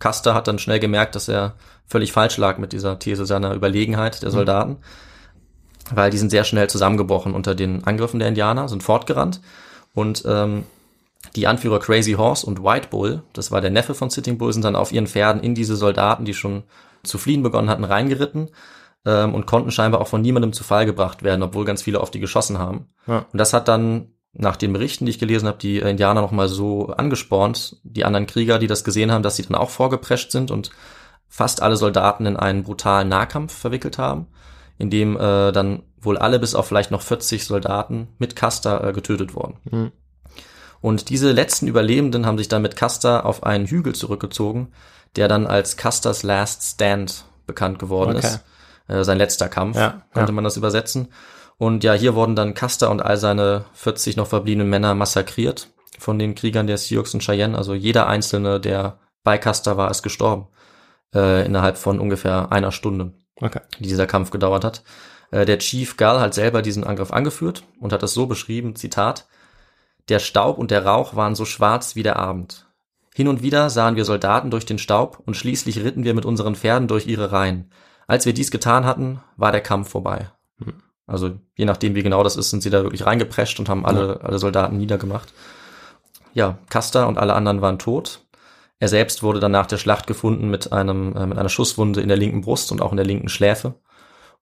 Custer 0.00 0.34
hat 0.34 0.48
dann 0.48 0.58
schnell 0.58 0.80
gemerkt, 0.80 1.14
dass 1.14 1.28
er 1.28 1.54
völlig 1.86 2.10
falsch 2.12 2.38
lag 2.38 2.58
mit 2.58 2.72
dieser 2.72 2.98
These 2.98 3.24
seiner 3.24 3.54
Überlegenheit 3.54 4.22
der 4.22 4.30
Soldaten, 4.32 4.78
weil 5.94 6.10
die 6.10 6.18
sind 6.18 6.30
sehr 6.30 6.44
schnell 6.44 6.68
zusammengebrochen 6.68 7.34
unter 7.34 7.54
den 7.54 7.84
Angriffen 7.84 8.18
der 8.18 8.28
Indianer, 8.28 8.68
sind 8.68 8.82
fortgerannt 8.82 9.40
und 9.94 10.24
ähm, 10.26 10.64
die 11.36 11.46
Anführer 11.46 11.78
Crazy 11.78 12.12
Horse 12.12 12.46
und 12.46 12.62
White 12.62 12.88
Bull, 12.90 13.22
das 13.32 13.50
war 13.50 13.60
der 13.60 13.70
Neffe 13.70 13.94
von 13.94 14.10
Sitting 14.10 14.38
Bull, 14.38 14.52
sind 14.52 14.64
dann 14.64 14.76
auf 14.76 14.92
ihren 14.92 15.06
Pferden 15.06 15.42
in 15.42 15.54
diese 15.54 15.76
Soldaten, 15.76 16.24
die 16.24 16.34
schon 16.34 16.64
zu 17.02 17.18
fliehen 17.18 17.42
begonnen 17.42 17.68
hatten, 17.68 17.84
reingeritten 17.84 18.50
ähm, 19.04 19.34
und 19.34 19.46
konnten 19.46 19.70
scheinbar 19.70 20.00
auch 20.00 20.08
von 20.08 20.22
niemandem 20.22 20.52
zu 20.52 20.64
Fall 20.64 20.86
gebracht 20.86 21.22
werden, 21.22 21.42
obwohl 21.42 21.64
ganz 21.64 21.82
viele 21.82 22.00
auf 22.00 22.10
die 22.10 22.20
geschossen 22.20 22.58
haben. 22.58 22.86
Ja. 23.06 23.26
Und 23.32 23.38
das 23.38 23.52
hat 23.52 23.68
dann 23.68 24.08
nach 24.32 24.56
den 24.56 24.72
Berichten, 24.72 25.06
die 25.06 25.10
ich 25.10 25.18
gelesen 25.18 25.48
habe, 25.48 25.58
die 25.58 25.80
äh, 25.80 25.90
Indianer 25.90 26.20
noch 26.20 26.30
mal 26.30 26.48
so 26.48 26.88
angespornt, 26.88 27.76
die 27.82 28.04
anderen 28.04 28.26
Krieger, 28.26 28.58
die 28.58 28.66
das 28.66 28.84
gesehen 28.84 29.10
haben, 29.10 29.22
dass 29.22 29.36
sie 29.36 29.42
dann 29.42 29.56
auch 29.56 29.70
vorgeprescht 29.70 30.30
sind 30.30 30.50
und 30.50 30.70
fast 31.28 31.62
alle 31.62 31.76
Soldaten 31.76 32.26
in 32.26 32.36
einen 32.36 32.64
brutalen 32.64 33.08
Nahkampf 33.08 33.52
verwickelt 33.52 33.98
haben, 33.98 34.26
in 34.80 34.90
dem 34.90 35.16
äh, 35.16 35.52
dann 35.52 35.82
wohl 36.00 36.16
alle 36.18 36.38
bis 36.38 36.54
auf 36.54 36.66
vielleicht 36.66 36.90
noch 36.90 37.02
40 37.02 37.44
Soldaten 37.44 38.08
mit 38.18 38.34
Custer 38.36 38.82
äh, 38.82 38.92
getötet 38.92 39.34
wurden. 39.34 39.56
Mhm. 39.70 39.92
Und 40.80 41.10
diese 41.10 41.30
letzten 41.32 41.66
Überlebenden 41.66 42.24
haben 42.24 42.38
sich 42.38 42.48
dann 42.48 42.62
mit 42.62 42.76
Custer 42.76 43.26
auf 43.26 43.44
einen 43.44 43.66
Hügel 43.66 43.94
zurückgezogen, 43.94 44.72
der 45.16 45.28
dann 45.28 45.46
als 45.46 45.76
Custers 45.76 46.22
Last 46.22 46.62
Stand 46.62 47.24
bekannt 47.46 47.78
geworden 47.78 48.16
Okay. 48.16 48.26
ist. 48.26 48.40
Äh, 48.88 49.04
sein 49.04 49.18
letzter 49.18 49.48
Kampf, 49.48 49.76
Ja, 49.76 50.02
könnte 50.14 50.32
ja. 50.32 50.34
man 50.34 50.44
das 50.44 50.56
übersetzen. 50.56 51.08
Und 51.58 51.84
ja, 51.84 51.92
hier 51.92 52.14
wurden 52.14 52.34
dann 52.36 52.54
Custer 52.54 52.90
und 52.90 53.02
all 53.02 53.18
seine 53.18 53.66
40 53.74 54.16
noch 54.16 54.26
verbliebenen 54.26 54.70
Männer 54.70 54.94
massakriert 54.94 55.68
von 55.98 56.18
den 56.18 56.34
Kriegern 56.34 56.66
der 56.66 56.78
Sioux 56.78 57.04
und 57.12 57.20
Cheyenne. 57.22 57.58
Also 57.58 57.74
jeder 57.74 58.06
einzelne, 58.06 58.58
der 58.58 58.98
bei 59.22 59.36
Custer 59.36 59.76
war, 59.76 59.90
ist 59.90 60.02
gestorben. 60.02 60.46
Äh, 61.14 61.44
innerhalb 61.44 61.76
von 61.76 61.98
ungefähr 62.00 62.50
einer 62.52 62.72
Stunde 62.72 63.12
Okay. 63.40 63.60
die 63.78 63.88
dieser 63.88 64.06
Kampf 64.06 64.30
gedauert 64.30 64.64
hat. 64.64 64.82
Äh, 65.30 65.44
der 65.46 65.58
Chief 65.58 65.96
Gull 65.96 66.20
hat 66.20 66.34
selber 66.34 66.62
diesen 66.62 66.84
Angriff 66.84 67.12
angeführt 67.12 67.64
und 67.80 67.92
hat 67.92 68.02
es 68.02 68.14
so 68.14 68.26
beschrieben, 68.26 68.76
Zitat, 68.76 69.26
der 70.08 70.18
Staub 70.18 70.58
und 70.58 70.70
der 70.70 70.84
Rauch 70.84 71.14
waren 71.14 71.34
so 71.34 71.44
schwarz 71.44 71.96
wie 71.96 72.02
der 72.02 72.16
Abend. 72.16 72.66
Hin 73.14 73.28
und 73.28 73.42
wieder 73.42 73.70
sahen 73.70 73.96
wir 73.96 74.04
Soldaten 74.04 74.50
durch 74.50 74.66
den 74.66 74.78
Staub 74.78 75.22
und 75.24 75.36
schließlich 75.36 75.80
ritten 75.80 76.04
wir 76.04 76.14
mit 76.14 76.24
unseren 76.24 76.54
Pferden 76.54 76.88
durch 76.88 77.06
ihre 77.06 77.32
Reihen. 77.32 77.70
Als 78.06 78.26
wir 78.26 78.32
dies 78.32 78.50
getan 78.50 78.84
hatten, 78.84 79.20
war 79.36 79.52
der 79.52 79.60
Kampf 79.60 79.90
vorbei. 79.90 80.30
Hm. 80.58 80.74
Also 81.06 81.38
je 81.56 81.64
nachdem, 81.64 81.94
wie 81.94 82.02
genau 82.02 82.22
das 82.22 82.36
ist, 82.36 82.50
sind 82.50 82.62
sie 82.62 82.70
da 82.70 82.82
wirklich 82.82 83.06
reingeprescht 83.06 83.58
und 83.58 83.68
haben 83.68 83.84
alle, 83.84 84.20
alle 84.22 84.38
Soldaten 84.38 84.78
niedergemacht. 84.78 85.32
Ja, 86.34 86.58
Custer 86.70 87.08
und 87.08 87.18
alle 87.18 87.34
anderen 87.34 87.60
waren 87.60 87.78
tot. 87.78 88.20
Er 88.80 88.88
selbst 88.88 89.22
wurde 89.22 89.38
dann 89.40 89.52
nach 89.52 89.66
der 89.66 89.76
Schlacht 89.78 90.06
gefunden 90.08 90.50
mit 90.50 90.72
einem 90.72 91.14
äh, 91.14 91.26
mit 91.26 91.38
einer 91.38 91.48
Schusswunde 91.48 92.00
in 92.00 92.08
der 92.08 92.16
linken 92.16 92.40
Brust 92.40 92.72
und 92.72 92.82
auch 92.82 92.90
in 92.90 92.96
der 92.96 93.06
linken 93.06 93.28
Schläfe. 93.28 93.74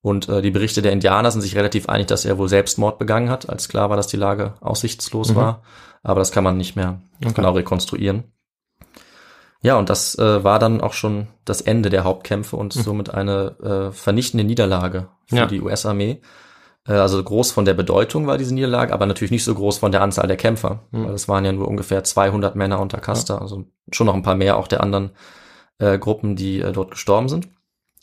Und 0.01 0.29
äh, 0.29 0.41
die 0.41 0.49
Berichte 0.51 0.81
der 0.81 0.93
Indianer 0.93 1.29
sind 1.29 1.41
sich 1.41 1.55
relativ 1.57 1.89
einig, 1.89 2.07
dass 2.07 2.23
er 2.23 2.37
wohl 2.37 2.47
Selbstmord 2.47 2.97
begangen 2.99 3.29
hat, 3.29 3.49
als 3.49 3.67
klar 3.67 3.89
war, 3.89 3.97
dass 3.97 4.07
die 4.07 4.17
Lage 4.17 4.53
aussichtslos 4.61 5.31
Mhm. 5.31 5.35
war. 5.35 5.61
Aber 6.03 6.19
das 6.21 6.31
kann 6.31 6.45
man 6.45 6.55
nicht 6.57 6.77
mehr 6.77 7.01
Okay. 7.23 7.33
genau 7.35 7.51
rekonstruieren. 7.51 8.23
Ja, 9.61 9.77
und 9.77 9.89
das 9.89 10.17
äh, 10.17 10.41
war 10.43 10.57
dann 10.57 10.79
auch 10.79 10.93
schon 10.93 11.27
das 11.43 11.59
Ende 11.59 11.89
der 11.89 12.05
Hauptkämpfe 12.05 12.55
und 12.55 12.71
somit 12.71 13.13
eine 13.13 13.57
äh, 13.61 13.91
vernichtende 13.91 14.45
Niederlage 14.45 15.09
für 15.25 15.35
Ja. 15.35 15.45
die 15.47 15.59
US-Armee. 15.59 16.21
Äh, 16.89 16.93
also 16.93 17.23
groß 17.23 17.51
von 17.51 17.65
der 17.65 17.75
Bedeutung 17.75 18.27
war 18.27 18.37
diese 18.37 18.53
Niederlage, 18.53 18.91
aber 18.91 19.05
natürlich 19.05 19.31
nicht 19.31 19.43
so 19.43 19.53
groß 19.53 19.77
von 19.77 19.91
der 19.91 20.01
Anzahl 20.01 20.27
der 20.27 20.37
Kämpfer. 20.37 20.83
Mhm. 20.91 21.05
Weil 21.05 21.13
es 21.13 21.27
waren 21.27 21.45
ja 21.45 21.51
nur 21.51 21.67
ungefähr 21.67 22.03
200 22.03 22.55
Männer 22.55 22.79
unter 22.79 22.99
Custer, 22.99 23.41
also 23.41 23.65
schon 23.91 24.07
noch 24.07 24.15
ein 24.15 24.23
paar 24.23 24.35
mehr 24.35 24.57
auch 24.57 24.67
der 24.67 24.81
anderen 24.81 25.11
äh, 25.77 25.97
Gruppen, 25.97 26.35
die 26.35 26.59
äh, 26.59 26.71
dort 26.71 26.91
gestorben 26.91 27.29
sind. 27.29 27.47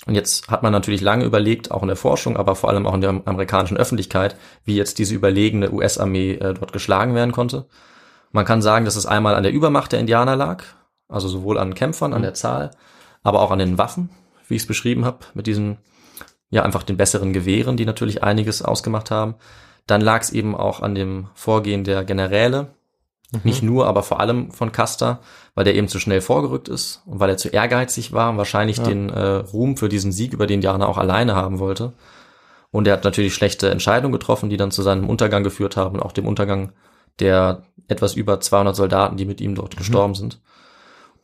Und 0.07 0.15
jetzt 0.15 0.49
hat 0.49 0.63
man 0.63 0.73
natürlich 0.73 1.01
lange 1.01 1.25
überlegt, 1.25 1.71
auch 1.71 1.83
in 1.83 1.89
der 1.89 1.97
Forschung, 1.97 2.37
aber 2.37 2.55
vor 2.55 2.71
allem 2.71 2.87
auch 2.87 2.95
in 2.95 3.01
der 3.01 3.23
amerikanischen 3.25 3.77
Öffentlichkeit, 3.77 4.37
wie 4.65 4.77
jetzt 4.77 4.99
diese 4.99 5.15
überlegene 5.15 5.73
US-Armee 5.73 6.35
äh, 6.35 6.55
dort 6.55 6.73
geschlagen 6.73 7.15
werden 7.15 7.33
konnte. 7.33 7.67
Man 8.31 8.45
kann 8.45 8.61
sagen, 8.63 8.85
dass 8.85 8.97
es 8.97 9.07
einmal 9.07 9.35
an 9.35 9.43
der 9.43 9.53
Übermacht 9.53 9.93
der 9.93 10.01
Indianer 10.01 10.37
lag, 10.37 10.65
also 11.09 11.29
sowohl 11.29 11.59
an 11.59 11.75
Kämpfern, 11.75 12.13
an 12.13 12.23
der 12.23 12.35
Zahl, 12.35 12.73
aber 13.23 13.41
auch 13.41 13.51
an 13.51 13.59
den 13.59 13.79
Waffen, 13.79 14.11
wie 14.47 14.55
ich 14.57 14.63
es 14.63 14.69
beschrieben 14.69 15.05
habe, 15.05 15.19
mit 15.35 15.47
diesen, 15.47 15.79
ja, 16.51 16.63
einfach 16.63 16.83
den 16.83 16.97
besseren 16.97 17.33
Gewehren, 17.33 17.77
die 17.77 17.85
natürlich 17.85 18.23
einiges 18.23 18.63
ausgemacht 18.63 19.11
haben. 19.11 19.35
Dann 19.87 20.01
lag 20.01 20.23
es 20.23 20.31
eben 20.31 20.55
auch 20.55 20.81
an 20.81 20.95
dem 20.95 21.29
Vorgehen 21.35 21.85
der 21.85 22.05
Generäle, 22.05 22.75
nicht 23.43 23.63
nur, 23.63 23.87
aber 23.87 24.03
vor 24.05 24.21
allem 24.21 24.53
von 24.53 24.71
Custer, 24.71 25.19
weil 25.55 25.65
der 25.65 25.75
eben 25.75 25.89
zu 25.89 25.99
schnell 25.99 26.21
vorgerückt 26.21 26.69
ist 26.69 27.03
und 27.07 27.19
weil 27.19 27.31
er 27.31 27.37
zu 27.37 27.49
ehrgeizig 27.49 28.13
war 28.13 28.31
und 28.31 28.39
wahrscheinlich 28.39 28.79
Ja. 28.79 28.85
den 28.85 29.11
äh, 29.11 29.21
Ruhm 29.37 29.77
für 29.77 29.89
diesen 29.89 30.13
Sieg 30.13 30.33
über 30.33 30.47
die 30.47 30.55
Indianer 30.55 30.89
auch 30.89 30.97
alleine 30.99 31.35
haben 31.35 31.59
wollte. 31.59 31.93
Und 32.71 32.87
er 32.87 32.93
hat 32.95 33.05
natürlich 33.05 33.35
schlechte 33.35 33.69
Entscheidungen 33.71 34.13
getroffen, 34.13 34.49
die 34.49 34.57
dann 34.57 34.71
zu 34.71 34.83
seinem 34.83 35.09
Untergang 35.09 35.43
geführt 35.43 35.77
haben 35.77 35.97
und 35.97 36.03
auch 36.03 36.13
dem 36.13 36.27
Untergang 36.27 36.73
der 37.19 37.63
etwas 37.89 38.15
über 38.15 38.41
200 38.41 38.77
Soldaten, 38.77 39.17
die 39.17 39.25
mit 39.25 39.41
ihm 39.41 39.55
dort 39.55 39.77
gestorben 39.77 40.15
sind. 40.15 40.41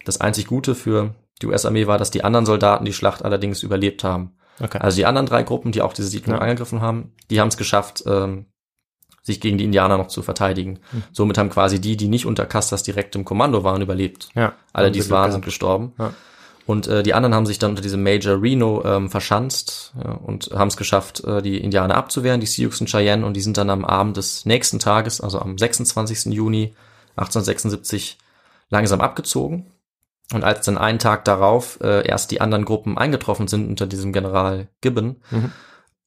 Das 0.05 0.21
einzig 0.21 0.47
Gute 0.47 0.75
für 0.75 1.15
die 1.41 1.47
US-Armee 1.47 1.87
war, 1.87 1.99
dass 1.99 2.11
die 2.11 2.25
anderen 2.25 2.47
Soldaten 2.47 2.85
die 2.85 2.93
Schlacht 2.93 3.25
allerdings 3.25 3.63
überlebt 3.63 4.03
haben. 4.03 4.33
Okay. 4.63 4.79
Also 4.79 4.97
die 4.97 5.07
anderen 5.07 5.27
drei 5.27 5.43
Gruppen, 5.43 5.73
die 5.73 5.83
auch 5.83 5.93
diese 5.93 6.09
Siedlung 6.09 6.37
Ja. 6.37 6.41
angegriffen 6.43 6.81
haben, 6.81 7.13
die 7.31 7.41
haben 7.41 7.49
es 7.49 7.57
geschafft, 7.57 8.05
ähm, 8.07 8.47
sich 9.23 9.41
gegen 9.41 9.59
die 9.59 9.65
Indianer 9.65 9.99
noch 9.99 10.09
zu 10.09 10.23
verteidigen. 10.23 10.81
Mhm. 10.91 11.03
Somit 11.13 11.39
haben 11.39 11.51
quasi 11.51 11.81
die, 11.81 11.97
die 11.97 12.09
nicht 12.09 12.27
unter 12.27 12.45
Custas 12.47 12.83
direkt 12.83 13.15
im 13.15 13.25
Kommando 13.25 13.63
waren, 13.63 13.81
überlebt. 13.83 14.31
Ja. 14.35 14.55
Alle, 14.73 14.91
die 14.91 14.99
es 14.99 15.11
waren, 15.11 15.31
sind 15.31 15.45
gestorben. 15.45 15.93
Ja. 15.99 16.13
Und 16.65 16.87
äh, 16.87 17.03
die 17.03 17.15
anderen 17.15 17.35
haben 17.35 17.47
sich 17.47 17.59
dann 17.59 17.71
unter 17.71 17.83
diesem 17.83 18.03
Major 18.03 18.41
Reno 18.41 18.83
ähm, 18.85 19.11
verschanzt 19.11 19.93
ja, 20.03 20.13
und 20.13 20.51
haben 20.55 20.69
es 20.69 20.77
geschafft, 20.77 21.23
äh, 21.25 21.43
die 21.43 21.59
Indianer 21.59 21.97
abzuwehren, 21.97 22.41
die 22.41 22.47
Sioux 22.47 22.81
und 22.81 22.89
Cheyenne. 22.89 23.27
Und 23.27 23.35
die 23.35 23.41
sind 23.41 23.57
dann 23.57 23.69
am 23.71 23.85
Abend 23.85 24.17
des 24.17 24.47
nächsten 24.47 24.79
Tages, 24.79 25.21
also 25.21 25.41
am 25.41 25.59
26. 25.59 26.33
Juni 26.33 26.75
1876, 27.17 28.19
langsam 28.71 29.01
abgezogen. 29.01 29.72
Und 30.33 30.45
als 30.45 30.65
dann 30.65 30.79
einen 30.79 30.99
Tag 30.99 31.25
darauf 31.25 31.79
äh, 31.83 32.07
erst 32.07 32.31
die 32.31 32.41
anderen 32.41 32.65
Gruppen 32.65 32.97
eingetroffen 32.97 33.49
sind 33.49 33.69
unter 33.69 33.87
diesem 33.87 34.13
General 34.13 34.69
Gibbon 34.81 35.17
Mhm. 35.31 35.53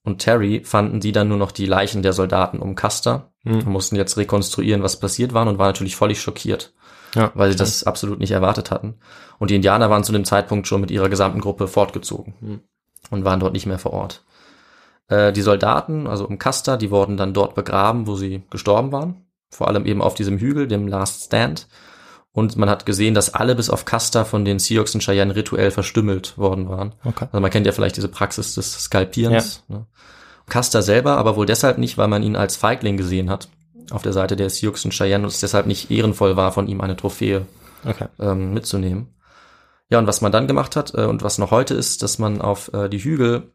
und 0.04 0.20
Terry, 0.20 0.64
fanden 0.64 1.00
die 1.00 1.12
dann 1.12 1.28
nur 1.28 1.38
noch 1.38 1.52
die 1.52 1.66
Leichen 1.68 2.02
der 2.02 2.14
Soldaten 2.14 2.60
um 2.60 2.76
Custer 2.76 3.32
Mhm. 3.44 3.54
und 3.60 3.68
mussten 3.68 3.96
jetzt 3.96 4.18
rekonstruieren, 4.18 4.82
was 4.84 5.00
passiert 5.00 5.34
war 5.34 5.46
und 5.48 5.58
waren 5.60 5.68
natürlich 5.70 5.96
völlig 5.96 6.20
schockiert, 6.22 6.74
Ja. 7.14 7.32
weil 7.36 7.52
sie 7.52 7.58
das 7.58 7.84
absolut 7.84 8.20
nicht 8.20 8.32
erwartet 8.32 8.72
hatten. 8.72 8.96
Und 9.38 9.52
die 9.52 9.56
Indianer 9.56 9.90
waren 9.90 10.04
zu 10.04 10.12
dem 10.12 10.26
Zeitpunkt 10.26 10.68
schon 10.68 10.82
mit 10.82 10.90
ihrer 10.92 11.10
gesamten 11.10 11.40
Gruppe 11.42 11.68
fortgezogen 11.68 12.34
Mhm. 12.42 12.60
und 13.12 13.26
waren 13.26 13.40
dort 13.40 13.54
nicht 13.54 13.66
mehr 13.68 13.80
vor 13.80 13.94
Ort. 13.94 14.24
Äh, 15.08 15.34
die 15.34 15.44
Soldaten, 15.44 16.08
also 16.08 16.26
um 16.28 16.40
Custer, 16.40 16.78
die 16.78 16.90
wurden 16.90 17.16
dann 17.18 17.34
dort 17.36 17.54
begraben, 17.54 18.08
wo 18.08 18.16
sie 18.16 18.42
gestorben 18.50 18.92
waren. 18.92 19.26
Vor 19.52 19.68
allem 19.68 19.86
eben 19.86 20.02
auf 20.02 20.16
diesem 20.16 20.40
Hügel, 20.40 20.68
dem 20.68 20.88
Last 20.88 21.26
Stand. 21.26 21.68
Und 22.36 22.58
man 22.58 22.70
hat 22.70 22.86
gesehen, 22.86 23.14
dass 23.14 23.34
alle 23.34 23.56
bis 23.56 23.70
auf 23.70 23.86
Custer 23.86 24.26
von 24.26 24.44
den 24.44 24.60
Sioux 24.60 24.84
und 24.94 25.02
Cheyenne 25.02 25.38
rituell 25.38 25.72
verstümmelt 25.72 26.38
worden 26.38 26.68
waren. 26.68 26.94
Okay. 27.06 27.28
Also 27.32 27.40
man 27.40 27.50
kennt 27.50 27.66
ja 27.66 27.72
vielleicht 27.72 27.96
diese 27.96 28.10
Praxis 28.10 28.56
des 28.56 28.74
Skalpierens. 28.74 29.64
Ne? 29.70 29.86
Custer 30.46 30.82
selber, 30.82 31.18
aber 31.18 31.38
wohl 31.38 31.46
deshalb 31.46 31.78
nicht, 31.78 31.98
weil 31.98 32.10
man 32.10 32.24
ihn 32.24 32.36
als 32.36 32.58
Feigling 32.58 32.98
gesehen 32.98 33.30
hat 33.30 33.48
auf 33.90 34.02
der 34.02 34.12
Seite 34.12 34.36
der 34.36 34.50
Sioux 34.50 34.74
und 34.84 34.92
Cheyenne 34.94 35.24
und 35.24 35.30
es 35.30 35.40
deshalb 35.40 35.66
nicht 35.66 35.90
ehrenvoll 35.90 36.36
war, 36.36 36.52
von 36.52 36.68
ihm 36.68 36.82
eine 36.82 36.98
Trophäe 36.98 37.46
Okay. 37.86 38.08
ähm, 38.20 38.54
mitzunehmen. 38.54 39.14
Ja, 39.90 40.00
und 40.00 40.08
was 40.08 40.20
man 40.20 40.34
dann 40.34 40.48
gemacht 40.48 40.76
hat 40.76 40.94
äh, 40.94 41.06
und 41.06 41.24
was 41.24 41.38
noch 41.38 41.52
heute 41.52 41.74
ist, 41.74 42.04
dass 42.04 42.20
man 42.20 42.42
auf 42.42 42.74
äh, 42.74 42.90
die 42.90 43.00
Hügel, 43.00 43.54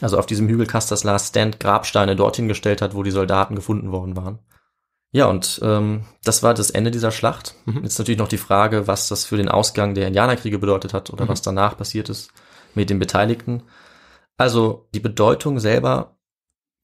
also 0.00 0.16
auf 0.16 0.26
diesem 0.26 0.48
Hügel 0.48 0.66
Custers 0.66 1.02
Last 1.02 1.30
Stand 1.30 1.58
Grabsteine 1.58 2.14
dorthin 2.14 2.46
gestellt 2.46 2.82
hat, 2.82 2.94
wo 2.94 3.02
die 3.02 3.10
Soldaten 3.10 3.56
gefunden 3.56 3.90
worden 3.90 4.16
waren. 4.16 4.38
Ja, 5.16 5.26
und 5.26 5.60
ähm, 5.62 6.02
das 6.24 6.42
war 6.42 6.52
das 6.52 6.68
Ende 6.70 6.90
dieser 6.90 7.10
Schlacht. 7.10 7.54
Mhm. 7.64 7.84
Jetzt 7.84 7.98
natürlich 7.98 8.18
noch 8.18 8.28
die 8.28 8.36
Frage, 8.36 8.86
was 8.86 9.08
das 9.08 9.24
für 9.24 9.38
den 9.38 9.48
Ausgang 9.48 9.94
der 9.94 10.08
Indianerkriege 10.08 10.58
bedeutet 10.58 10.92
hat 10.92 11.08
oder 11.10 11.24
Mhm. 11.24 11.28
was 11.30 11.40
danach 11.40 11.78
passiert 11.78 12.10
ist 12.10 12.30
mit 12.74 12.90
den 12.90 12.98
Beteiligten. 12.98 13.62
Also 14.36 14.88
die 14.94 15.00
Bedeutung 15.00 15.58
selber, 15.58 16.16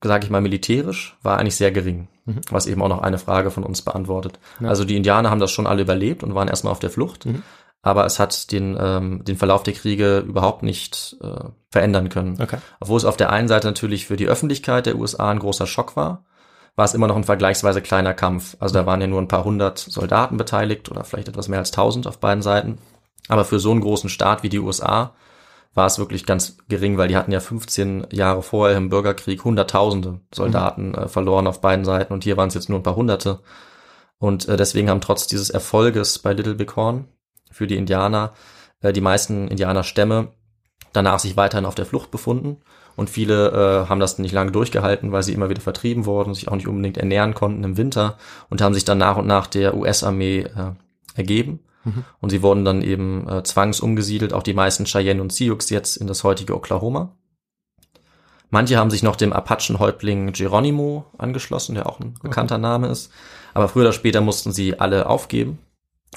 sage 0.03 0.25
ich 0.25 0.31
mal 0.31 0.41
militärisch, 0.41 1.19
war 1.23 1.39
eigentlich 1.39 1.57
sehr 1.57 1.73
gering, 1.73 2.09
Mhm. 2.25 2.41
was 2.51 2.67
eben 2.67 2.81
auch 2.81 2.89
noch 2.89 3.03
eine 3.03 3.19
Frage 3.19 3.51
von 3.51 3.65
uns 3.65 3.83
beantwortet. 3.83 4.39
Ja. 4.61 4.69
Also 4.69 4.85
die 4.87 4.97
Indianer 4.97 5.29
haben 5.31 5.41
das 5.41 5.51
schon 5.51 5.67
alle 5.67 5.83
überlebt 5.83 6.23
und 6.23 6.35
waren 6.35 6.49
erstmal 6.49 6.73
auf 6.73 6.79
der 6.81 6.89
Flucht, 6.91 7.27
Mhm. 7.27 7.43
aber 7.83 8.07
es 8.07 8.19
hat 8.19 8.51
den, 8.51 8.79
ähm, 8.81 9.25
den 9.25 9.37
Verlauf 9.37 9.63
der 9.63 9.75
Kriege 9.75 10.21
überhaupt 10.21 10.63
nicht 10.63 11.19
äh, 11.21 11.51
verändern 11.71 12.09
können. 12.09 12.41
Okay. 12.41 12.57
Obwohl 12.81 12.97
es 12.97 13.05
auf 13.05 13.19
der 13.19 13.31
einen 13.31 13.49
Seite 13.49 13.67
natürlich 13.67 14.07
für 14.07 14.17
die 14.17 14.27
Öffentlichkeit 14.29 14.87
der 14.87 14.97
USA 14.97 15.31
ein 15.31 15.39
großer 15.39 15.67
Schock 15.67 15.97
war, 15.97 16.25
war 16.75 16.85
es 16.85 16.95
immer 16.95 17.07
noch 17.07 17.17
ein 17.17 17.25
vergleichsweise 17.25 17.83
kleiner 17.83 18.15
Kampf. 18.15 18.57
Also 18.61 18.75
da 18.75 18.87
waren 18.87 19.01
ja 19.01 19.07
nur 19.07 19.21
ein 19.21 19.29
paar 19.29 19.45
hundert 19.45 19.79
Soldaten 19.79 20.37
beteiligt 20.37 20.91
oder 20.91 21.05
vielleicht 21.05 21.29
etwas 21.29 21.49
mehr 21.49 21.59
als 21.59 21.71
tausend 21.71 22.07
auf 22.07 22.19
beiden 22.19 22.43
Seiten. 22.43 22.79
Aber 23.29 23.45
für 23.45 23.59
so 23.59 23.71
einen 23.71 23.81
großen 23.81 24.11
Staat 24.11 24.43
wie 24.43 24.49
die 24.49 24.59
USA 24.59 25.15
war 25.75 25.87
es 25.87 25.99
wirklich 25.99 26.27
ganz 26.27 26.59
gering, 26.69 26.99
weil 26.99 27.09
die 27.09 27.17
hatten 27.17 27.33
ja 27.33 27.41
15 27.41 28.09
Jahre 28.11 28.43
vorher 28.43 28.77
im 28.77 28.91
Bürgerkrieg 28.91 29.45
hunderttausende 29.45 30.21
Soldaten 30.35 30.95
äh, 30.95 31.09
verloren 31.09 31.47
auf 31.47 31.61
beiden 31.61 31.85
Seiten 31.85 32.13
und 32.13 32.25
hier 32.25 32.37
waren 32.37 32.49
es 32.49 32.55
jetzt 32.55 32.69
nur 32.69 32.79
ein 32.79 32.83
paar 32.83 32.97
hunderte. 32.97 33.41
Und 34.19 34.49
äh, 34.49 34.57
deswegen 34.57 34.91
haben 34.91 35.01
trotz 35.01 35.27
dieses 35.27 35.51
Erfolges 35.51 36.19
bei 36.19 36.33
Little 36.33 36.55
Big 36.55 36.77
Horn 36.77 37.09
für 37.51 37.67
die 37.67 37.77
Indianer 37.77 38.33
äh, 38.81 38.93
die 38.93 39.01
meisten 39.01 39.49
Indianerstämme 39.49 40.33
danach 40.93 41.19
sich 41.19 41.37
weiterhin 41.37 41.65
auf 41.67 41.75
der 41.75 41.87
Flucht 41.87 42.11
befunden 42.11 42.59
und 42.97 43.11
viele 43.11 43.51
äh, 43.51 43.89
haben 43.89 44.01
das 44.01 44.19
nicht 44.19 44.33
lange 44.33 44.53
durchgehalten, 44.53 45.13
weil 45.13 45.23
sie 45.23 45.33
immer 45.33 45.49
wieder 45.49 45.61
vertrieben 45.61 46.05
wurden, 46.07 46.35
sich 46.35 46.49
auch 46.49 46.57
nicht 46.57 46.69
unbedingt 46.69 46.99
ernähren 46.99 47.35
konnten 47.35 47.65
im 47.65 47.77
Winter 47.77 48.17
und 48.51 48.61
haben 48.61 48.75
sich 48.75 48.85
dann 48.85 48.99
nach 48.99 49.17
und 49.17 49.27
nach 49.27 49.47
der 49.47 49.77
US-Armee 49.77 50.41
äh, 50.41 50.73
ergeben. 51.15 51.61
Mhm. 51.85 52.05
Und 52.21 52.31
sie 52.31 52.43
wurden 52.43 52.65
dann 52.65 52.83
eben 52.83 53.29
äh, 53.29 53.43
zwangsumgesiedelt, 53.43 54.33
auch 54.33 54.43
die 54.43 54.55
meisten 54.55 54.85
Cheyenne 54.85 55.23
und 55.23 55.33
Sioux 55.33 55.59
jetzt 55.69 55.97
in 55.97 56.07
das 56.07 56.25
heutige 56.25 56.55
Oklahoma. 56.55 57.17
Manche 58.51 58.77
haben 58.77 58.91
sich 58.91 59.03
noch 59.03 59.17
dem 59.17 59.33
Apachen-Häuptling 59.33 60.33
Geronimo 60.33 61.07
angeschlossen, 61.17 61.75
der 61.75 61.89
auch 61.89 62.01
ein 62.01 62.15
bekannter 62.23 62.59
Name 62.59 62.89
ist. 62.89 63.11
Aber 63.55 63.69
früher 63.69 63.85
oder 63.85 63.93
später 63.93 64.21
mussten 64.21 64.53
sie 64.53 64.79
alle 64.79 65.07
aufgeben. 65.07 65.59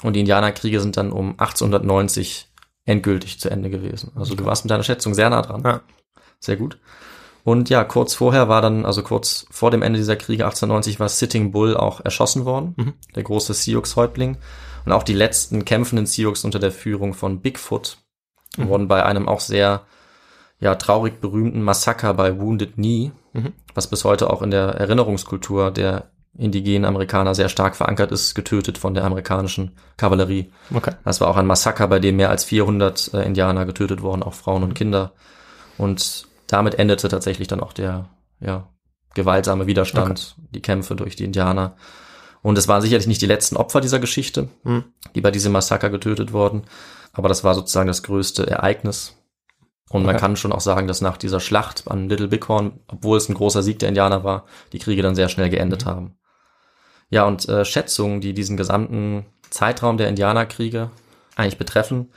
Und 0.02 0.12
die 0.12 0.20
Indianerkriege 0.20 0.80
sind 0.80 0.98
dann 0.98 1.12
um 1.12 1.30
1890 1.30 2.48
endgültig 2.84 3.40
zu 3.40 3.50
Ende 3.50 3.70
gewesen. 3.70 4.12
Also 4.14 4.34
du 4.34 4.44
warst 4.44 4.64
mit 4.64 4.70
deiner 4.70 4.82
Schätzung 4.82 5.14
sehr 5.14 5.30
nah 5.30 5.40
dran. 5.40 5.62
Ja. 5.64 5.80
Sehr 6.40 6.56
gut. 6.56 6.78
Und 7.44 7.70
ja, 7.70 7.84
kurz 7.84 8.14
vorher 8.14 8.48
war 8.48 8.60
dann, 8.60 8.84
also 8.84 9.02
kurz 9.02 9.46
vor 9.50 9.70
dem 9.70 9.82
Ende 9.82 9.98
dieser 9.98 10.16
Kriege 10.16 10.44
1890 10.44 10.98
war 10.98 11.08
Sitting 11.08 11.52
Bull 11.52 11.76
auch 11.76 12.00
erschossen 12.04 12.44
worden, 12.44 12.74
Mhm. 12.76 12.94
der 13.14 13.22
große 13.22 13.54
Sioux-Häuptling. 13.54 14.38
Und 14.84 14.92
auch 14.92 15.02
die 15.04 15.12
letzten 15.14 15.64
kämpfenden 15.64 16.06
Sioux 16.06 16.34
unter 16.44 16.58
der 16.58 16.72
Führung 16.72 17.14
von 17.14 17.40
Bigfoot 17.40 17.98
Mhm. 18.56 18.68
wurden 18.68 18.88
bei 18.88 19.04
einem 19.04 19.28
auch 19.28 19.40
sehr 19.40 19.82
ja, 20.58 20.74
traurig 20.74 21.20
berühmten 21.20 21.62
Massaker 21.62 22.14
bei 22.14 22.40
Wounded 22.40 22.74
Knee, 22.76 23.12
Mhm. 23.34 23.52
was 23.74 23.88
bis 23.88 24.04
heute 24.04 24.30
auch 24.30 24.40
in 24.42 24.50
der 24.50 24.68
Erinnerungskultur 24.68 25.70
der 25.70 26.10
indigenen 26.38 26.84
Amerikaner 26.86 27.34
sehr 27.34 27.48
stark 27.50 27.76
verankert 27.76 28.10
ist, 28.10 28.34
getötet 28.34 28.78
von 28.78 28.94
der 28.94 29.04
amerikanischen 29.04 29.72
Kavallerie. 29.98 30.50
Okay. 30.74 30.92
Das 31.04 31.20
war 31.20 31.28
auch 31.28 31.36
ein 31.36 31.46
Massaker, 31.46 31.86
bei 31.88 31.98
dem 31.98 32.16
mehr 32.16 32.30
als 32.30 32.44
400 32.44 33.12
äh, 33.14 33.22
Indianer 33.24 33.66
getötet 33.66 34.00
wurden, 34.02 34.22
auch 34.22 34.34
Frauen 34.34 34.62
und 34.62 34.74
Kinder. 34.74 35.12
Und 35.78 36.26
damit 36.46 36.78
endete 36.78 37.08
tatsächlich 37.08 37.48
dann 37.48 37.60
auch 37.60 37.72
der 37.72 38.08
ja, 38.40 38.68
gewaltsame 39.14 39.66
Widerstand, 39.66 40.36
die 40.54 40.62
Kämpfe 40.62 40.94
durch 40.96 41.16
die 41.16 41.24
Indianer. 41.24 41.76
Und 42.42 42.56
es 42.58 42.68
waren 42.68 42.82
sicherlich 42.82 43.06
nicht 43.06 43.22
die 43.22 43.26
letzten 43.26 43.56
Opfer 43.56 43.80
dieser 43.80 43.98
Geschichte, 43.98 44.48
Mhm. 44.62 44.84
die 45.14 45.20
bei 45.20 45.30
diesem 45.30 45.52
Massaker 45.52 45.90
getötet 45.90 46.32
wurden, 46.32 46.62
aber 47.12 47.28
das 47.28 47.42
war 47.44 47.54
sozusagen 47.54 47.88
das 47.88 48.02
größte 48.02 48.46
Ereignis. 48.46 49.14
Und 49.90 50.04
man 50.04 50.16
Okay. 50.16 50.20
kann 50.20 50.36
schon 50.36 50.52
auch 50.52 50.60
sagen, 50.60 50.88
dass 50.88 51.00
nach 51.00 51.16
dieser 51.16 51.40
Schlacht 51.40 51.88
an 51.88 52.08
Little 52.08 52.28
Bighorn, 52.28 52.80
obwohl 52.88 53.18
es 53.18 53.28
ein 53.28 53.34
großer 53.34 53.62
Sieg 53.62 53.78
der 53.78 53.88
Indianer 53.88 54.24
war, 54.24 54.44
die 54.72 54.78
Kriege 54.80 55.02
dann 55.02 55.14
sehr 55.14 55.28
schnell 55.28 55.48
geendet 55.48 55.84
Mhm. 55.84 55.88
haben. 55.90 56.18
Ja, 57.08 57.24
und 57.24 57.48
äh, 57.48 57.64
Schätzungen, 57.64 58.20
die 58.20 58.34
diesen 58.34 58.56
gesamten 58.56 59.26
Zeitraum 59.50 59.96
der 59.96 60.08
Indianerkriege 60.08 60.90
eigentlich 61.36 61.58
betreffen, 61.58 62.10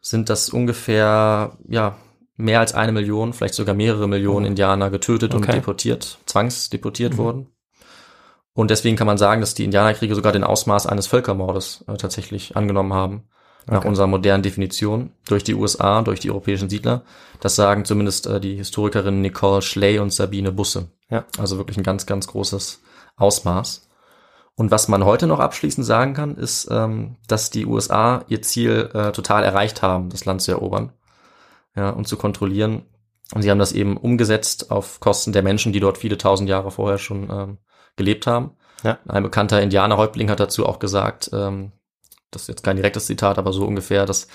sind, 0.00 0.28
dass 0.30 0.50
ungefähr 0.50 1.58
ja 1.68 1.96
mehr 2.40 2.60
als 2.60 2.74
eine 2.74 2.92
Million, 2.92 3.32
vielleicht 3.32 3.54
sogar 3.54 3.74
mehrere 3.74 4.08
Millionen 4.08 4.46
Indianer 4.46 4.90
getötet 4.90 5.34
und 5.34 5.44
Okay. 5.44 5.56
deportiert, 5.56 6.18
zwangsdeportiert 6.26 7.16
wurden. 7.18 7.48
Und 8.52 8.70
deswegen 8.70 8.96
kann 8.96 9.06
man 9.06 9.18
sagen, 9.18 9.40
dass 9.40 9.54
die 9.54 9.64
Indianerkriege 9.64 10.14
sogar 10.14 10.32
den 10.32 10.44
Ausmaß 10.44 10.86
eines 10.86 11.06
Völkermordes 11.06 11.84
äh, 11.86 11.96
tatsächlich 11.96 12.56
angenommen 12.56 12.92
haben, 12.92 13.28
nach 13.66 13.78
Okay. 13.78 13.88
unserer 13.88 14.06
modernen 14.06 14.42
Definition, 14.42 15.12
durch 15.26 15.44
die 15.44 15.54
USA, 15.54 16.02
durch 16.02 16.20
die 16.20 16.30
europäischen 16.30 16.68
Siedler. 16.68 17.02
Das 17.40 17.56
sagen 17.56 17.84
zumindest 17.84 18.26
äh, 18.26 18.40
die 18.40 18.56
Historikerinnen 18.56 19.20
Nicole 19.20 19.62
Schley 19.62 19.98
und 19.98 20.12
Sabine 20.12 20.52
Busse. 20.52 20.88
Ja. 21.10 21.24
Also 21.38 21.58
wirklich 21.58 21.76
ein 21.76 21.84
ganz, 21.84 22.06
ganz 22.06 22.26
großes 22.26 22.82
Ausmaß. 23.16 23.88
Und 24.56 24.70
was 24.70 24.88
man 24.88 25.04
heute 25.04 25.26
noch 25.26 25.40
abschließend 25.40 25.86
sagen 25.86 26.12
kann, 26.12 26.36
ist, 26.36 26.68
ähm, 26.70 27.16
dass 27.28 27.50
die 27.50 27.64
USA 27.66 28.24
ihr 28.28 28.42
Ziel 28.42 28.90
äh, 28.92 29.12
total 29.12 29.44
erreicht 29.44 29.80
haben, 29.80 30.10
das 30.10 30.24
Land 30.24 30.42
zu 30.42 30.50
erobern 30.50 30.92
ja, 31.76 31.90
und 31.90 32.08
zu 32.08 32.16
kontrollieren. 32.16 32.82
Und 33.34 33.42
sie 33.42 33.50
haben 33.50 33.58
das 33.58 33.72
eben 33.72 33.96
umgesetzt 33.96 34.70
auf 34.70 35.00
Kosten 35.00 35.32
der 35.32 35.42
Menschen, 35.42 35.72
die 35.72 35.80
dort 35.80 35.98
viele 35.98 36.18
tausend 36.18 36.48
Jahre 36.48 36.70
vorher 36.70 36.98
schon 36.98 37.30
ähm, 37.30 37.58
gelebt 37.96 38.26
haben. 38.26 38.56
Ja. 38.82 38.98
Ein 39.06 39.22
bekannter 39.22 39.62
Indianerhäuptling 39.62 40.30
hat 40.30 40.40
dazu 40.40 40.66
auch 40.66 40.78
gesagt, 40.78 41.30
ähm, 41.32 41.72
das 42.30 42.42
ist 42.42 42.48
jetzt 42.48 42.62
kein 42.62 42.76
direktes 42.76 43.06
Zitat, 43.06 43.38
aber 43.38 43.52
so 43.52 43.64
ungefähr, 43.66 44.06
dass 44.06 44.28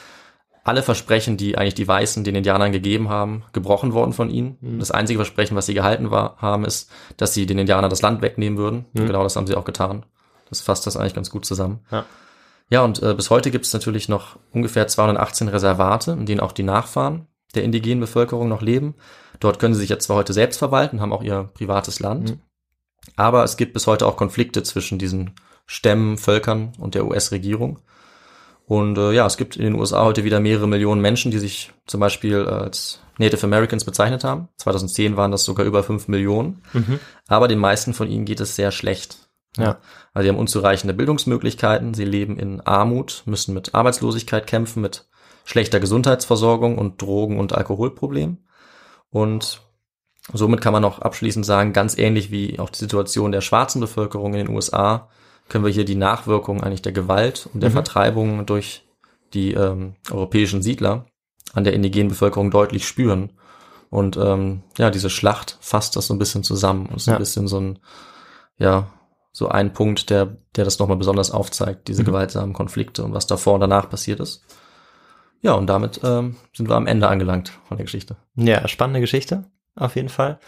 alle 0.64 0.82
Versprechen, 0.82 1.38
die 1.38 1.58
eigentlich 1.58 1.76
die 1.76 1.88
Weißen 1.88 2.24
den 2.24 2.36
Indianern 2.36 2.72
gegeben 2.72 3.10
haben, 3.10 3.44
gebrochen 3.54 3.94
worden 3.94 4.14
von 4.14 4.30
ihnen. 4.30 4.58
Mhm. 4.62 4.80
Das 4.80 4.92
einzige 4.92 5.20
Versprechen, 5.20 5.56
was 5.56 5.68
sie 5.68 5.76
gehalten 5.76 6.10
war, 6.10 6.38
haben, 6.38 6.66
ist, 6.66 6.90
dass 7.18 7.34
sie 7.34 7.46
den 7.46 7.60
Indianern 7.60 7.90
das 7.90 8.02
Land 8.02 8.22
wegnehmen 8.22 8.58
würden. 8.58 8.86
Mhm. 8.94 9.08
Genau 9.08 9.24
das 9.24 9.36
haben 9.36 9.46
sie 9.46 9.56
auch 9.56 9.66
getan. 9.66 10.06
Das 10.50 10.62
fasst 10.62 10.88
das 10.88 10.98
eigentlich 10.98 11.14
ganz 11.14 11.30
gut 11.30 11.46
zusammen. 11.46 11.86
Ja. 11.92 12.06
Ja, 12.70 12.84
und 12.84 13.02
äh, 13.04 13.14
bis 13.14 13.30
heute 13.30 13.52
gibt 13.52 13.66
es 13.66 13.74
natürlich 13.74 14.10
noch 14.10 14.38
ungefähr 14.52 14.88
218 14.88 15.48
Reservate, 15.50 16.12
in 16.12 16.26
denen 16.26 16.40
auch 16.42 16.52
die 16.52 16.64
Nachfahren 16.64 17.28
der 17.54 17.64
indigenen 17.64 18.00
Bevölkerung 18.02 18.50
noch 18.50 18.62
leben. 18.62 18.96
Dort 19.40 19.60
können 19.60 19.74
sie 19.74 19.82
sich 19.82 19.90
jetzt 19.90 20.06
zwar 20.06 20.18
heute 20.18 20.34
selbst 20.34 20.58
verwalten, 20.58 21.00
haben 21.00 21.14
auch 21.14 21.24
ihr 21.24 21.50
privates 21.54 22.00
Land, 22.00 22.32
Mhm. 22.32 22.40
aber 23.16 23.44
es 23.44 23.56
gibt 23.58 23.74
bis 23.74 23.86
heute 23.88 24.06
auch 24.08 24.18
Konflikte 24.18 24.64
zwischen 24.64 24.98
diesen 24.98 25.32
Stämmen, 25.68 26.18
Völkern 26.18 26.74
und 26.80 26.96
der 26.96 27.06
US-Regierung. 27.06 27.80
Und 28.68 28.98
äh, 28.98 29.12
ja, 29.12 29.26
es 29.28 29.38
gibt 29.38 29.58
in 29.58 29.64
den 29.64 29.76
USA 29.76 30.04
heute 30.04 30.24
wieder 30.24 30.40
mehrere 30.40 30.68
Millionen 30.68 31.02
Menschen, 31.02 31.30
die 31.32 31.38
sich 31.38 31.72
zum 31.86 32.00
Beispiel 32.00 32.46
äh, 32.48 32.50
als 32.50 33.00
Native 33.20 33.46
Americans 33.46 33.86
bezeichnet 33.86 34.24
haben. 34.24 34.50
2010 34.58 35.18
waren 35.18 35.32
das 35.32 35.44
sogar 35.44 35.66
über 35.68 35.84
fünf 35.84 36.08
Millionen. 36.08 36.64
Mhm. 36.74 37.00
Aber 37.28 37.48
den 37.48 37.60
meisten 37.60 37.94
von 37.94 38.10
ihnen 38.10 38.26
geht 38.26 38.40
es 38.40 38.56
sehr 38.56 38.72
schlecht. 38.72 39.25
Ja. 39.58 39.78
Also 40.14 40.26
sie 40.26 40.30
haben 40.30 40.40
unzureichende 40.40 40.94
Bildungsmöglichkeiten, 40.94 41.94
sie 41.94 42.06
leben 42.06 42.38
in 42.38 42.62
Armut, 42.62 43.24
müssen 43.26 43.54
mit 43.54 43.74
Arbeitslosigkeit 43.76 44.48
kämpfen, 44.48 44.82
mit 44.82 45.08
schlechter 45.46 45.80
Gesundheitsversorgung 45.80 46.78
und 46.78 47.02
Drogen- 47.02 47.40
und 47.40 47.54
Alkoholproblemen. 47.54 48.46
Und 49.10 49.62
somit 50.34 50.62
kann 50.62 50.74
man 50.74 50.84
auch 50.84 51.00
abschließend 51.00 51.46
sagen, 51.46 51.72
ganz 51.74 51.98
ähnlich 51.98 52.32
wie 52.32 52.60
auch 52.60 52.70
die 52.70 52.80
Situation 52.80 53.32
der 53.32 53.42
schwarzen 53.42 53.80
Bevölkerung 53.80 54.34
in 54.34 54.46
den 54.48 54.56
USA, 54.56 55.10
können 55.48 55.64
wir 55.64 55.72
hier 55.72 55.86
die 55.86 55.96
Nachwirkungen 55.96 56.64
eigentlich 56.64 56.82
der 56.82 56.92
Gewalt 56.92 57.48
und 57.54 57.62
der 57.62 57.70
Mhm. 57.70 57.74
Vertreibung 57.74 58.46
durch 58.48 58.84
die 59.34 59.54
ähm, 59.54 59.96
europäischen 60.12 60.62
Siedler 60.64 61.06
an 61.54 61.64
der 61.64 61.74
indigenen 61.74 62.10
Bevölkerung 62.10 62.50
deutlich 62.50 62.88
spüren. 62.88 63.34
Und 63.92 64.18
ähm, 64.18 64.64
ja, 64.80 64.90
diese 64.90 65.12
Schlacht 65.12 65.58
fasst 65.62 65.96
das 65.96 66.08
so 66.08 66.14
ein 66.16 66.20
bisschen 66.20 66.44
zusammen 66.44 66.88
und 66.88 66.96
ist 66.96 67.06
Ja. 67.08 67.14
ein 67.14 67.20
bisschen 67.20 67.48
so 67.48 67.60
ein, 67.60 67.80
ja, 68.58 68.88
so 69.36 69.50
ein 69.50 69.74
Punkt, 69.74 70.10
der, 70.10 70.38
der 70.56 70.64
das 70.64 70.80
nochmal 70.80 70.96
besonders 70.96 71.30
aufzeigt, 71.30 71.90
diese 71.90 72.04
Mhm. 72.04 72.06
gewaltsamen 72.06 72.54
Konflikte 72.54 73.04
und 73.04 73.14
was 73.14 73.28
davor 73.28 73.56
und 73.56 73.60
danach 73.60 73.90
passiert 73.90 74.22
ist. 74.22 74.46
Ja, 75.42 75.54
und 75.56 75.68
damit 75.68 76.00
ähm, 76.06 76.38
sind 76.54 76.70
wir 76.70 76.76
am 76.76 76.88
Ende 76.88 77.10
angelangt 77.10 77.52
von 77.68 77.76
der 77.76 77.84
Geschichte. 77.84 78.16
Ja, 78.36 78.66
spannende 78.70 79.02
Geschichte, 79.02 79.44
auf 79.76 79.98
jeden 79.98 80.08
Fall. 80.08 80.40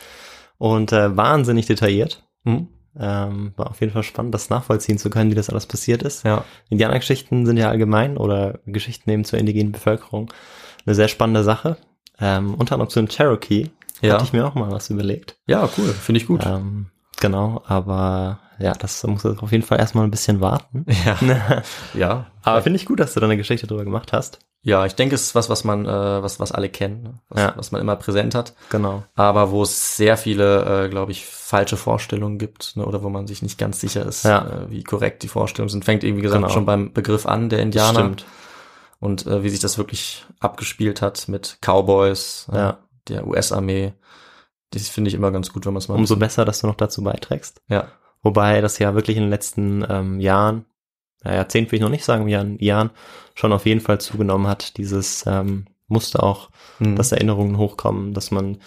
Und 0.57 0.93
äh, 0.93 1.17
wahnsinnig 1.17 1.65
detailliert. 1.65 2.23
Mhm. 2.45 2.69
Ähm, 2.97 3.51
war 3.57 3.69
auf 3.71 3.81
jeden 3.81 3.91
Fall 3.91 4.03
spannend, 4.03 4.33
das 4.33 4.49
nachvollziehen 4.49 4.97
zu 4.97 5.09
können, 5.09 5.29
wie 5.31 5.35
das 5.35 5.49
alles 5.49 5.65
passiert 5.65 6.01
ist. 6.01 6.23
Ja. 6.23 6.45
Indianergeschichten 6.69 7.45
sind 7.45 7.57
ja 7.57 7.69
allgemein 7.69 8.15
oder 8.17 8.59
Geschichten 8.65 9.09
eben 9.09 9.25
zur 9.25 9.37
indigenen 9.37 9.73
Bevölkerung 9.73 10.31
eine 10.85 10.95
sehr 10.95 11.09
spannende 11.09 11.43
Sache. 11.43 11.75
Ähm, 12.21 12.55
unter 12.55 12.75
anderem 12.75 12.89
zu 12.89 12.99
dem 13.01 13.09
Cherokee 13.09 13.69
Ja. 14.01 14.13
hatte 14.13 14.23
ich 14.23 14.31
mir 14.33 14.47
auch 14.47 14.55
mal 14.55 14.71
was 14.71 14.89
überlegt. 14.89 15.35
Ja, 15.45 15.69
cool. 15.77 15.89
Finde 15.89 16.21
ich 16.21 16.25
gut. 16.27 16.43
Ähm, 16.45 16.87
genau, 17.19 17.61
aber 17.67 18.39
ja, 18.59 18.73
das 18.73 19.03
muss 19.05 19.25
auf 19.25 19.51
jeden 19.51 19.63
Fall 19.63 19.79
erstmal 19.79 20.03
ein 20.05 20.11
bisschen 20.11 20.41
warten. 20.41 20.85
Ja. 21.05 21.63
ja. 21.93 22.25
aber 22.43 22.61
finde 22.61 22.77
ich 22.77 22.85
gut, 22.85 22.99
dass 22.99 23.13
du 23.13 23.19
da 23.19 23.25
eine 23.27 23.37
Geschichte 23.37 23.67
drüber 23.67 23.83
gemacht 23.83 24.13
hast. 24.13 24.39
Ja, 24.63 24.85
ich 24.85 24.95
denke, 24.95 25.15
es 25.15 25.21
ist 25.21 25.35
was, 25.35 25.49
was 25.49 25.63
man, 25.63 25.85
äh, 25.85 25.89
was, 26.23 26.39
was 26.39 26.51
alle 26.51 26.67
kennen, 26.67 27.03
ne? 27.03 27.13
was, 27.29 27.39
Ja. 27.41 27.53
was 27.55 27.71
man 27.71 27.79
immer 27.79 27.95
präsent 27.95 28.35
hat, 28.35 28.53
Genau. 28.69 29.03
aber 29.15 29.51
wo 29.51 29.63
es 29.63 29.95
sehr 29.95 30.17
viele, 30.17 30.85
äh, 30.85 30.89
glaube 30.89 31.11
ich, 31.13 31.25
falsche 31.25 31.77
Vorstellungen 31.77 32.37
gibt, 32.37 32.75
ne? 32.75 32.85
oder 32.85 33.01
wo 33.03 33.09
man 33.09 33.27
sich 33.27 33.41
nicht 33.41 33.57
ganz 33.57 33.79
sicher 33.79 34.05
ist, 34.05 34.25
Ja. 34.25 34.45
äh, 34.45 34.71
wie 34.71 34.83
korrekt 34.83 35.23
die 35.23 35.27
Vorstellungen 35.29 35.69
sind. 35.69 35.85
Fängt 35.85 36.03
eben, 36.03 36.17
wie 36.17 36.21
gesagt, 36.21 36.41
Genau. 36.41 36.53
schon 36.53 36.65
beim 36.65 36.91
Begriff 36.91 37.25
an, 37.25 37.49
der 37.49 37.59
Indianer. 37.59 37.99
Stimmt. 37.99 38.25
Und 38.99 39.27
äh, 39.27 39.43
wie 39.43 39.49
sich 39.49 39.59
das 39.59 39.77
wirklich 39.77 40.25
abgespielt 40.39 41.01
hat 41.03 41.27
mit 41.27 41.59
Cowboys, 41.61 42.47
äh, 42.51 42.57
Ja. 42.57 42.77
der 43.07 43.27
US-Armee. 43.27 43.93
Das 44.71 44.89
finde 44.89 45.07
ich 45.09 45.13
immer 45.13 45.31
ganz 45.31 45.53
gut, 45.53 45.65
wenn 45.65 45.73
man 45.73 45.81
es 45.81 45.87
mal. 45.87 45.95
Umso 45.95 46.17
besser, 46.17 46.43
dass 46.43 46.59
du 46.59 46.67
noch 46.67 46.75
dazu 46.75 47.03
beiträgst. 47.03 47.61
ja. 47.69 47.87
Wobei 48.23 48.61
das 48.61 48.79
ja 48.79 48.93
wirklich 48.95 49.17
in 49.17 49.23
den 49.23 49.29
letzten 49.29 49.85
ähm, 49.89 50.19
Jahren, 50.19 50.65
ja, 51.23 51.33
Jahrzehnten 51.35 51.71
will 51.71 51.77
ich 51.77 51.83
noch 51.83 51.89
nicht 51.89 52.05
sagen, 52.05 52.27
Jahren, 52.27 52.57
Jahren 52.59 52.89
schon 53.35 53.53
auf 53.53 53.65
jeden 53.65 53.81
Fall 53.81 53.99
zugenommen 53.99 54.47
hat. 54.47 54.77
Dieses 54.77 55.25
ähm, 55.27 55.65
musste 55.87 56.21
auch, 56.23 56.49
Hm. 56.79 56.95
dass 56.95 57.11
Erinnerungen 57.11 57.57
hochkommen, 57.57 58.13
dass 58.13 58.29
man 58.31 58.57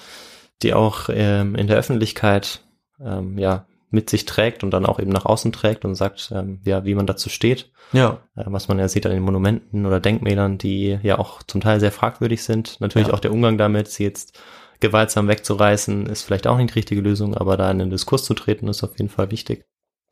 die 0.63 0.75
auch 0.75 1.09
ähm, 1.13 1.55
in 1.55 1.67
der 1.69 1.77
Öffentlichkeit 1.77 2.61
ähm, 3.05 3.39
ja 3.39 3.67
mit 3.93 4.09
sich 4.11 4.25
trägt 4.25 4.63
und 4.63 4.71
dann 4.71 4.87
auch 4.87 5.01
eben 5.01 5.11
nach 5.11 5.25
außen 5.27 5.53
trägt 5.53 5.85
und 5.85 5.95
sagt, 5.97 6.31
ähm, 6.35 6.61
ja, 6.65 6.85
wie 6.85 6.95
man 6.95 7.07
dazu 7.07 7.29
steht. 7.29 7.71
ja. 7.93 8.19
Äh, 8.37 8.45
was 8.47 8.69
man 8.69 8.79
ja 8.79 8.89
sieht 8.89 9.05
an 9.07 9.13
den 9.13 9.23
Monumenten 9.23 9.85
oder 9.87 10.01
Denkmälern, 10.01 10.59
die 10.59 10.99
ja 11.03 11.19
auch 11.19 11.43
zum 11.43 11.61
Teil 11.61 11.81
sehr 11.81 11.93
fragwürdig 11.93 12.43
sind. 12.45 12.81
Natürlich 12.81 13.09
Ja. 13.09 13.15
auch 13.15 13.21
der 13.21 13.33
Umgang 13.33 13.59
damit, 13.59 13.89
sie 13.89 14.05
jetzt 14.05 14.39
gewaltsam 14.81 15.29
wegzureißen, 15.29 16.07
ist 16.07 16.23
vielleicht 16.23 16.47
auch 16.47 16.57
nicht 16.57 16.71
die 16.71 16.79
richtige 16.79 17.01
Lösung, 17.01 17.37
aber 17.37 17.57
da 17.57 17.71
in 17.71 17.79
den 17.79 17.91
Diskurs 17.91 18.25
zu 18.25 18.35
treten, 18.35 18.69
ist 18.69 18.83
auf 18.83 18.99
jeden 18.99 19.11
Fall 19.11 19.31
wichtig. 19.31 19.65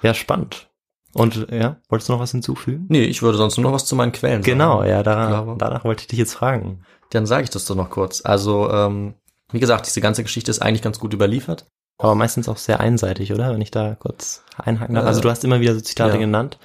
Ja, 0.03 0.15
spannend. 0.15 0.71
Und 1.15 1.47
ja, 1.51 1.81
wolltest 1.89 2.09
du 2.09 2.13
noch 2.13 2.21
was 2.21 2.33
hinzufügen? 2.33 2.87
Nee, 2.89 3.05
ich 3.05 3.23
würde 3.23 3.39
sonst 3.39 3.57
nur 3.57 3.65
noch 3.65 3.73
was 3.73 3.87
zu 3.87 3.97
meinen 3.97 4.13
Quellen 4.13 4.43
sagen. 4.43 4.53
Genau, 4.53 4.85
ja, 4.85 5.03
da, 5.03 5.57
danach 5.59 5.85
wollte 5.85 6.03
ich 6.03 6.07
dich 6.09 6.19
jetzt 6.19 6.35
fragen. 6.35 6.83
Dann 7.11 7.27
sage 7.27 7.45
ich 7.45 7.51
das 7.51 7.65
doch 7.65 7.75
noch 7.75 7.91
kurz. 7.91 8.23
Also, 8.25 8.71
ähm, 8.71 9.15
wie 9.51 9.61
gesagt, 9.61 9.87
diese 9.87 10.03
ganze 10.03 10.23
Geschichte 10.23 10.51
ist 10.51 10.61
eigentlich 10.61 10.83
ganz 10.83 10.99
gut 10.99 11.15
überliefert. 11.15 11.67
Aber 11.97 12.15
meistens 12.15 12.49
auch 12.49 12.59
sehr 12.59 12.81
einseitig, 12.81 13.33
oder? 13.33 13.53
Wenn 13.53 13.61
ich 13.61 13.71
da 13.71 13.95
kurz 13.95 14.45
einhaken 14.57 14.95
darf. 14.95 15.05
Äh, 15.05 15.09
Also 15.09 15.21
du 15.21 15.31
hast 15.31 15.45
immer 15.45 15.61
wieder 15.61 15.75
so 15.75 15.81
Zitate 15.81 16.15
ja. 16.15 16.19
genannt, 16.19 16.59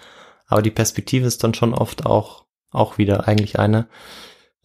aber 0.47 0.61
die 0.61 0.71
Perspektive 0.71 1.25
ist 1.25 1.43
dann 1.43 1.53
schon 1.53 1.73
oft 1.73 2.05
auch, 2.05 2.45
auch 2.71 2.97
wieder 2.97 3.27
eigentlich 3.27 3.57
eine, 3.57 3.87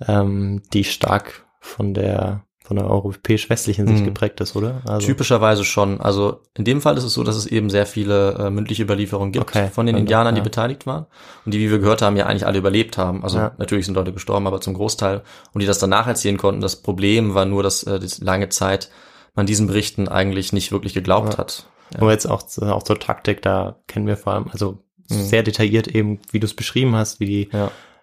ähm, 0.06 0.62
die 0.72 0.84
stark 0.84 1.46
von 1.60 1.94
der, 1.94 2.44
von 2.68 2.76
der 2.76 2.88
europäisch-westlichen 2.88 3.86
Sicht 3.88 4.00
Mhm. 4.00 4.04
geprägt 4.04 4.40
ist, 4.42 4.54
oder? 4.54 4.82
Also, 4.84 5.06
Typischerweise 5.06 5.64
schon. 5.64 6.00
Also 6.02 6.42
in 6.54 6.64
dem 6.64 6.80
Fall 6.82 6.98
ist 6.98 7.04
es 7.04 7.14
so, 7.14 7.24
dass 7.24 7.34
es 7.34 7.46
eben 7.46 7.70
sehr 7.70 7.86
viele 7.86 8.34
äh, 8.34 8.50
mündliche 8.50 8.82
Überlieferungen 8.82 9.32
gibt 9.32 9.42
Okay, 9.48 9.68
von 9.72 9.86
den 9.86 9.94
dann- 9.94 10.00
Indianern, 10.02 10.34
die 10.34 10.40
ja. 10.40 10.44
beteiligt 10.44 10.86
waren. 10.86 11.06
Und 11.46 11.54
die, 11.54 11.58
wie 11.60 11.70
wir 11.70 11.78
gehört 11.78 12.02
haben, 12.02 12.16
ja 12.16 12.26
eigentlich 12.26 12.46
alle 12.46 12.58
überlebt 12.58 12.98
haben. 12.98 13.24
Also 13.24 13.38
Ja. 13.38 13.52
natürlich 13.56 13.86
sind 13.86 13.94
Leute 13.94 14.12
gestorben, 14.12 14.46
aber 14.46 14.60
zum 14.60 14.74
Großteil. 14.74 15.22
Und 15.54 15.60
die 15.62 15.66
das 15.66 15.78
danach 15.78 16.06
erzählen 16.06 16.36
konnten. 16.36 16.60
Das 16.60 16.76
Problem 16.76 17.34
war 17.34 17.46
nur, 17.46 17.62
dass 17.62 17.82
äh, 17.84 17.98
das 17.98 18.18
lange 18.20 18.50
Zeit 18.50 18.90
man 19.34 19.46
diesen 19.46 19.66
Berichten 19.66 20.06
eigentlich 20.06 20.52
nicht 20.52 20.70
wirklich 20.70 20.92
geglaubt 20.92 21.32
Ja. 21.32 21.38
hat. 21.38 21.66
Ja. 21.94 22.00
Nur 22.00 22.10
jetzt 22.10 22.26
auch, 22.26 22.42
zu- 22.42 22.62
auch 22.66 22.82
zur 22.82 23.00
Taktik, 23.00 23.40
da 23.40 23.76
kennen 23.86 24.06
wir 24.06 24.18
vor 24.18 24.34
allem, 24.34 24.48
also 24.52 24.72
Mhm. 25.10 25.22
sehr 25.22 25.42
detailliert 25.42 25.88
eben, 25.88 26.20
wie 26.32 26.38
du 26.40 26.44
es 26.44 26.52
beschrieben 26.54 26.94
hast, 26.94 27.18
wie 27.18 27.24
die 27.26 27.48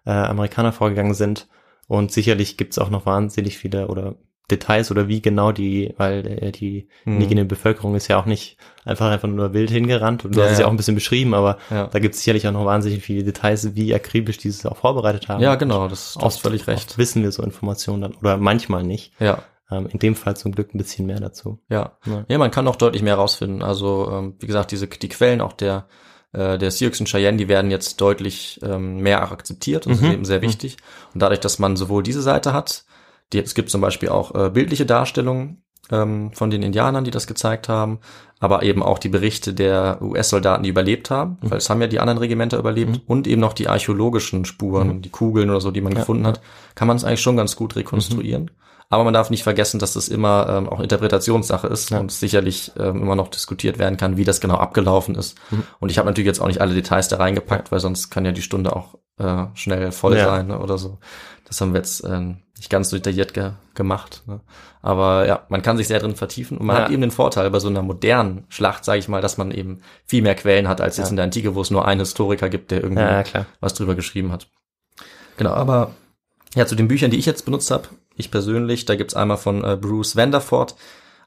äh, 0.07 0.11
Amerikaner 0.11 0.72
vorgegangen 0.72 1.13
sind. 1.13 1.47
Und 1.88 2.11
sicherlich 2.11 2.57
gibt's 2.57 2.80
auch 2.80 2.89
noch 2.89 3.05
wahnsinnig 3.05 3.59
viele 3.59 3.89
oder 3.89 4.16
Details 4.51 4.91
oder 4.91 5.07
wie 5.07 5.21
genau 5.21 5.51
die, 5.51 5.93
weil 5.97 6.25
äh, 6.27 6.51
die 6.51 6.87
Mhm. 7.05 7.13
indigene 7.13 7.45
Bevölkerung 7.45 7.95
ist 7.95 8.07
ja 8.07 8.19
auch 8.19 8.25
nicht 8.25 8.57
einfach 8.83 9.09
einfach 9.11 9.27
nur 9.27 9.53
wild 9.53 9.71
hingerannt. 9.71 10.23
Und 10.25 10.35
du 10.35 10.39
Ja, 10.39 10.45
hast 10.45 10.53
es 10.53 10.59
ja 10.59 10.65
auch 10.67 10.71
ein 10.71 10.77
bisschen 10.77 10.95
beschrieben, 10.95 11.33
aber 11.33 11.57
Ja. 11.71 11.87
da 11.87 11.99
gibt's 11.99 12.19
sicherlich 12.19 12.47
auch 12.47 12.51
noch 12.51 12.65
wahnsinnig 12.65 13.03
viele 13.03 13.23
Details, 13.23 13.75
wie 13.75 13.93
akribisch 13.95 14.37
die 14.37 14.49
es 14.49 14.65
auch 14.65 14.77
vorbereitet 14.77 15.27
haben. 15.27 15.41
ja, 15.41 15.55
genau, 15.55 15.87
das, 15.87 16.13
das 16.13 16.23
Auch 16.23 16.27
ist 16.29 16.39
völlig 16.41 16.67
recht. 16.67 16.89
Oft 16.89 16.97
wissen 16.97 17.23
wir 17.23 17.31
so 17.31 17.41
Informationen 17.43 18.01
dann 18.01 18.13
oder 18.15 18.37
manchmal 18.37 18.83
nicht. 18.83 19.13
Ja. 19.19 19.39
Ähm, 19.71 19.87
in 19.91 19.97
dem 19.97 20.15
Fall 20.15 20.37
zum 20.37 20.51
Glück 20.51 20.75
ein 20.75 20.77
bisschen 20.77 21.07
mehr 21.07 21.19
dazu. 21.19 21.57
Ja. 21.69 21.93
Ja. 22.05 22.23
ja, 22.27 22.37
man 22.37 22.51
kann 22.51 22.67
auch 22.67 22.75
deutlich 22.75 23.01
mehr 23.01 23.15
rausfinden. 23.15 23.63
Also 23.63 24.11
ähm, 24.11 24.35
wie 24.39 24.45
gesagt, 24.45 24.71
diese 24.71 24.85
die 24.87 25.09
Quellen 25.09 25.41
auch 25.41 25.53
der 25.53 25.87
äh, 26.33 26.59
der 26.59 26.69
Sioux 26.69 26.91
und 26.99 27.07
Cheyenne, 27.09 27.37
die 27.37 27.47
werden 27.47 27.71
jetzt 27.71 27.99
deutlich 28.01 28.59
ähm, 28.61 28.97
mehr 28.97 29.31
akzeptiert 29.31 29.87
und 29.87 29.93
das 29.93 30.01
Mhm. 30.01 30.07
ist 30.07 30.13
eben 30.13 30.25
sehr 30.25 30.41
wichtig. 30.43 30.77
Und 31.15 31.21
dadurch, 31.21 31.39
dass 31.39 31.57
man 31.57 31.77
sowohl 31.77 32.03
diese 32.03 32.21
Seite 32.21 32.53
hat, 32.53 32.83
die, 33.34 33.39
es 33.39 33.55
gibt 33.55 33.69
zum 33.69 33.82
Beispiel 33.82 34.09
auch 34.09 34.34
äh, 34.36 34.49
bildliche 34.49 34.86
Darstellungen 34.86 35.63
ähm, 35.91 36.32
von 36.34 36.49
den 36.49 36.63
Indianern, 36.63 37.03
die 37.03 37.11
das 37.11 37.28
gezeigt 37.28 37.69
haben, 37.69 37.99
aber 38.39 38.63
eben 38.63 38.82
auch 38.84 38.97
die 38.99 39.09
Berichte 39.09 39.53
der 39.53 39.99
US-Soldaten, 40.01 40.63
die 40.63 40.69
überlebt 40.69 41.09
haben, 41.11 41.38
Mhm. 41.41 41.51
weil 41.51 41.57
es 41.59 41.69
haben 41.69 41.82
ja 41.82 41.88
die 41.88 41.99
anderen 41.99 42.17
Regimenter 42.19 42.57
überlebt 42.57 43.01
und 43.07 43.28
eben 43.28 43.41
noch 43.41 43.53
die 43.53 43.67
archäologischen 43.67 44.45
Spuren, 44.45 45.01
die 45.01 45.09
Kugeln 45.09 45.49
oder 45.49 45.61
so, 45.61 45.71
die 45.71 45.82
man 45.82 45.91
Mhm. 45.93 45.97
Ja, 45.97 46.01
gefunden 46.01 46.28
hat, 46.28 46.41
kann 46.76 46.88
man 46.88 46.97
es 46.97 47.03
eigentlich 47.03 47.21
schon 47.21 47.38
ganz 47.38 47.55
gut 47.55 47.76
rekonstruieren. 47.76 48.51
Aber 48.89 49.03
man 49.03 49.15
darf 49.15 49.32
nicht 49.32 49.41
vergessen, 49.43 49.80
dass 49.80 49.93
das 49.93 50.09
immer 50.09 50.47
ähm, 50.47 50.69
auch 50.69 50.80
Interpretationssache 50.80 51.65
ist 51.67 51.89
Ja. 51.89 51.99
und 51.99 52.11
sicherlich 52.11 52.71
ähm, 52.78 53.01
immer 53.01 53.15
noch 53.15 53.30
diskutiert 53.30 53.80
werden 53.80 53.97
kann, 53.97 54.15
wie 54.17 54.23
das 54.26 54.39
genau 54.41 54.55
abgelaufen 54.57 55.15
ist. 55.15 55.36
Mhm. 55.49 55.63
Und 55.80 55.89
ich 55.89 55.97
habe 55.97 56.07
natürlich 56.07 56.28
jetzt 56.28 56.39
auch 56.39 56.45
nicht 56.47 56.61
alle 56.61 56.73
Details 56.76 57.07
da 57.07 57.17
reingepackt, 57.17 57.71
weil 57.71 57.80
sonst 57.80 58.11
kann 58.11 58.26
ja 58.26 58.32
die 58.32 58.43
Stunde 58.43 58.76
auch 58.76 58.95
äh, 59.17 59.45
schnell 59.55 59.91
voll 59.91 60.17
Ja. 60.17 60.26
sein 60.26 60.47
ne, 60.47 60.59
oder 60.59 60.78
so. 60.78 60.99
Das 61.45 61.61
haben 61.61 61.73
wir 61.73 61.79
jetzt 61.79 62.03
ähm, 62.03 62.37
nicht 62.57 62.69
ganz 62.69 62.89
so 62.89 62.97
detailliert 62.97 63.33
ge 63.33 63.51
gemacht. 63.75 64.23
Ne? 64.25 64.39
Aber 64.81 65.27
ja, 65.27 65.45
man 65.49 65.61
kann 65.61 65.77
sich 65.77 65.87
sehr 65.87 65.99
drin 65.99 66.15
vertiefen 66.15 66.57
und 66.57 66.65
man 66.65 66.75
Ja. 66.77 66.83
hat 66.83 66.91
eben 66.91 67.01
den 67.01 67.11
Vorteil 67.11 67.49
bei 67.51 67.59
so 67.59 67.67
einer 67.67 67.81
modernen 67.81 68.45
Schlacht, 68.49 68.85
sage 68.85 68.99
ich 68.99 69.07
mal, 69.07 69.21
dass 69.21 69.37
man 69.37 69.51
eben 69.51 69.81
viel 70.05 70.21
mehr 70.21 70.35
Quellen 70.35 70.67
hat 70.67 70.79
als 70.81 70.97
jetzt 70.97 71.07
Ja. 71.07 71.09
in 71.11 71.15
der 71.17 71.25
Antike, 71.25 71.55
wo 71.55 71.61
es 71.61 71.71
nur 71.71 71.85
einen 71.87 71.99
Historiker 72.01 72.49
gibt, 72.49 72.71
der 72.71 72.81
irgendwie 72.81 73.01
Ja, 73.03 73.23
was 73.59 73.73
drüber 73.73 73.95
geschrieben 73.95 74.31
hat. 74.31 74.47
Genau, 75.37 75.51
aber 75.51 75.91
ja, 76.55 76.65
zu 76.65 76.75
den 76.75 76.87
Büchern, 76.87 77.11
die 77.11 77.17
ich 77.17 77.25
jetzt 77.25 77.43
benutzt 77.45 77.69
habe, 77.71 77.89
ich 78.15 78.31
persönlich, 78.31 78.85
da 78.85 78.95
gibt's 78.95 79.13
einmal 79.13 79.37
von 79.37 79.63
äh, 79.63 79.75
Bruce 79.79 80.15
Vanderford 80.15 80.75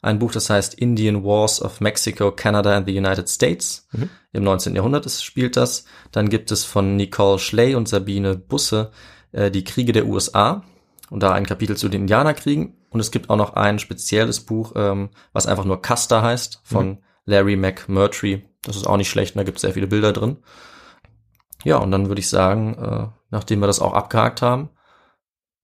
ein 0.00 0.18
Buch, 0.20 0.30
das 0.32 0.48
heißt 0.48 0.74
Indian 0.74 1.24
Wars 1.24 1.60
of 1.60 1.80
Mexico, 1.80 2.30
Canada 2.32 2.76
and 2.76 2.86
the 2.86 2.96
United 2.96 3.28
States. 3.28 3.88
Mhm. 3.92 4.08
Im 4.32 4.44
19. 4.44 4.74
Jahrhundert 4.76 5.04
ist, 5.06 5.24
spielt 5.24 5.56
das. 5.56 5.84
Dann 6.12 6.28
gibt 6.28 6.52
es 6.52 6.64
von 6.64 6.94
Nicole 6.96 7.38
Schley 7.40 7.74
und 7.74 7.88
Sabine 7.88 8.36
Busse 8.36 8.92
äh, 9.32 9.50
die 9.50 9.64
Kriege 9.64 9.92
der 9.92 10.06
USA 10.06 10.62
und 11.10 11.22
da 11.22 11.32
ein 11.32 11.46
Kapitel 11.46 11.76
zu 11.76 11.88
den 11.88 12.02
Indianerkriegen. 12.02 12.74
Und 12.90 13.00
es 13.00 13.10
gibt 13.10 13.28
auch 13.28 13.36
noch 13.36 13.54
ein 13.54 13.78
spezielles 13.78 14.40
Buch, 14.40 14.72
ähm, 14.76 15.10
was 15.32 15.46
einfach 15.46 15.64
nur 15.64 15.82
Custer 15.82 16.22
heißt, 16.22 16.60
von 16.64 16.98
Larry 17.26 17.56
McMurtry. 17.56 18.48
Das 18.62 18.76
ist 18.76 18.86
auch 18.86 18.96
nicht 18.96 19.10
schlecht, 19.10 19.36
da 19.36 19.42
gibt 19.42 19.58
es 19.58 19.62
sehr 19.62 19.74
viele 19.74 19.86
Bilder 19.86 20.12
drin. 20.12 20.38
Ja, 21.64 21.76
und 21.76 21.90
dann 21.90 22.08
würde 22.08 22.20
ich 22.20 22.28
sagen, 22.28 22.74
äh, 22.74 23.08
nachdem 23.30 23.60
wir 23.60 23.66
das 23.66 23.80
auch 23.80 23.92
abgehakt 23.92 24.42
haben, 24.42 24.70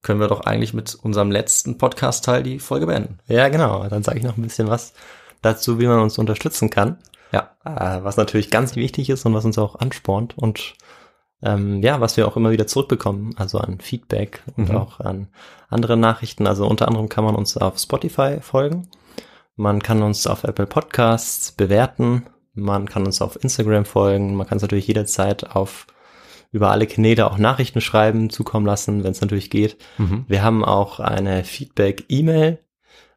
können 0.02 0.20
wir 0.20 0.28
doch 0.28 0.42
eigentlich 0.42 0.74
mit 0.74 0.94
unserem 0.94 1.30
letzten 1.30 1.78
Podcast-Teil 1.78 2.42
die 2.42 2.58
Folge 2.58 2.86
beenden. 2.86 3.18
Ja, 3.26 3.48
genau. 3.48 3.88
Dann 3.88 4.02
sage 4.02 4.18
ich 4.18 4.24
noch 4.24 4.36
ein 4.36 4.42
bisschen 4.42 4.68
was 4.68 4.92
dazu, 5.40 5.78
wie 5.80 5.86
man 5.86 6.00
uns 6.00 6.18
unterstützen 6.18 6.68
kann. 6.68 6.98
Ja. 7.32 7.56
Äh, 7.64 8.04
was 8.04 8.16
natürlich 8.16 8.50
ganz 8.50 8.76
wichtig 8.76 9.08
ist 9.10 9.24
und 9.24 9.34
was 9.34 9.44
uns 9.44 9.58
auch 9.58 9.76
anspornt 9.76 10.36
und 10.36 10.74
ähm, 11.44 11.82
ja, 11.82 12.00
was 12.00 12.16
wir 12.16 12.26
auch 12.26 12.36
immer 12.36 12.50
wieder 12.50 12.66
zurückbekommen, 12.66 13.34
also 13.36 13.58
an 13.58 13.78
Feedback 13.80 14.42
und 14.56 14.70
Mhm. 14.70 14.76
auch 14.76 15.00
an 15.00 15.28
andere 15.68 15.96
Nachrichten. 15.96 16.46
Also 16.46 16.66
unter 16.66 16.88
anderem 16.88 17.08
kann 17.08 17.24
man 17.24 17.34
uns 17.36 17.56
auf 17.56 17.78
Spotify 17.78 18.38
folgen. 18.40 18.88
Man 19.56 19.82
kann 19.82 20.02
uns 20.02 20.26
auf 20.26 20.44
Apple 20.44 20.66
Podcasts 20.66 21.52
bewerten. 21.52 22.26
Man 22.54 22.88
kann 22.88 23.04
uns 23.06 23.20
auf 23.22 23.42
Instagram 23.42 23.84
folgen. 23.84 24.34
Man 24.34 24.46
kann 24.46 24.56
es 24.56 24.62
natürlich 24.62 24.86
jederzeit 24.88 25.54
auf 25.54 25.86
über 26.50 26.70
alle 26.70 26.86
Kanäle 26.86 27.28
auch 27.28 27.36
Nachrichten 27.36 27.80
schreiben, 27.80 28.30
zukommen 28.30 28.64
lassen, 28.64 29.02
wenn 29.02 29.10
es 29.10 29.20
natürlich 29.20 29.50
geht. 29.50 29.76
Mhm. 29.98 30.24
Wir 30.28 30.42
haben 30.44 30.64
auch 30.64 31.00
eine 31.00 31.42
Feedback-E-Mail, 31.42 32.60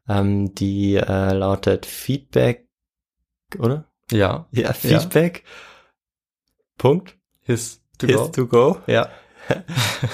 ähm, 0.09 0.55
die 0.55 0.95
äh, 0.95 1.33
lautet 1.33 1.85
Feedback, 1.85 2.67
oder? 3.59 3.85
Ja. 4.11 4.47
Ja, 4.51 4.73
Feedback. 4.73 5.43
Punkt. 6.79 7.15
His 7.41 7.83
to 7.99 8.07
go. 8.07 8.27
to 8.27 8.47
go. 8.47 8.77
Ja. 8.87 9.09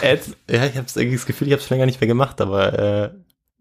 At, 0.01 0.19
ja, 0.49 0.65
ich 0.65 0.77
habe 0.77 0.85
irgendwie 0.95 1.15
das 1.15 1.25
Gefühl, 1.25 1.47
ich 1.47 1.53
habe 1.53 1.61
es 1.61 1.67
schon 1.67 1.75
länger 1.75 1.87
nicht 1.87 1.99
mehr 1.99 2.07
gemacht, 2.07 2.39
aber 2.39 2.77
äh, 2.77 3.09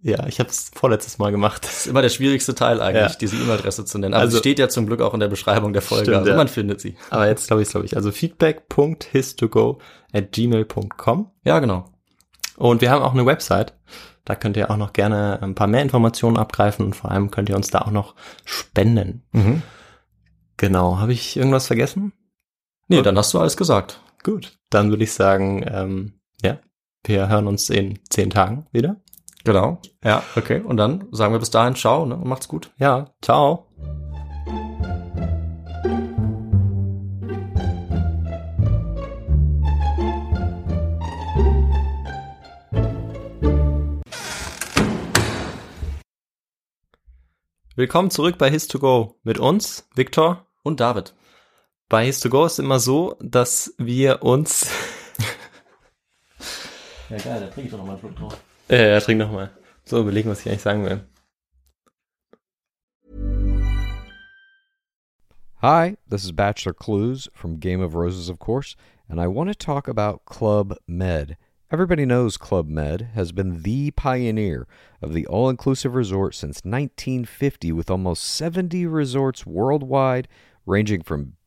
ja, 0.02 0.26
ich 0.26 0.38
habe 0.40 0.50
es 0.50 0.70
vorletztes 0.74 1.18
Mal 1.18 1.30
gemacht. 1.30 1.64
Das 1.64 1.78
ist 1.78 1.86
immer 1.86 2.02
der 2.02 2.08
schwierigste 2.10 2.54
Teil 2.54 2.80
eigentlich, 2.82 3.12
Ja. 3.12 3.18
diese 3.18 3.36
E-Mail-Adresse 3.36 3.84
zu 3.84 3.98
nennen. 3.98 4.14
Aber 4.14 4.22
Also- 4.22 4.38
steht 4.38 4.58
ja 4.58 4.68
zum 4.68 4.86
Glück 4.86 5.00
auch 5.00 5.14
in 5.14 5.20
der 5.20 5.28
Beschreibung 5.28 5.72
der 5.72 5.80
Folge, 5.80 6.04
Stimmt, 6.06 6.16
also 6.18 6.30
ja. 6.32 6.36
man 6.36 6.48
findet 6.48 6.80
sie. 6.80 6.96
Aber 7.10 7.26
jetzt 7.28 7.46
glaube 7.46 7.62
ich, 7.62 7.68
glaube 7.68 7.86
ich. 7.86 7.96
Also 7.96 8.10
feedback.histogo 8.12 9.80
at 10.12 10.32
gmail.com. 10.32 11.30
Ja, 11.44 11.58
genau. 11.60 11.84
Und 12.56 12.80
wir 12.80 12.90
haben 12.90 13.02
auch 13.02 13.12
eine 13.14 13.24
Website. 13.26 13.74
Da 14.24 14.34
könnt 14.36 14.56
ihr 14.56 14.70
auch 14.70 14.76
noch 14.76 14.92
gerne 14.92 15.40
ein 15.42 15.54
paar 15.54 15.66
mehr 15.66 15.82
Informationen 15.82 16.36
abgreifen 16.36 16.84
und 16.84 16.94
vor 16.94 17.10
allem 17.10 17.30
könnt 17.30 17.48
ihr 17.48 17.56
uns 17.56 17.70
da 17.70 17.80
auch 17.82 17.90
noch 17.90 18.14
spenden. 18.44 19.22
Mhm. 19.32 19.62
Genau. 20.58 20.98
Habe 20.98 21.12
ich 21.12 21.36
irgendwas 21.36 21.66
vergessen? 21.66 22.12
Nee, 22.88 23.02
dann 23.02 23.16
hast 23.16 23.32
du 23.34 23.40
alles 23.40 23.56
gesagt. 23.56 24.00
Gut. 24.24 24.56
Dann 24.70 24.90
würde 24.90 25.02
ich 25.02 25.12
sagen, 25.12 25.64
ähm, 25.66 26.20
ja, 26.42 26.58
wir 27.04 27.28
hören 27.28 27.48
uns 27.48 27.70
in 27.70 27.98
zehn 28.08 28.30
Tagen 28.30 28.66
wieder. 28.70 29.00
Genau. 29.42 29.80
Ja, 30.04 30.22
okay. 30.36 30.60
Und 30.60 30.76
dann 30.76 31.08
sagen 31.10 31.34
wir 31.34 31.40
bis 31.40 31.50
dahin 31.50 31.74
ciao 31.74 32.06
ne? 32.06 32.14
und 32.14 32.26
macht's 32.26 32.46
gut. 32.46 32.70
Ja, 32.78 33.12
ciao. 33.20 33.66
Willkommen 47.74 48.10
zurück 48.10 48.38
bei 48.38 48.50
His2Go 48.50 49.14
mit 49.24 49.38
uns, 49.40 49.88
Viktor. 49.96 50.46
Und 50.62 50.78
David. 50.78 51.14
Bei 51.88 52.08
His2Go 52.08 52.46
ist 52.46 52.58
immer 52.58 52.78
so, 52.80 53.16
dass 53.20 53.74
wir 53.78 54.22
uns... 54.22 54.70
Ja, 57.10 57.18
geil, 57.18 57.40
da 57.40 57.46
trinke 57.48 57.62
ich 57.66 57.70
doch 57.70 57.76
nochmal 57.76 57.96
einen 57.96 58.00
Schluck 58.00 58.16
drauf. 58.16 58.42
äh, 58.70 58.92
ja, 58.92 59.00
trink 59.00 59.18
noch 59.18 59.30
mal. 59.30 59.50
So, 59.84 60.00
überlegen, 60.00 60.30
was 60.30 60.40
ich 60.40 60.48
eigentlich 60.48 60.62
sagen 60.62 60.82
will. 60.86 61.02
Hi, 65.60 65.96
this 66.08 66.24
is 66.24 66.32
Bachelor 66.32 66.72
Clues 66.72 67.28
from 67.34 67.58
Game 67.58 67.82
of 67.82 67.94
Roses, 67.94 68.30
of 68.30 68.38
course, 68.38 68.76
and 69.10 69.20
I 69.20 69.26
want 69.26 69.50
to 69.50 69.54
talk 69.54 69.88
about 69.88 70.24
Club 70.24 70.74
Med. 70.88 71.36
Everybody 71.70 72.06
knows 72.06 72.38
Club 72.38 72.66
Med 72.66 73.10
has 73.14 73.30
been 73.30 73.62
the 73.62 73.90
pioneer 73.90 74.66
of 75.02 75.12
the 75.12 75.26
all 75.26 75.50
inclusive 75.50 75.94
resort 75.94 76.34
since 76.34 76.62
1950, 76.64 77.72
with 77.72 77.90
almost 77.90 78.24
70 78.24 78.86
resorts 78.86 79.44
worldwide, 79.44 80.28
ranging 80.64 81.02
from 81.02 81.34